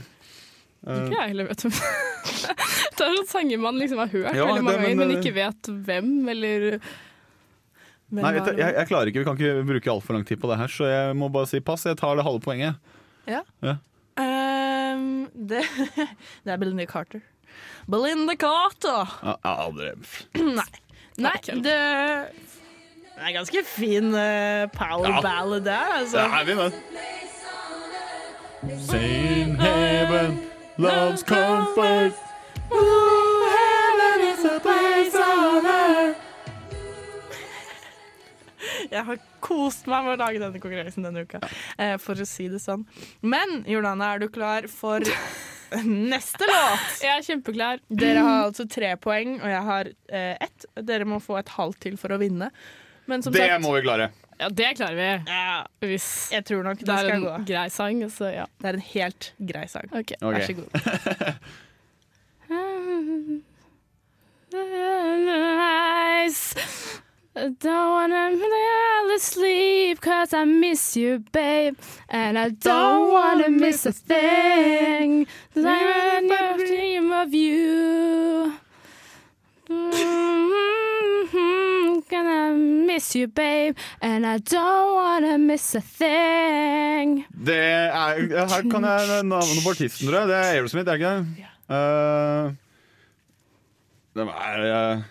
Eh, 0.87 1.01
Ikke 1.07 1.17
jeg 1.17 1.33
heller, 1.33 1.49
vet 1.51 1.65
du. 1.65 1.71
Det 2.97 3.05
er 3.05 3.17
sånn 3.19 3.29
sanger 3.29 3.61
man 3.61 3.77
liksom 3.81 4.01
har 4.01 4.09
hørt 4.09 4.37
Ja, 4.37 4.47
veldig 4.49 4.65
mange 4.65 4.81
men, 4.81 4.87
ganger, 4.87 5.01
men 5.03 5.11
eh, 5.13 5.19
ikke 5.21 5.35
vet 5.37 5.69
hvem, 5.87 6.13
eller 6.33 6.67
Nei, 8.17 8.31
vet 8.37 8.47
du, 8.47 8.53
jeg, 8.61 8.73
jeg 8.79 8.89
klarer 8.89 9.11
ikke, 9.11 9.21
Vi 9.21 9.27
kan 9.27 9.39
ikke 9.39 9.65
bruke 9.67 9.91
altfor 9.93 10.17
lang 10.17 10.25
tid 10.29 10.41
på 10.41 10.51
det 10.51 10.59
her, 10.61 10.73
så 10.73 10.89
jeg 10.89 11.17
må 11.19 11.29
bare 11.35 11.49
si 11.51 11.61
pass. 11.65 11.85
Jeg 11.89 11.99
tar 11.99 12.15
det 12.17 12.25
halve 12.27 12.41
poenget. 12.45 12.79
Ja. 13.27 13.43
Ja. 13.67 13.77
Um, 14.17 15.27
det, 15.35 15.65
det 16.47 16.55
er 16.55 16.61
Belinda 16.63 16.87
Carter. 16.89 17.25
Belinda 17.91 18.35
Carter! 18.37 19.07
Ja, 19.23 19.35
aldri. 19.43 19.91
Nei. 20.59 20.71
Nei, 21.17 21.39
det 21.65 21.79
det 23.17 23.25
er 23.25 23.33
ganske 23.33 23.63
fin 23.65 24.11
uh, 24.13 24.67
power 24.77 25.09
Ja. 25.09 25.21
ballad 25.25 25.65
der, 25.65 25.95
altså. 26.03 26.19
Det 26.19 26.33
er 26.37 26.45
vi 26.45 26.55
med. 26.55 26.73
Same 28.85 29.57
heaven, 29.63 30.37
love's 30.77 31.25
comfort. 31.25 32.13
Jeg 38.91 39.03
har 39.05 39.19
kost 39.45 39.87
meg 39.91 40.05
med 40.07 40.17
å 40.17 40.21
lage 40.21 40.41
denne 40.43 40.61
konkurransen 40.63 41.07
denne 41.07 41.23
uka, 41.27 41.41
eh, 41.79 41.97
for 42.03 42.19
å 42.19 42.27
si 42.29 42.49
det 42.53 42.61
sånn. 42.63 42.85
Men 43.23 43.63
Jordana, 43.69 44.13
er 44.15 44.19
du 44.25 44.29
klar 44.33 44.67
for 44.73 45.01
neste 46.13 46.47
låt? 46.51 46.85
Jeg 47.03 47.13
er 47.15 47.25
kjempeklar. 47.27 47.81
Dere 47.89 48.23
har 48.27 48.45
altså 48.51 48.67
tre 48.71 48.93
poeng, 49.03 49.37
og 49.41 49.49
jeg 49.51 49.63
har 49.71 49.91
eh, 50.09 50.35
ett. 50.47 50.67
Dere 50.87 51.09
må 51.09 51.19
få 51.23 51.39
et 51.41 51.51
halvt 51.57 51.81
til 51.89 51.99
for 52.01 52.15
å 52.15 52.21
vinne. 52.23 52.51
Men 53.07 53.23
som 53.23 53.35
Det 53.35 53.45
sagt, 53.47 53.63
må 53.65 53.75
vi 53.77 53.83
klare. 53.87 54.11
Ja, 54.37 54.49
det 54.53 54.73
klarer 54.77 54.97
vi. 54.99 55.37
Hvis 55.89 56.09
jeg 56.35 56.45
tror 56.45 56.67
nok 56.67 56.81
det, 56.83 56.87
det 56.89 56.95
er 56.97 57.07
skal 57.07 57.15
en 57.17 57.23
gå. 57.25 57.37
grei 57.49 57.69
sang, 57.73 58.03
så 58.13 58.33
ja. 58.35 58.47
Det 58.61 58.69
er 58.69 58.77
en 58.81 58.89
helt 58.93 59.31
grei 59.53 59.67
sang. 59.73 59.89
Ok. 59.97 60.17
Vær 60.21 60.45
så 60.45 60.59
god. 60.59 60.71
Nice. 65.37 66.55
I 67.37 67.49
don't 67.67 67.91
wanna 67.97 68.31
really 68.31 69.19
sleep 69.19 70.01
cause 70.01 70.33
I 70.33 70.45
miss 70.45 70.97
you, 70.97 71.23
babe. 71.33 71.77
And 72.09 72.39
I 72.39 72.49
don't 72.51 73.13
wanna 73.13 73.51
miss 73.51 73.85
a 73.87 73.93
thing. 73.93 75.27
'Cause 75.53 75.65
in 75.65 76.31
a 76.31 76.57
dream 76.57 77.13
of 77.13 77.35
you. 77.35 78.53
Mhm, 81.27 82.03
Gonna 82.11 82.55
miss 82.87 83.15
you, 83.17 83.27
babe. 83.29 83.77
And 84.01 84.25
I 84.27 84.39
don't 84.39 84.95
wanna 84.95 85.39
miss 85.39 85.75
a 85.75 85.81
thing. 85.81 87.25
Det 87.47 87.57
er, 87.57 87.91
her 88.49 88.63
kan 88.71 88.85
jeg 88.85 89.25
navnet 89.25 89.63
på 89.65 89.71
artisten, 89.71 90.09
tror 90.09 90.19
jeg. 90.19 90.29
Det 90.29 90.37
er 90.37 90.43
Aerosmith, 90.55 90.89
er 90.89 90.97
det 90.97 91.01
ikke 91.01 91.11
det? 91.11 91.27
Uh, 91.69 92.53
det 94.15 94.23
er, 94.23 94.97
uh, 94.97 95.03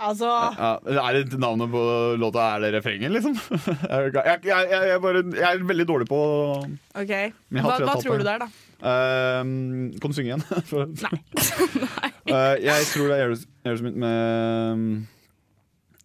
Altså 0.00 0.28
ja, 0.56 0.70
er 1.04 1.18
det 1.28 1.38
navnet 1.40 1.68
på 1.72 1.80
låta? 2.20 2.46
Er 2.56 2.64
det 2.64 2.70
refrenget, 2.78 3.12
liksom? 3.12 3.34
jeg, 3.90 4.12
jeg, 4.14 4.38
jeg, 4.48 4.66
jeg, 4.70 4.90
er 4.94 4.98
bare, 5.02 5.22
jeg 5.36 5.46
er 5.50 5.64
veldig 5.68 5.86
dårlig 5.88 6.08
på 6.08 6.20
OK. 6.56 7.12
Hva, 7.52 7.74
tre 7.76 7.84
hva 7.84 7.96
tror 8.00 8.16
du 8.16 8.24
det. 8.24 8.28
det 8.28 8.34
er, 8.34 8.44
da? 8.44 8.48
Uh, 8.80 9.90
kan 10.00 10.12
du 10.12 10.16
synge 10.16 10.32
igjen? 10.32 10.44
Nei. 11.04 11.16
Uh, 12.30 12.54
jeg 12.62 12.84
tror 12.92 13.08
det 13.10 13.14
er 13.16 13.22
Aeros- 13.24 13.46
Aerosmith 13.66 13.96
med 13.98 14.72
um, 14.72 14.82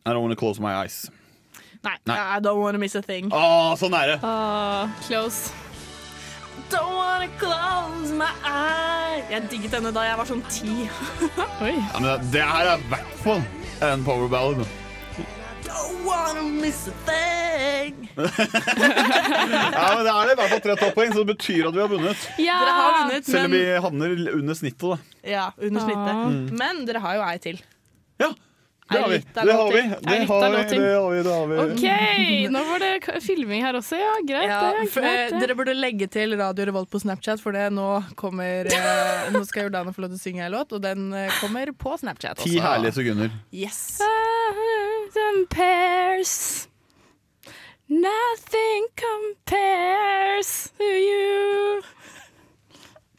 I 0.08 0.10
don't 0.10 0.24
wanna 0.24 0.36
close 0.36 0.60
my 0.60 0.72
eyes. 0.74 1.12
Nei. 1.84 1.94
Nei. 2.08 2.16
I 2.18 2.40
don't 2.40 2.58
wanna 2.58 2.80
miss 2.82 2.96
a 2.96 3.02
thing. 3.06 3.30
Å, 3.30 3.76
så 3.78 3.92
nære! 3.94 4.16
Ah, 4.26 4.90
close. 5.06 5.52
Don't 6.72 6.96
wanna 6.98 7.30
close 7.38 8.16
my 8.18 8.32
eyes. 8.42 9.30
Jeg 9.30 9.52
digget 9.52 9.76
denne 9.78 9.92
da 9.94 10.08
jeg 10.08 10.18
var 10.18 10.32
sånn 10.32 10.42
ti. 10.50 10.88
Oi. 11.62 11.76
Ja, 11.76 12.02
men 12.02 12.26
det 12.34 12.42
her 12.42 12.72
er 12.74 12.82
i 12.82 12.90
hvert 12.90 13.14
fall 13.22 13.46
en 13.82 14.04
power 14.06 14.28
ballad. 14.28 14.66
Don't 15.66 16.06
wanna 16.06 16.44
miss 16.44 16.88
a 16.88 16.92
thing. 17.06 18.10
ja, 18.16 19.96
men 19.96 20.06
Det 20.06 20.12
er 20.12 20.26
det 20.26 20.34
i 20.34 20.38
hvert 20.40 20.50
fall 20.54 20.62
tre 20.64 20.76
topppoeng, 20.80 21.14
så 21.14 21.24
det 21.24 21.36
betyr 21.36 21.68
at 21.70 21.76
vi 21.76 21.82
har 21.84 21.92
vunnet. 21.92 22.28
Ja! 22.40 22.58
Dere 22.62 22.76
har 22.78 22.98
vunnet, 23.00 23.26
Selv 23.28 23.46
om 23.46 23.52
men 23.52 23.60
vi 23.60 23.80
havner 23.86 24.34
under 24.38 24.58
snittet, 24.58 24.86
da. 24.86 24.98
Ja, 25.26 25.46
under 25.58 25.84
snittet. 25.84 26.22
Mm. 26.22 26.58
Men 26.62 26.84
dere 26.88 27.02
har 27.04 27.18
jo 27.20 27.26
ei 27.28 27.38
til. 27.44 27.62
Det 28.22 28.30
har 28.90 29.10
vi. 29.10 29.18
Det 29.34 29.40
har 29.40 29.72
vi. 29.72 29.82
Det 29.82 29.88
har 30.26 30.52
vi. 30.52 30.78
Det 30.78 30.94
har 30.94 31.12
vi. 31.12 31.24
Det 31.24 31.34
har 31.34 31.48
vi. 31.48 31.56
OK, 31.74 31.86
nå 32.54 32.60
var 32.70 32.80
det 32.84 32.92
filming 33.26 33.62
her 33.66 33.74
også. 33.80 33.96
Ja, 33.98 34.14
greit. 34.28 34.50
Ja, 34.50 34.74
det, 34.80 34.90
for, 34.94 35.02
eh, 35.02 35.06
greit, 35.10 35.32
det. 35.34 35.40
dere 35.42 35.56
burde 35.58 35.74
legge 35.78 36.08
til 36.12 36.38
Radio 36.38 36.66
Revolt 36.70 36.90
på 36.94 37.00
Snapchat, 37.02 37.42
for 37.42 37.52
det 37.58 37.72
nå 37.74 37.90
kommer 38.20 38.66
eh, 38.70 39.32
Nå 39.34 39.42
skal 39.50 39.64
Jordana 39.70 39.90
få 39.96 40.02
lov 40.06 40.12
til 40.14 40.20
å 40.22 40.24
synge 40.28 40.42
en 40.46 40.54
låt, 40.54 40.70
og 40.76 40.80
den 40.86 41.02
eh, 41.18 41.34
kommer 41.42 41.66
på 41.74 41.98
Snapchat 42.04 42.38
også. 42.38 42.50
Ti 42.50 42.62
herlige 42.62 42.94
sekunder. 43.00 43.30
Yes. 43.56 43.98
compares. 45.56 46.68
Nothing 47.88 48.88
compares 48.96 50.72
to 50.78 50.84
you. 50.84 51.82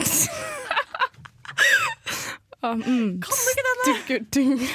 Mm. 2.74 3.22
Kan 3.22 3.40
du 3.84 3.90
ikke 3.92 4.18
denne? 4.34 4.68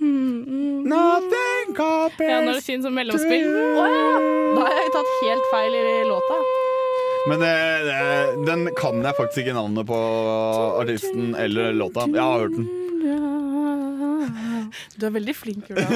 mm, 0.00 0.44
mm. 0.44 0.82
Nothing 0.90 1.74
compares 1.76 2.30
Ja, 2.30 2.40
nå 2.44 2.52
er 2.52 2.60
det 2.60 2.66
fint 2.66 2.84
som 2.84 2.94
mellomspill. 2.96 3.48
Oh, 3.48 3.88
ja! 3.88 4.14
Da 4.54 4.66
har 4.66 4.78
jeg 4.80 4.94
tatt 4.98 5.12
helt 5.22 5.50
feil 5.52 5.78
i 5.80 5.98
låta. 6.10 6.38
Men 7.24 7.40
det, 7.40 7.52
det, 7.88 8.00
den 8.46 8.66
kan 8.76 9.00
jeg 9.00 9.16
faktisk 9.16 9.46
ikke 9.46 9.56
navnet 9.56 9.88
på 9.88 10.00
artisten 10.82 11.32
eller 11.40 11.72
låta. 11.72 12.04
Jeg 12.12 12.20
har 12.20 12.44
hørt 12.44 12.58
den. 12.58 12.72
Du 14.98 15.06
er 15.08 15.14
veldig 15.14 15.34
flink, 15.36 15.70
Ulla. 15.70 15.84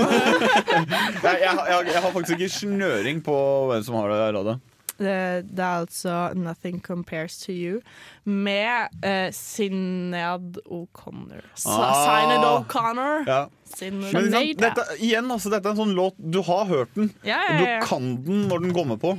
Jeg, 1.18 1.36
jeg, 1.42 1.52
jeg, 1.68 1.86
jeg 1.92 2.00
har 2.02 2.12
faktisk 2.14 2.34
ikke 2.38 2.50
snøring 2.52 3.20
på 3.24 3.34
hvem 3.70 3.82
som 3.84 3.96
har 3.98 4.12
det 4.12 4.18
radet. 4.36 4.54
Det, 4.98 5.62
er 5.62 5.80
altså 5.84 6.32
'Nothing 6.34 6.80
Compares 6.82 7.38
To 7.44 7.52
You' 7.52 7.80
med 8.24 8.90
uh, 9.06 9.30
Sinead 9.32 10.58
O'Connor. 10.66 11.44
Ah. 11.66 11.94
Sinead 12.02 12.44
O'Connor. 12.44 13.22
Ja. 13.26 13.44
Sin 13.76 14.00
Men 14.00 14.10
liksom, 14.10 14.56
dette, 14.58 14.84
igjen, 14.98 15.30
altså, 15.30 15.50
dette 15.52 15.68
er 15.68 15.76
en 15.76 15.82
sånn 15.82 15.94
låt 15.94 16.16
Du 16.18 16.40
har 16.42 16.64
hørt 16.66 16.94
den, 16.96 17.10
Ja, 17.22 17.36
ja, 17.44 17.52
og 17.52 17.60
du 17.60 17.86
kan 17.86 18.08
den 18.24 18.46
når 18.48 18.64
den 18.64 18.74
kommer 18.74 18.96
på. 18.96 19.14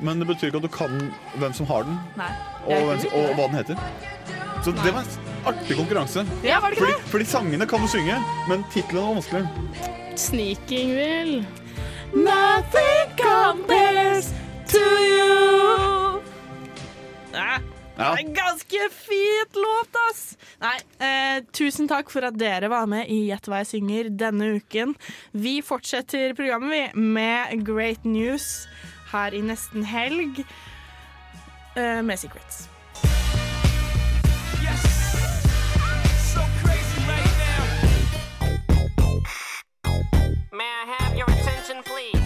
Men 0.00 0.20
det 0.20 0.28
betyr 0.28 0.52
ikke 0.52 0.60
at 0.60 0.68
du 0.68 0.70
kan 0.70 0.98
hvem 1.40 1.54
som 1.56 1.66
har 1.66 1.82
den, 1.88 1.98
Nei. 2.18 2.30
og, 2.66 2.84
hvem, 2.86 3.06
og 3.18 3.32
hva 3.34 3.48
den 3.48 3.58
heter. 3.58 3.80
Så 4.62 4.74
det 4.76 4.92
var 4.94 5.02
en 5.02 5.46
artig 5.50 5.76
konkurranse. 5.78 6.22
Ja, 6.46 6.60
var 6.60 6.70
det 6.70 6.78
ikke 6.78 6.84
fordi, 6.84 6.98
det? 7.02 7.10
fordi 7.10 7.24
sangene 7.24 7.66
kan 7.66 7.82
du 7.82 7.90
synge, 7.90 8.18
men 8.48 8.62
tittelen 8.70 9.02
var 9.02 9.18
vanskelig. 9.18 9.48
Sneaking, 10.18 10.94
Will. 10.94 11.46
Nothing 12.14 13.10
compares 13.18 14.30
to 14.68 14.78
you. 14.78 16.22
Ja. 17.32 17.58
Ja. 17.98 18.12
Det 18.14 18.20
er 18.20 18.26
en 18.28 18.34
ganske 18.34 18.78
fint 18.94 19.56
låt, 19.58 19.96
ass! 20.08 20.36
Nei, 20.62 20.76
eh, 21.02 21.40
tusen 21.50 21.88
takk 21.90 22.12
for 22.14 22.22
at 22.28 22.36
dere 22.38 22.70
var 22.70 22.86
med 22.86 23.10
i 23.10 23.24
Gjett 23.26 23.48
hva 23.50 23.64
jeg 23.64 23.72
synger 23.72 24.10
denne 24.14 24.52
uken. 24.60 24.94
Vi 25.34 25.58
fortsetter 25.66 26.36
programmet 26.38 26.94
vi 26.94 27.06
med 27.18 27.66
Great 27.66 28.06
News 28.06 28.68
her 29.10 29.34
i 29.34 29.42
nesten 29.42 29.82
helg 29.82 30.44
eh, 31.74 31.98
med 32.06 32.18
Secrets. 32.18 32.68
May 40.54 40.64
I 40.64 40.84
have 40.98 41.16
your 41.18 41.30
attention, 41.30 41.82
please? 41.82 42.17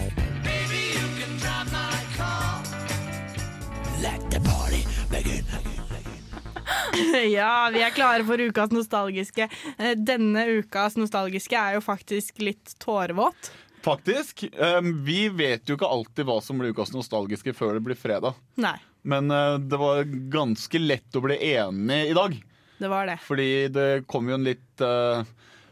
ja, 7.37 7.69
vi 7.73 7.81
er 7.83 7.93
klare 7.95 8.25
for 8.27 8.41
ukas 8.41 8.71
nostalgiske. 8.73 9.47
Eh, 9.77 9.93
Denne 9.97 10.45
ukas 10.59 10.97
nostalgiske 10.99 11.57
er 11.57 11.77
jo 11.77 11.83
faktisk 11.85 12.41
litt 12.43 12.75
tårevåt. 12.83 13.51
Faktisk. 13.83 14.45
Um, 14.55 14.93
vi 15.03 15.27
vet 15.29 15.67
jo 15.67 15.75
ikke 15.75 15.89
alltid 15.91 16.27
hva 16.29 16.37
som 16.43 16.59
blir 16.61 16.71
ukas 16.71 16.93
nostalgiske 16.95 17.51
før 17.57 17.77
det 17.77 17.83
blir 17.83 17.99
fredag. 17.99 18.37
Nei, 18.55 18.77
Men 19.03 19.31
uh, 19.31 19.59
det 19.59 19.79
var 19.79 20.05
ganske 20.31 20.79
lett 20.79 21.17
å 21.19 21.23
bli 21.25 21.39
enig 21.53 21.99
i 22.13 22.15
dag. 22.15 22.37
det 22.79 22.91
var 22.91 23.09
det. 23.09 23.17
Fordi 23.25 23.49
det 23.75 23.89
kom 24.07 24.29
jo 24.31 24.37
en 24.39 24.47
litt 24.47 24.83
uh, 24.83 25.25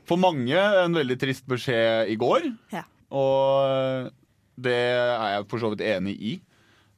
For 0.09 0.19
mange 0.19 0.57
en 0.57 0.97
veldig 0.97 1.17
trist 1.21 1.47
beskjed 1.47 2.11
i 2.11 2.17
går. 2.19 2.49
Ja. 2.75 2.83
Og 3.15 4.11
det 4.61 4.75
er 4.75 5.37
jeg 5.37 5.47
for 5.51 5.63
så 5.63 5.71
vidt 5.71 5.85
enig 5.87 6.17
i. 6.19 6.33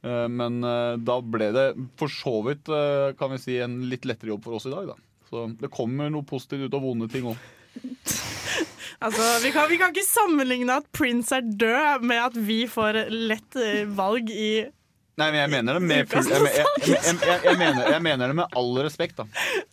Uh, 0.04 0.28
men 0.28 0.60
uh, 0.68 0.98
da 1.00 1.18
ble 1.24 1.52
det 1.56 1.68
for 2.00 2.12
så 2.12 2.38
vidt 2.48 2.68
uh, 2.70 3.14
kan 3.20 3.32
vi 3.32 3.40
si, 3.40 3.58
en 3.64 3.80
litt 3.90 4.04
lettere 4.10 4.34
jobb 4.34 4.44
for 4.44 4.58
oss 4.60 4.68
i 4.68 4.74
dag. 4.74 4.92
Da. 4.92 4.98
Så 5.30 5.46
det 5.62 5.72
kommer 5.74 6.12
noe 6.12 6.28
positivt 6.28 6.68
ut 6.68 6.76
av 6.78 6.84
vonde 6.84 7.08
ting 7.12 7.30
òg. 7.32 7.38
Altså, 9.04 9.24
vi 9.44 9.50
kan, 9.52 9.66
vi 9.68 9.76
kan 9.82 9.92
ikke 9.92 10.06
sammenligne 10.06 10.78
at 10.80 10.86
Prince 10.96 11.36
er 11.36 11.44
død 11.44 12.06
med 12.08 12.22
at 12.24 12.36
vi 12.40 12.62
får 12.72 13.02
lett 13.12 13.58
eh, 13.60 13.82
valg 13.90 14.30
i 14.32 14.52
Nei, 15.20 15.28
men 15.28 15.36
jeg 15.42 15.50
mener 15.52 15.76
det 15.78 15.82
med 15.86 16.08
full 16.10 16.30
jeg, 16.32 16.46
jeg, 16.56 16.70
jeg, 16.88 17.18
jeg, 17.44 17.58
mener, 17.60 17.90
jeg 17.92 18.02
mener 18.06 18.32
det 18.32 18.38
med 18.40 18.56
all 18.58 18.72
respekt, 18.82 19.20
da. 19.20 19.26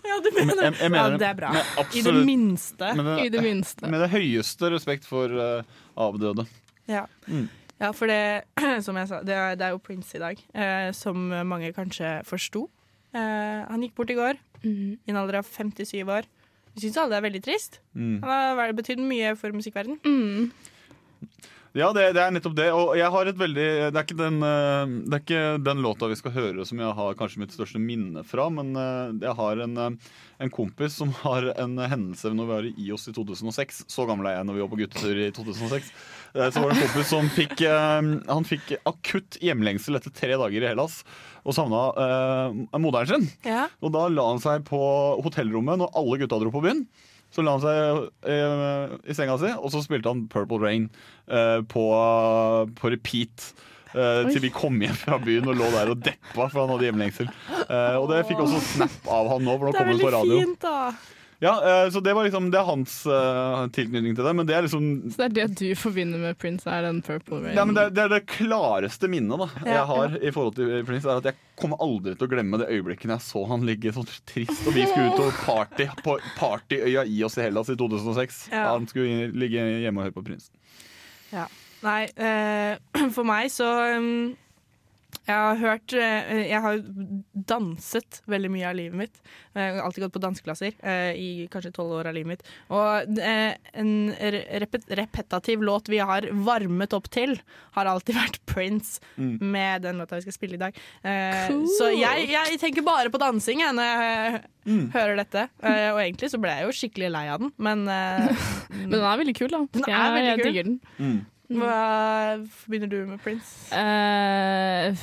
Ja, 0.05 0.19
du 0.21 0.29
mener 0.37 0.67
Jeg- 0.67 0.81
jeg 0.83 0.91
mener 0.93 0.99
ja, 0.99 1.13
det 1.15 1.21
det 1.23 1.29
er 1.31 1.39
bra. 1.39 1.53
med 1.55 1.95
I 1.97 2.03
det 2.09 2.15
minste. 2.27 2.91
Med 2.99 3.07
det, 3.09 3.15
I 3.25 3.31
det 3.37 3.45
minste. 3.47 3.89
Med 3.95 4.03
det 4.05 4.11
høyeste 4.13 4.73
respekt 4.75 5.07
for 5.09 5.33
uh, 5.33 5.63
avdøde. 5.97 6.45
Ja. 6.91 7.07
Mm. 7.25 7.47
Ja, 7.81 7.91
for 7.97 8.11
det, 8.11 8.45
som 8.87 8.99
jeg 9.01 9.09
sa, 9.11 9.23
det 9.25 9.37
er, 9.37 9.57
det 9.59 9.67
er 9.67 9.75
jo 9.75 9.83
Prince 9.83 10.17
i 10.17 10.23
dag, 10.23 10.43
eh, 10.55 10.91
som 10.97 11.31
mange 11.49 11.73
kanskje 11.77 12.19
forsto. 12.29 12.67
Eh, 13.17 13.63
han 13.67 13.83
gikk 13.83 13.97
bort 13.99 14.13
i 14.13 14.19
går, 14.19 14.41
i 14.69 15.11
en 15.11 15.19
alder 15.19 15.41
av 15.41 15.49
57 15.49 16.05
år. 16.05 16.29
Vi 16.75 16.85
syns 16.85 17.01
alle 17.01 17.15
det 17.15 17.19
er 17.19 17.27
veldig 17.27 17.43
trist. 17.43 17.81
Mm. 17.97 18.21
Han 18.23 18.61
har 18.61 18.77
betydd 18.79 19.01
mye 19.03 19.33
for 19.39 19.57
musikkverden. 19.57 19.99
Ja, 21.79 21.93
det, 21.95 22.09
det 22.17 22.23
er 22.25 22.33
nettopp 22.35 22.55
det. 22.59 22.65
Og 22.75 22.97
jeg 22.99 23.07
har 23.15 23.29
et 23.31 23.37
veldig 23.39 23.67
Det 23.95 23.99
er 24.01 24.03
ikke 24.03 24.17
den, 24.19 24.41
eh, 24.43 24.95
det 25.07 25.15
er 25.15 25.23
ikke 25.23 25.43
den 25.63 25.83
låta 25.85 26.09
vi 26.11 26.17
skal 26.19 26.33
høre 26.35 26.65
som 26.67 26.81
jeg 26.83 26.97
har 26.99 27.15
kanskje 27.19 27.43
mitt 27.45 27.55
største 27.55 27.79
minne 27.79 28.25
fra, 28.27 28.49
men 28.51 28.73
eh, 28.75 29.13
jeg 29.23 29.35
har 29.39 29.63
en, 29.63 29.77
eh, 29.79 30.17
en 30.43 30.51
kompis 30.51 30.97
som 30.99 31.13
har 31.21 31.47
en 31.55 31.77
hendelse 31.79 32.33
når 32.35 32.49
vi 32.49 32.55
var 32.57 32.67
i 32.67 32.73
IOS 32.89 33.07
i 33.13 33.15
2006. 33.15 33.85
Så 33.87 34.07
gammel 34.09 34.27
er 34.33 34.41
jeg 34.41 34.49
når 34.49 34.59
vi 34.59 34.65
var 34.65 34.73
på 34.73 34.81
guttetur 34.83 35.21
i 35.23 35.29
2006. 35.37 35.93
Eh, 36.35 36.51
Så 36.51 36.59
var 36.65 36.73
det 36.73 36.81
en 36.81 36.85
kompis 36.89 37.11
som 37.11 37.31
fikk 37.35 37.63
Han 37.67 38.45
fikk 38.47 38.75
akutt 38.87 39.39
hjemlengsel 39.43 39.99
etter 39.99 40.15
tre 40.15 40.35
dager 40.39 40.63
i 40.67 40.71
Hellas 40.73 41.01
og 41.47 41.55
savna 41.57 41.85
eh, 42.03 42.79
moderen 42.83 43.09
sin. 43.15 43.31
Ja. 43.47 43.69
Og 43.81 43.95
da 43.95 44.09
la 44.13 44.27
han 44.33 44.43
seg 44.43 44.67
på 44.69 44.79
hotellrommet 45.25 45.81
når 45.81 45.95
alle 45.97 46.19
gutta 46.21 46.39
dro 46.43 46.51
på 46.53 46.61
byen. 46.67 46.83
Så 47.31 47.45
la 47.47 47.55
han 47.57 47.63
seg 47.63 48.07
eh, 48.27 48.95
i 49.07 49.17
senga 49.17 49.37
si, 49.39 49.51
og 49.55 49.71
så 49.73 49.83
spilte 49.85 50.11
han 50.11 50.25
Purple 50.31 50.59
Rain 50.63 50.89
eh, 51.31 51.61
på, 51.71 51.85
på 52.79 52.95
repeat. 52.95 53.53
Uh, 53.91 54.29
til 54.31 54.45
vi 54.45 54.53
kom 54.55 54.77
hjem 54.79 54.95
fra 54.95 55.17
byen 55.19 55.49
og 55.51 55.57
lå 55.59 55.67
der 55.75 55.89
og 55.91 55.99
deppa, 55.99 56.45
for 56.45 56.61
han 56.61 56.71
hadde 56.71 56.87
hjemlengsel. 56.87 57.31
Uh, 57.67 57.97
og 57.99 58.05
det 58.13 58.21
fikk 58.29 58.45
også 58.45 58.61
snap 58.63 59.09
av 59.11 59.33
han 59.33 59.43
nå, 59.43 59.57
for 59.59 59.67
nå 59.67 59.73
kom 59.75 59.91
det 59.91 59.97
på 59.99 60.13
radio. 60.15 60.37
fint, 60.45 60.63
da. 60.63 60.93
Ja, 61.41 61.85
eh, 61.85 61.91
Så 61.91 62.01
det 62.01 62.13
var 62.15 62.25
liksom 62.25 62.51
Det 62.53 62.59
er 62.61 62.67
hans 62.69 62.95
uh, 63.09 63.67
tilknytning 63.73 64.17
til 64.17 64.27
det, 64.27 64.33
men 64.37 64.49
det 64.49 64.57
er 64.57 64.67
liksom 64.67 65.11
Så 65.11 65.23
det 65.23 65.29
er 65.29 65.37
det 65.39 65.61
du 65.61 65.77
forbinder 65.79 66.21
med 66.21 66.39
Prince, 66.39 66.69
er 66.69 66.85
den 66.85 67.01
Purple 67.03 67.41
Rain? 67.41 67.57
ja, 67.57 67.65
men 67.65 67.75
det, 67.75 67.87
er, 67.89 67.95
det 67.97 68.03
er 68.05 68.13
det 68.13 68.21
klareste 68.29 69.09
minnet 69.09 69.41
da 69.41 69.49
Ja, 69.65 69.71
jeg 69.79 69.87
har 69.91 70.19
i 70.21 70.33
forhold 70.35 70.59
til 70.59 70.85
Prince. 70.89 71.09
Er 71.09 71.23
at 71.23 71.31
Jeg 71.31 71.39
kommer 71.61 71.81
aldri 71.85 72.15
til 72.17 72.29
å 72.29 72.31
glemme 72.31 72.61
det 72.61 72.69
øyeblikket 72.73 73.11
jeg 73.11 73.25
så 73.25 73.43
han 73.49 73.65
ligge 73.69 73.93
sånn 73.93 74.09
trist, 74.29 74.63
og 74.69 74.77
vi 74.77 74.85
skulle 74.89 75.11
ut 75.13 75.25
og 75.25 75.41
party 75.45 75.89
på 76.05 76.15
partyøya 76.39 77.05
Ios 77.09 77.37
i 77.37 77.45
Hellas 77.45 77.73
i 77.73 77.77
2006. 77.77 78.39
Ja. 78.53 78.71
Han 78.71 78.87
skulle 78.89 79.29
ligge 79.37 79.65
hjemme 79.83 80.01
og 80.01 80.09
høre 80.09 80.17
på 80.17 80.25
Prince. 80.25 80.49
Ja. 81.35 81.45
Nei, 81.85 82.05
uh, 82.17 82.77
for 83.17 83.29
meg 83.29 83.51
så 83.53 83.69
um, 83.97 84.33
Jeg 85.29 85.37
har 85.37 85.59
hørt 85.61 85.93
eh, 85.95 86.31
Jeg 86.49 86.61
har 86.65 86.79
danset 87.51 88.21
veldig 88.31 88.51
mye 88.51 88.67
av 88.71 88.77
livet 88.79 88.97
mitt. 88.99 89.19
Jeg 89.55 89.75
har 89.77 89.85
alltid 89.85 90.05
gått 90.07 90.15
på 90.17 90.23
danseklasser 90.25 90.73
eh, 90.83 91.13
i 91.21 91.29
kanskje 91.53 91.73
tolv 91.77 91.93
år 92.01 92.09
av 92.11 92.17
livet 92.17 92.33
mitt. 92.33 92.43
Og 92.75 93.19
eh, 93.21 93.53
en 93.79 93.93
repet 94.65 94.89
repetativ 94.99 95.63
låt 95.67 95.91
vi 95.93 96.01
har 96.03 96.27
varmet 96.47 96.97
opp 96.97 97.11
til, 97.15 97.37
har 97.77 97.91
alltid 97.93 98.17
vært 98.23 98.41
Prince 98.51 98.99
Mm. 99.21 99.37
med 99.53 99.83
den 99.85 99.99
låta 100.01 100.17
vi 100.17 100.23
skal 100.25 100.33
spille 100.35 100.57
i 100.57 100.61
dag. 100.63 100.77
Eh, 101.05 101.49
Cool. 101.51 101.67
Så 101.77 101.91
jeg, 101.93 102.29
jeg 102.33 102.59
tenker 102.63 102.85
bare 102.87 103.11
på 103.13 103.21
dansing 103.21 103.61
jeg, 103.65 103.77
når 103.77 103.91
jeg 103.91 104.41
Mm. 104.71 104.91
hører 104.93 105.17
dette. 105.17 105.43
Eh, 105.65 105.87
og 105.89 105.99
egentlig 106.03 106.29
så 106.31 106.37
ble 106.39 106.51
jeg 106.53 106.67
jo 106.67 106.73
skikkelig 106.77 107.09
lei 107.15 107.23
av 107.33 107.41
den, 107.41 107.49
men 107.65 107.87
eh, 107.89 108.27
Men 108.77 108.91
den 108.93 109.05
er 109.09 109.21
veldig 109.23 109.35
kul, 109.39 109.49
da. 109.49 109.61
Den 109.73 109.87
er 109.87 109.95
jeg, 109.95 110.11
veldig 110.17 110.29
jeg 110.31 110.41
kul. 110.43 110.51
digger 110.51 110.69
den. 110.69 111.21
Hva 111.51 112.39
forbinder 112.63 112.91
du 112.93 112.99
med 113.11 113.19
Prince? 113.25 113.71
Uh, 113.75 114.95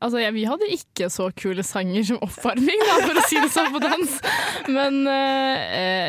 altså, 0.00 0.22
ja, 0.22 0.30
vi 0.32 0.46
hadde 0.48 0.70
ikke 0.72 1.10
så 1.12 1.26
kule 1.36 1.64
sanger 1.66 2.06
som 2.08 2.20
oppvarming, 2.24 2.80
da, 2.88 2.94
for 3.04 3.20
å 3.20 3.24
si 3.28 3.36
det 3.42 3.50
sånn 3.52 3.72
på 3.74 3.82
dans. 3.84 4.14
Men 4.72 5.02
uh, 5.04 6.08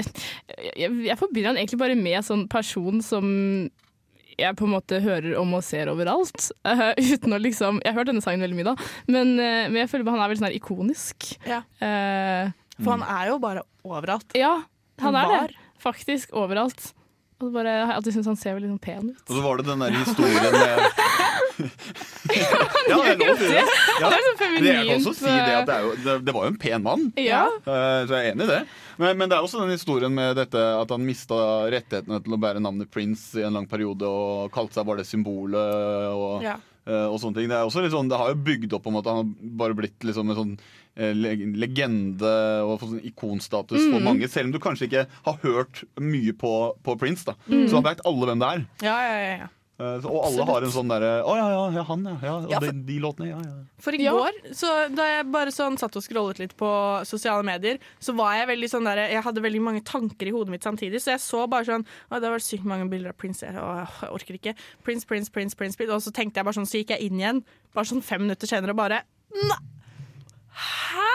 jeg, 0.80 0.90
jeg 1.10 1.20
forbinder 1.20 1.52
han 1.52 1.60
egentlig 1.60 1.82
bare 1.84 2.00
med 2.00 2.22
en 2.22 2.28
sånn 2.30 2.46
person 2.52 3.04
som 3.04 3.28
jeg 4.34 4.58
på 4.58 4.66
en 4.66 4.74
måte 4.74 4.98
hører 5.04 5.36
om 5.38 5.52
og 5.60 5.62
ser 5.68 5.92
overalt. 5.92 6.48
Uh, 6.66 6.90
uten 6.98 7.36
å 7.36 7.42
liksom 7.44 7.84
Jeg 7.84 7.92
har 7.92 8.00
hørt 8.00 8.10
denne 8.10 8.24
sangen 8.24 8.42
veldig 8.48 8.58
mye, 8.62 8.72
da, 8.72 8.90
men, 9.12 9.36
men 9.38 9.78
jeg 9.84 9.92
føler 9.92 10.10
han 10.16 10.24
er 10.24 10.32
veldig 10.32 10.42
sånn 10.46 10.50
her 10.50 10.58
ikonisk. 10.58 11.28
Ja. 11.46 11.60
Eh, 11.84 12.50
For 12.80 12.96
han 12.96 13.04
er 13.06 13.30
jo 13.34 13.38
bare 13.44 13.68
overalt. 13.86 14.32
Ja, 14.40 14.56
han 15.04 15.20
er 15.20 15.30
Var. 15.36 15.54
det. 15.54 15.70
Faktisk 15.84 16.32
overalt. 16.40 16.94
Og 17.44 17.50
bare, 17.52 17.74
At 17.98 18.06
de 18.08 18.12
syns 18.16 18.30
han 18.32 18.38
ser 18.40 18.56
veldig 18.56 18.70
sånn 18.72 18.80
pen 18.84 19.10
ut. 19.12 19.24
Og 19.28 19.36
så 19.36 19.42
var 19.44 19.60
det 19.60 19.66
den 19.68 19.84
der 19.84 19.98
historien 20.00 20.56
med 20.56 21.74
Ja, 22.34 22.98
det 23.04 23.12
er 23.14 23.18
lov 23.20 23.30
å 23.34 23.38
si 23.38 23.50
det. 23.52 23.64
Ja. 24.00 24.10
Det 24.10 24.18
er 24.18 24.24
så 24.26 24.34
feminint. 24.40 24.68
Jeg 24.70 24.88
kan 24.88 24.96
også 25.04 25.14
si 25.20 25.30
det 25.30 25.54
at 25.58 25.68
det, 25.70 25.76
er 25.76 25.86
jo, 25.86 25.92
det, 26.06 26.16
det 26.28 26.34
var 26.36 26.48
jo 26.48 26.52
en 26.54 26.60
pen 26.64 26.84
mann. 26.86 27.04
Ja. 27.20 27.44
Eh, 27.62 28.00
Så 28.10 28.16
jeg 28.16 28.22
er 28.22 28.32
enig 28.34 28.48
i 28.48 28.52
det. 28.54 28.60
Men, 29.02 29.18
men 29.20 29.30
det 29.32 29.38
er 29.38 29.46
også 29.46 29.62
den 29.62 29.74
historien 29.76 30.14
med 30.16 30.38
dette 30.40 30.60
at 30.80 30.94
han 30.94 31.06
mista 31.06 31.38
rettighetene 31.74 32.22
til 32.26 32.36
å 32.38 32.40
bære 32.42 32.62
navnet 32.64 32.92
Prince 32.94 33.40
i 33.42 33.46
en 33.48 33.58
lang 33.60 33.68
periode 33.70 34.08
og 34.10 34.54
kalte 34.56 34.80
seg 34.80 34.88
bare 34.90 35.04
det 35.04 35.10
symbolet. 35.10 36.08
Og, 36.14 36.46
Ja. 36.48 36.56
eh, 36.88 37.08
og 37.10 37.20
sånne 37.22 37.42
ting. 37.42 37.52
Det, 37.52 37.58
er 37.60 37.68
også 37.70 37.84
litt 37.86 37.94
sånn, 37.96 38.10
det 38.12 38.20
har 38.22 38.34
jo 38.34 38.40
bygd 38.50 38.78
opp 38.80 38.90
om 38.92 39.00
at 39.02 39.10
han 39.12 39.22
har 39.22 39.32
bare 39.64 39.78
blitt 39.78 40.08
liksom 40.10 40.32
en 40.34 40.40
sånn 40.40 40.56
legende 40.96 42.34
og 42.64 42.80
fått 42.82 42.94
sånn 42.94 43.08
ikonstatus 43.10 43.90
for 43.90 44.00
Mm. 44.00 44.04
mange, 44.04 44.28
selv 44.30 44.46
om 44.46 44.52
du 44.52 44.60
kanskje 44.60 44.88
ikke 44.90 45.08
har 45.26 45.38
hørt 45.42 45.84
mye 46.00 46.34
på, 46.34 46.76
på 46.84 46.98
Prince. 47.00 47.24
da 47.26 47.34
Mm. 47.50 47.68
Så 47.70 47.82
veit 47.84 48.00
alle 48.06 48.26
hvem 48.28 48.40
det 48.40 48.48
er. 48.48 48.66
Ja, 48.82 48.98
ja, 49.02 49.18
ja, 49.18 49.38
ja. 49.38 49.48
Eh, 49.80 50.00
så- 50.02 50.06
Og 50.06 50.24
alle 50.24 50.42
Absolutt. 50.44 50.48
har 50.48 50.62
en 50.64 50.70
sånn 50.70 50.88
derre 50.88 51.24
Å 51.26 51.36
ja, 51.36 51.50
ja, 51.50 51.70
ja, 51.72 51.84
han, 51.84 52.04
ja. 52.06 52.18
ja, 52.22 52.36
og 52.38 52.50
Ja, 52.52 52.60
de, 52.60 52.66
for- 52.68 52.86
de 52.86 53.00
låtene, 53.00 53.28
ja, 53.30 53.38
ja. 53.42 53.64
For 53.80 53.92
i 53.92 53.98
går, 53.98 54.32
så 54.54 54.96
da 54.96 55.04
jeg 55.18 55.32
bare 55.32 55.48
sånn 55.50 55.78
satt 55.80 55.96
og 55.96 56.04
scrollet 56.04 56.38
litt 56.38 56.56
på 56.56 57.04
sosiale 57.06 57.44
medier, 57.44 57.80
så 58.00 58.16
var 58.16 58.36
jeg 58.36 58.48
veldig 58.50 58.70
sånn 58.70 58.84
der, 58.86 59.10
Jeg 59.10 59.24
hadde 59.24 59.42
veldig 59.42 59.62
mange 59.62 59.84
tanker 59.84 60.28
i 60.28 60.32
hodet 60.32 60.50
mitt 60.50 60.62
samtidig, 60.62 61.02
så 61.02 61.18
jeg 61.18 61.20
så 61.22 61.50
bare 61.50 61.66
sånn 61.66 61.84
Å, 62.12 62.22
det 62.22 62.30
var 62.30 62.38
sykt 62.40 62.64
mange 62.66 62.88
bilder 62.88 63.10
av 63.10 63.18
Prince. 63.18 63.42
Jeg, 63.42 63.56
og 63.56 63.88
jeg 64.02 64.10
orker 64.12 64.34
ikke. 64.40 64.56
Prince, 64.84 65.06
Prince, 65.06 65.30
Prince, 65.30 65.56
Prince, 65.56 65.76
Prince. 65.76 65.92
Og 65.92 66.02
så 66.02 66.12
tenkte 66.14 66.36
jeg 66.36 66.46
bare 66.46 66.54
sånn, 66.54 66.68
så 66.70 66.78
gikk 66.86 66.90
jeg 66.90 67.02
inn 67.12 67.20
igjen, 67.20 67.44
bare 67.74 67.86
sånn 67.86 68.04
fem 68.04 68.22
minutter 68.22 68.46
senere, 68.48 68.70
og 68.70 68.78
bare 68.78 69.02
Nei! 69.34 69.58
Hæ? 70.54 71.12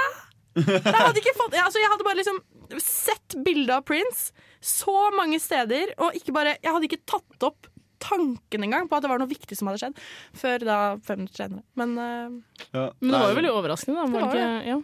Jeg 0.59 0.95
hadde 0.97 1.21
ikke 1.21 1.37
fått 1.39 1.55
altså, 1.55 1.79
Jeg 1.79 1.91
hadde 1.93 2.07
bare 2.07 2.19
liksom 2.19 2.39
sett 2.83 3.37
bilde 3.47 3.77
av 3.77 3.85
Prince 3.87 4.33
så 4.59 5.11
mange 5.15 5.39
steder, 5.39 5.93
og 6.03 6.17
ikke 6.19 6.35
bare 6.35 6.57
Jeg 6.57 6.73
hadde 6.75 6.89
ikke 6.89 7.05
tatt 7.07 7.47
opp 7.47 7.69
tanken 8.03 8.63
engang 8.67 8.89
på 8.91 8.99
at 8.99 9.05
det 9.05 9.11
var 9.11 9.21
noe 9.23 9.31
viktig 9.31 9.57
som 9.59 9.71
hadde 9.71 9.81
skjedd, 9.83 9.97
før 10.39 10.63
da 10.67 10.77
fem 11.03 11.25
minutter 11.25 11.45
senere. 11.45 11.65
Men 11.79 11.97
eh, 11.99 12.63
Ja. 12.71 12.85
Men 13.01 13.11
det 13.11 13.19
var 13.19 13.33
jo 13.33 13.39
veldig 13.41 13.51
overraskende, 13.55 13.99
da. 13.99 14.07
Det 14.07 14.23
Var 14.23 14.39
ikke, 14.39 14.69
ja. 14.69 14.79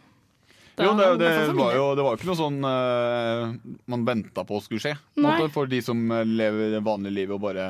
Jo, 0.74 0.94
det, 0.98 1.06
det, 1.22 1.52
var 1.54 1.74
jo, 1.76 1.84
det 1.94 2.02
var 2.02 2.14
jo 2.14 2.18
ikke 2.18 2.26
noe 2.26 2.38
sånn 2.38 2.56
uh, 2.66 3.52
man 3.86 4.06
venta 4.08 4.42
på 4.46 4.58
skulle 4.64 4.82
skje. 4.82 4.96
måte, 5.22 5.46
For 5.54 5.70
de 5.70 5.78
som 5.86 6.00
eh, 6.10 6.24
lever 6.26 6.74
det 6.74 6.80
vanlige 6.82 7.14
livet 7.20 7.36
og 7.36 7.44
bare 7.44 7.68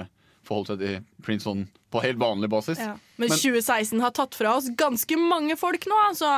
forholder 0.48 0.72
seg 0.72 0.80
til 0.80 1.24
Prince 1.24 1.44
sånn 1.44 1.66
på 1.92 2.00
helt 2.04 2.20
vanlig 2.20 2.48
basis. 2.52 2.80
Ja. 2.80 2.94
Men 3.20 3.28
2016 3.28 4.00
har 4.00 4.14
tatt 4.16 4.36
fra 4.36 4.56
oss 4.56 4.70
ganske 4.72 5.18
mange 5.20 5.56
folk 5.60 5.84
nå, 5.90 5.98
altså. 6.08 6.32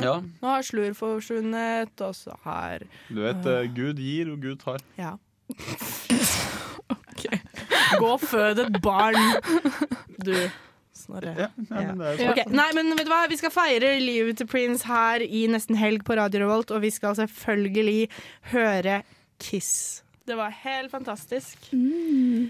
Ja. 0.00 0.14
Nå 0.24 0.48
har 0.48 0.64
Slur 0.64 0.94
forsvunnet, 0.96 1.92
og 2.00 2.14
så 2.16 2.36
har 2.46 2.84
Du 3.08 3.20
vet, 3.20 3.44
uh, 3.44 3.66
Gud 3.76 4.00
gir, 4.00 4.32
og 4.32 4.40
Gud 4.40 4.56
tar. 4.62 4.80
Ja. 4.96 5.16
Gå 7.98 8.08
og 8.08 8.20
fød 8.20 8.58
et 8.58 8.82
barn, 8.82 9.18
du. 10.24 10.36
Snorre. 10.96 11.32
Ja, 11.38 11.48
nei, 11.56 11.82
men 11.88 12.00
det 12.00 12.10
er 12.20 12.50
Nei, 12.52 12.68
men 12.76 12.92
vet 12.96 13.08
du 13.08 13.10
hva? 13.12 13.24
Vi 13.30 13.38
skal 13.40 13.52
feire 13.52 13.94
livet 14.00 14.38
til 14.38 14.48
Prince 14.48 14.86
her 14.86 15.24
i 15.24 15.46
nesten 15.50 15.76
helg 15.78 16.04
på 16.06 16.16
Radio 16.18 16.44
Revolt, 16.44 16.70
og 16.70 16.82
vi 16.84 16.92
skal 16.94 17.16
selvfølgelig 17.18 18.08
høre 18.52 19.02
Kiss. 19.42 20.01
Det 20.24 20.34
var 20.38 20.50
helt 20.54 20.90
fantastisk. 20.90 21.58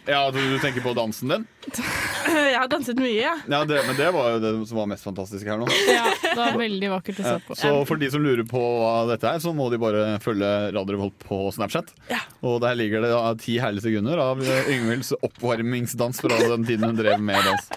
Ja, 0.04 0.30
du, 0.30 0.38
du 0.50 0.58
tenker 0.60 0.82
på 0.84 0.92
dansen 0.94 1.28
din? 1.32 1.46
Jeg 2.26 2.58
har 2.58 2.68
danset 2.68 2.98
mye, 3.00 3.14
ja. 3.16 3.32
Ja, 3.48 3.62
det, 3.64 3.78
Men 3.86 3.96
det 3.96 4.10
var 4.12 4.26
jo 4.34 4.40
det 4.42 4.50
som 4.68 4.76
var 4.82 4.90
mest 4.90 5.06
fantastisk 5.06 5.46
her 5.48 5.56
nå. 5.60 5.68
Ja, 5.88 6.10
det 6.20 6.34
var 6.36 6.58
veldig 6.60 6.90
vakkert 6.92 7.22
å 7.22 7.24
se 7.24 7.32
på. 7.46 7.56
så 7.56 7.72
for 7.88 8.00
de 8.02 8.10
som 8.12 8.20
lurer 8.24 8.44
på 8.48 8.60
hva 8.60 8.92
dette 9.08 9.24
er, 9.30 9.40
så 9.40 9.54
må 9.56 9.70
de 9.72 9.80
bare 9.80 10.18
følge 10.24 10.50
Radio 10.76 10.98
Revolt 10.98 11.16
på 11.24 11.38
Snapchat. 11.56 11.94
Ja. 12.12 12.20
Og 12.44 12.60
der 12.64 12.76
ligger 12.76 13.06
det 13.06 13.14
da 13.14 13.32
ti 13.40 13.56
herlige 13.62 13.86
sekunder 13.88 14.20
av 14.20 14.44
Yngvilds 14.44 15.14
oppvarmingsdans 15.22 16.20
fra 16.26 16.42
den 16.52 16.68
tiden 16.68 16.90
hun 16.90 17.00
drev 17.00 17.24
med 17.24 17.40
dans. 17.48 17.72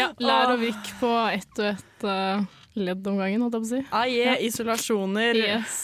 Ja, 0.00 0.08
lær 0.24 0.54
og 0.56 0.64
vikk 0.64 0.92
på 1.02 1.12
ett 1.36 1.60
og 1.60 1.68
ett 1.74 2.08
eh, 2.08 2.44
ledd 2.80 3.06
om 3.12 3.20
gangen, 3.20 3.44
holdt 3.44 3.58
jeg 3.58 3.62
på 3.62 3.68
å 3.68 3.72
si. 3.76 3.84
Ah, 3.92 4.08
yeah, 4.08 4.38
Ja. 4.38 4.42
isolasjoner. 4.48 5.36
Yes. 5.36 5.80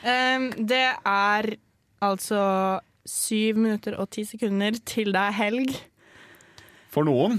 Um, 0.00 0.48
det 0.64 0.84
er 1.04 1.52
altså 2.04 2.42
syv 3.08 3.56
minutter 3.56 3.96
og 3.98 4.10
ti 4.12 4.24
sekunder 4.28 4.76
til 4.88 5.14
det 5.14 5.22
er 5.28 5.38
helg. 5.38 5.78
For 6.88 7.04
noen. 7.04 7.34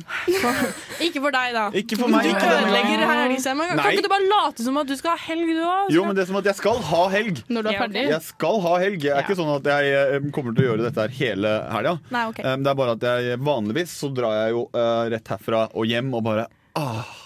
Ikke 1.06 1.22
for 1.24 1.34
deg, 1.34 1.56
da. 1.56 1.64
Ikke 1.74 1.98
for 1.98 2.12
meg, 2.12 2.28
Du 2.28 2.30
ikke 2.30 2.44
denne 2.46 2.68
ødelegger 2.68 3.02
gangen. 3.02 3.80
Kan 3.80 3.96
ikke 3.96 4.04
du 4.06 4.12
bare 4.12 4.28
late 4.30 4.66
som 4.66 4.78
at 4.78 4.92
du 4.92 4.94
skal 5.00 5.16
ha 5.16 5.24
helg, 5.24 5.50
du 5.58 5.64
òg? 5.66 5.90
Jo, 5.96 6.04
men 6.06 6.18
det 6.18 6.22
er 6.24 6.30
som 6.30 6.38
at 6.38 6.50
jeg 6.52 6.58
skal 6.60 6.84
ha 6.86 7.00
helg. 7.16 7.42
Når 7.50 7.66
du 7.66 7.72
er 7.72 7.80
ferdig. 7.82 8.04
Jeg 8.12 8.26
skal 8.28 8.62
ha 8.66 8.74
helg. 8.84 9.00
Det 9.02 9.16
er 9.16 9.26
ikke 9.26 9.40
sånn 9.40 9.50
at 9.56 9.72
jeg 9.74 9.96
eh, 9.98 10.30
kommer 10.36 10.54
til 10.54 10.68
å 10.68 10.70
gjøre 10.70 10.86
dette 10.86 11.02
her 11.08 11.16
hele 11.18 11.56
helga. 11.74 11.96
Okay. 12.12 12.30
ok. 12.30 12.44
Det 12.46 12.72
er 12.74 12.78
bare 12.84 12.96
at 13.00 13.08
jeg 13.10 13.42
vanligvis 13.50 13.98
så 14.04 14.12
drar 14.14 14.38
jeg 14.38 14.54
jo 14.54 14.64
eh, 14.70 15.02
rett 15.16 15.34
herfra 15.34 15.66
og 15.74 15.90
hjem 15.90 16.14
og 16.20 16.24
bare 16.30 16.46
ah, 16.78 17.18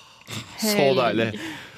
Så 0.63 0.89
deilig. 1.01 1.29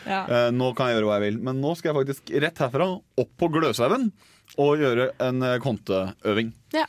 Ja. 0.05 0.21
Eh, 0.29 0.47
Nå 0.53 0.69
kan 0.77 0.91
jeg 0.91 0.99
gjøre 0.99 1.09
hva 1.09 1.17
jeg 1.17 1.31
vil. 1.31 1.41
Men 1.49 1.57
nå 1.65 1.73
skal 1.79 1.91
jeg 1.91 1.99
faktisk 2.03 2.33
rett 2.45 2.63
herfra 2.67 2.91
opp 2.93 3.33
på 3.41 3.49
Gløshaugen 3.57 4.11
og 4.61 4.83
gjøre 4.83 5.09
en 5.23 5.41
eh, 5.45 5.57
konteøving. 5.63 6.53
Ja. 6.75 6.85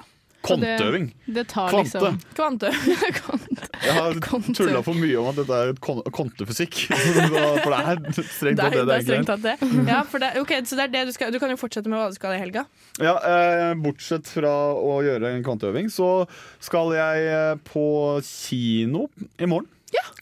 Konteøving. 0.47 1.09
Det, 1.25 1.35
det 1.35 1.45
tar 1.51 1.73
Kvante. 1.73 2.01
liksom 2.01 2.21
Kvante. 2.37 2.71
Jeg 3.87 3.95
har 3.97 4.19
tulla 4.55 4.83
for 4.85 4.97
mye 4.97 5.19
om 5.21 5.29
at 5.33 5.39
dette 5.41 5.59
er 5.59 5.73
kvantefysikk. 6.15 6.79
For 7.65 7.73
det 7.73 7.81
er 7.81 8.01
strengt 8.31 8.61
tatt 8.63 8.77
det 8.77 8.85
det 8.87 8.97
er 8.97 9.05
strengt 9.05 9.31
tatt 9.31 9.45
det. 9.45 9.57
Ja, 9.89 10.01
for 10.09 10.23
det, 10.23 10.33
ok, 10.41 10.55
så 10.69 10.79
det 10.79 10.87
er 10.87 10.93
det 10.95 11.05
du 11.11 11.13
skal 11.17 11.35
Du 11.35 11.39
kan 11.43 11.53
jo 11.53 11.59
fortsette 11.61 11.91
med 11.91 12.01
hva 12.01 12.09
du 12.13 12.17
skal 12.17 12.37
i 12.37 12.41
helga. 12.41 12.67
Ja, 13.03 13.17
eh, 13.21 13.73
Bortsett 13.83 14.31
fra 14.31 14.53
å 14.75 14.99
gjøre 15.05 15.35
en 15.35 15.45
kvanteøving, 15.47 15.91
så 15.93 16.27
skal 16.65 16.95
jeg 16.97 17.31
eh, 17.33 17.55
på 17.69 17.87
kino 18.27 19.09
i 19.37 19.49
morgen. 19.51 19.69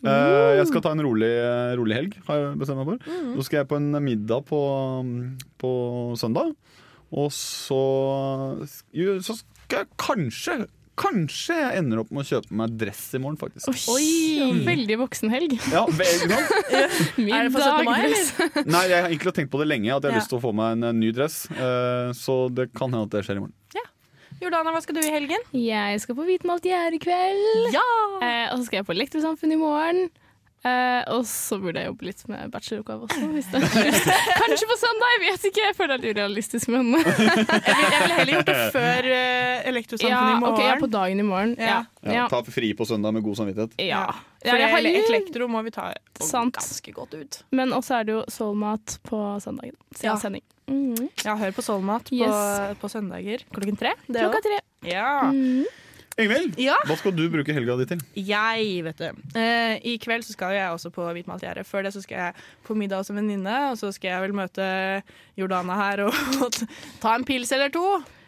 Eh, 0.05 0.51
jeg 0.59 0.69
skal 0.69 0.83
ta 0.85 0.93
en 0.93 1.03
rolig, 1.05 1.31
rolig 1.79 1.97
helg, 1.97 2.17
har 2.27 2.41
jeg 2.41 2.59
bestemt 2.61 2.83
meg 2.83 2.91
for. 2.93 3.07
Mm. 3.09 3.31
Så 3.39 3.47
skal 3.49 3.63
jeg 3.63 3.71
på 3.71 3.79
en 3.81 3.91
middag 4.05 4.45
på, 4.51 4.61
på 5.63 5.73
søndag. 6.21 6.53
Og 7.15 7.29
så, 7.35 7.83
jo, 8.97 9.19
så 9.23 9.37
skal 9.39 9.85
jeg 9.85 9.93
kanskje 10.01 10.65
Kanskje 10.95 11.57
jeg 11.59 11.81
ender 11.81 12.05
opp 12.05 12.11
med 12.15 12.23
å 12.23 12.29
kjøpe 12.29 12.55
meg 12.55 12.75
dress 12.79 13.01
i 13.17 13.19
morgen, 13.19 13.35
faktisk. 13.35 13.67
Oi! 13.91 14.61
Veldig 14.63 14.99
voksenhelg. 15.01 15.57
Ja, 15.73 15.81
veldig. 15.91 16.37
Er 17.35 17.49
det 17.49 17.51
for 17.51 17.65
17. 17.65 17.89
mai, 17.89 17.97
eller? 18.05 18.61
Nei, 18.71 18.83
jeg 18.93 19.03
har 19.03 19.09
egentlig 19.09 19.33
tenkt 19.35 19.51
på 19.51 19.59
det 19.59 19.67
lenge, 19.73 19.91
at 19.91 20.07
jeg 20.07 20.13
har 20.13 20.15
Ja. 20.15 20.23
lyst 20.23 20.31
til 20.31 20.39
å 20.39 20.45
få 20.45 20.53
meg 20.55 20.77
en, 20.79 21.01
ny 21.03 21.11
dress. 21.17 21.41
Eh, 21.51 22.13
så 22.15 22.37
det 22.55 22.69
kan 22.79 22.95
hende 22.95 23.09
at 23.09 23.17
det 23.17 23.25
skjer 23.27 23.41
i 23.41 23.43
morgen. 23.43 23.57
Jordana, 24.43 24.71
hva 24.75 24.81
skal 24.83 24.99
du 24.99 25.03
i 25.03 25.11
helgen? 25.15 25.43
Jeg 25.57 26.01
skal 26.03 26.17
på 26.19 26.25
Hvitmalt 26.27 26.67
gjerde 26.67 26.99
i 26.99 27.03
kveld. 27.03 27.75
Ja! 27.75 27.85
Eh, 28.23 28.47
og 28.53 28.59
så 28.61 28.67
skal 28.69 28.81
jeg 28.81 28.87
på 28.87 28.95
Elektrosamfunn 28.95 29.55
i 29.55 29.59
morgen. 29.59 30.09
Eh, 30.65 31.03
og 31.13 31.27
så 31.29 31.59
burde 31.61 31.77
jeg 31.83 31.91
jobbe 31.91 32.07
litt 32.09 32.23
med 32.33 32.51
bacheloroppgave 32.55 33.05
også. 33.05 33.27
Hvis 33.35 33.49
det 33.53 33.61
Kanskje 34.41 34.69
på 34.71 34.77
søndag, 34.81 35.11
jeg 35.15 35.21
vet 35.25 35.43
ikke. 35.51 35.65
Jeg 35.67 35.77
føler 35.77 35.99
det 36.01 36.09
er 36.09 36.15
urealistisk, 36.17 36.71
men 36.73 36.95
Jeg 36.97 37.17
ville 37.19 38.15
heller 38.17 38.33
gjort 38.39 38.49
det 38.49 38.57
før 38.73 39.09
uh, 39.11 39.69
Elektrosamfunnet 39.69 40.31
ja, 40.31 40.37
i 40.37 40.41
morgen. 40.41 40.55
ok, 40.55 40.63
ja, 40.65 40.79
på 40.81 40.89
dagen 40.95 41.21
i 41.21 41.27
morgen. 41.29 41.53
Ja. 41.61 41.83
Ja, 42.05 42.13
Ja. 42.15 42.25
Ta 42.33 42.41
fri 42.49 42.73
på 42.77 42.87
søndag 42.89 43.13
med 43.17 43.25
god 43.25 43.37
samvittighet. 43.43 43.77
Ja. 43.85 44.07
For 44.45 44.51
Ja, 44.57 44.57
jeg 44.65 44.73
har 44.73 44.89
elektro 45.05 45.47
må 45.49 45.63
vi 45.65 45.71
ta 45.73 45.91
Sant. 46.21 46.57
ganske 46.57 46.93
godt 46.97 47.15
ut. 47.17 47.43
Men 47.53 47.73
også 47.73 48.01
er 48.01 48.05
det 48.09 48.13
jo 48.17 48.25
soulmat 48.33 48.99
på 49.09 49.21
søndagen. 49.45 49.77
Siden 49.95 50.11
Ja. 50.11 50.17
sending. 50.21 50.43
Mm. 50.69 51.09
Ja, 51.25 51.35
hør 51.37 51.51
på 51.53 51.61
Soulmat 51.63 52.09
på, 52.09 52.17
Yes. 52.17 52.77
på 52.81 52.89
søndager 52.89 53.43
klokka 53.53 53.77
tre. 53.77 53.91
Det 54.09 54.21
Klokka 54.23 54.41
tre. 54.41 54.61
Ja. 54.89 55.29
Mm. 55.29 55.65
Ingvild, 56.19 56.55
Ja. 56.63 56.77
hva 56.87 56.95
skal 56.97 57.11
du 57.17 57.25
bruke 57.29 57.53
helga 57.57 57.75
di 57.81 57.87
til? 57.91 58.03
Jeg, 58.15 58.85
vet 58.87 58.99
du. 59.01 59.23
Eh, 59.39 59.81
I 59.83 59.97
kveld 59.99 60.23
så 60.23 60.33
skal 60.37 60.53
jeg 60.55 60.71
også 60.71 60.93
på 60.95 61.03
Hvitmalt 61.11 61.43
gjerde. 61.43 61.65
Før 61.67 61.83
det 61.83 61.93
så 61.97 62.03
skal 62.05 62.17
jeg 62.21 62.35
på 62.65 62.77
middag 62.79 63.01
hos 63.03 63.11
en 63.11 63.17
venninne, 63.19 63.57
og 63.73 63.79
så 63.81 63.91
skal 63.93 64.13
jeg 64.15 64.23
vel 64.29 64.37
møte 64.39 64.69
Jordana 65.37 65.75
her 65.75 66.05
og, 66.07 66.15
ta 67.03 67.17
en 67.19 67.25
pils 67.27 67.51
eller 67.57 67.73
to 67.75 67.83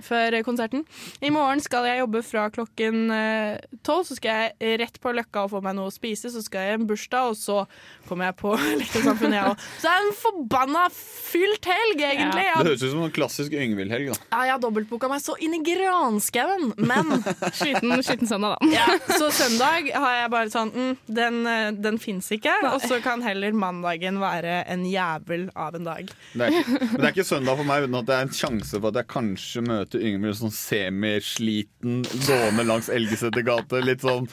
før 0.04 0.36
konserten. 0.46 0.84
I 1.24 1.30
morgen 1.34 1.62
skal 1.64 1.86
jeg 1.88 2.02
jobbe 2.02 2.22
fra 2.26 2.46
klokken 2.52 3.10
eh, 3.14 3.58
tolv, 3.86 4.06
så 4.08 4.16
skal 4.18 4.46
jeg 4.60 4.80
rett 4.82 5.00
på 5.02 5.12
Løkka 5.16 5.46
og 5.46 5.54
få 5.54 5.62
meg 5.64 5.76
noe 5.78 5.90
å 5.90 5.94
spise. 5.94 6.30
Så 6.32 6.42
skal 6.44 6.66
jeg 6.66 6.76
i 6.76 6.80
en 6.80 6.88
bursdag, 6.88 7.32
og 7.32 7.38
så 7.38 7.62
kommer 8.08 8.30
jeg 8.30 8.38
på 8.40 8.54
Lektorsamfunnet, 8.82 9.38
jeg 9.38 9.52
òg. 9.52 9.64
Så 9.78 9.86
det 9.86 9.94
er 9.94 10.04
en 10.04 10.18
forbanna 10.20 10.84
fylt 10.96 11.70
helg, 11.70 12.02
egentlig. 12.02 12.46
Det 12.46 12.66
høres 12.70 12.84
ut 12.84 12.92
som 12.92 13.04
en 13.06 13.14
klassisk 13.16 13.56
Yngvild-helg. 13.56 14.12
da. 14.12 14.18
ja, 14.32 14.42
jeg 14.48 14.56
har 14.56 14.62
dobbeltboka 14.62 15.10
meg 15.10 15.22
så 15.24 15.36
inn 15.42 15.56
i 15.58 15.62
granskauen, 15.66 16.72
men 16.76 17.12
Sliten, 17.56 17.92
sliten 18.04 18.28
søndag, 18.28 18.56
da. 18.60 18.70
ja, 18.74 18.86
så 19.18 19.30
søndag 19.34 19.88
har 19.94 20.16
jeg 20.20 20.30
bare 20.32 20.50
sånn 20.52 20.70
mm, 20.74 20.92
Den, 21.16 21.38
eh, 21.48 21.68
den 21.86 21.98
fins 22.02 22.28
ikke. 22.34 22.52
Og 22.72 22.82
så 22.84 22.98
kan 23.04 23.22
heller 23.24 23.54
mandagen 23.56 24.20
være 24.22 24.60
en 24.72 24.84
jævel 24.88 25.48
av 25.56 25.76
en 25.78 25.86
dag. 25.88 26.10
Det 26.32 26.48
er, 26.48 26.58
ikke, 26.60 26.78
men 26.80 26.96
det 27.00 27.08
er 27.08 27.14
ikke 27.14 27.26
søndag 27.28 27.60
for 27.60 27.68
meg 27.68 27.86
uten 27.86 27.98
at 28.00 28.08
det 28.08 28.16
er 28.16 28.26
en 28.26 28.34
sjanse 28.36 28.80
for 28.80 28.90
at 28.90 29.00
jeg 29.00 29.10
kanskje 29.12 29.64
møter 29.66 29.85
Yngvild 29.94 30.38
sånn 30.40 30.54
semisliten 30.54 32.02
gående 32.26 32.64
langs 32.66 32.88
Elgeseter 32.92 33.44
gate. 33.46 33.82
Litt 33.86 34.02
sånn 34.02 34.26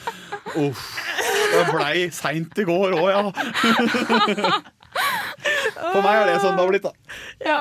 uff. 0.58 0.84
Det 1.54 1.64
blei 1.70 2.08
seint 2.10 2.58
i 2.58 2.64
går 2.66 2.96
òg, 2.98 3.08
ja. 3.12 3.22
For 5.92 6.02
meg 6.02 6.14
er 6.16 6.26
det 6.32 6.38
sånn 6.42 6.56
det 6.56 6.62
har 6.64 6.70
blitt, 6.70 6.86
da. 6.86 6.92
Ja, 7.44 7.60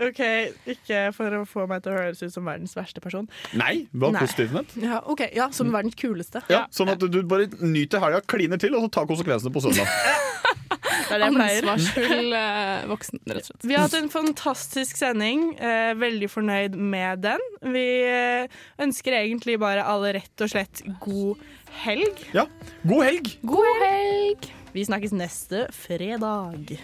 OK. 0.00 0.22
Ikke 0.74 1.02
for 1.16 1.40
å 1.40 1.42
få 1.48 1.66
meg 1.70 1.84
til 1.84 1.94
å 1.94 1.98
høres 2.00 2.22
ut 2.24 2.32
som 2.34 2.48
verdens 2.48 2.74
verste 2.78 3.02
person. 3.04 3.28
Nei, 3.58 3.86
var 3.92 4.16
positivt 4.18 4.54
ment. 4.56 4.74
Ja, 4.80 5.02
ok, 5.04 5.26
ja, 5.36 5.50
Som 5.54 5.72
verdens 5.74 5.98
kuleste. 6.00 6.42
Ja, 6.52 6.64
sånn 6.74 6.92
at 6.94 7.02
du 7.04 7.20
bare 7.28 7.50
nyter 7.60 8.02
helga, 8.02 8.22
kliner 8.24 8.60
til, 8.60 8.76
og 8.78 8.86
så 8.86 8.94
tar 9.00 9.10
konsekvensene 9.10 9.52
på 9.54 9.64
søndag. 9.68 9.90
Det 11.10 11.16
er 11.16 11.22
det 11.24 11.26
jeg 11.26 11.34
pleier. 11.34 11.66
Ansvarsfull 11.72 12.34
eh, 12.38 12.84
voksen, 12.90 13.20
rett 13.26 13.40
og 13.42 13.48
slett. 13.48 13.64
Vi 13.66 13.74
har 13.74 13.86
hatt 13.88 13.96
en 13.98 14.10
fantastisk 14.12 15.00
sending. 15.00 15.42
Eh, 15.58 15.90
veldig 15.98 16.28
fornøyd 16.30 16.76
med 16.78 17.24
den. 17.26 17.42
Vi 17.74 17.86
eh, 18.06 18.60
ønsker 18.82 19.18
egentlig 19.18 19.58
bare 19.62 19.82
alle 19.90 20.14
rett 20.20 20.46
og 20.46 20.52
slett 20.52 20.84
god 21.02 21.42
helg. 21.82 22.22
Ja, 22.36 22.46
god 22.86 23.04
helg! 23.08 23.34
God 23.42 23.82
helg! 23.82 24.50
Vi 24.70 24.86
snakkes 24.86 25.16
neste 25.16 25.66
fredag. 25.74 26.78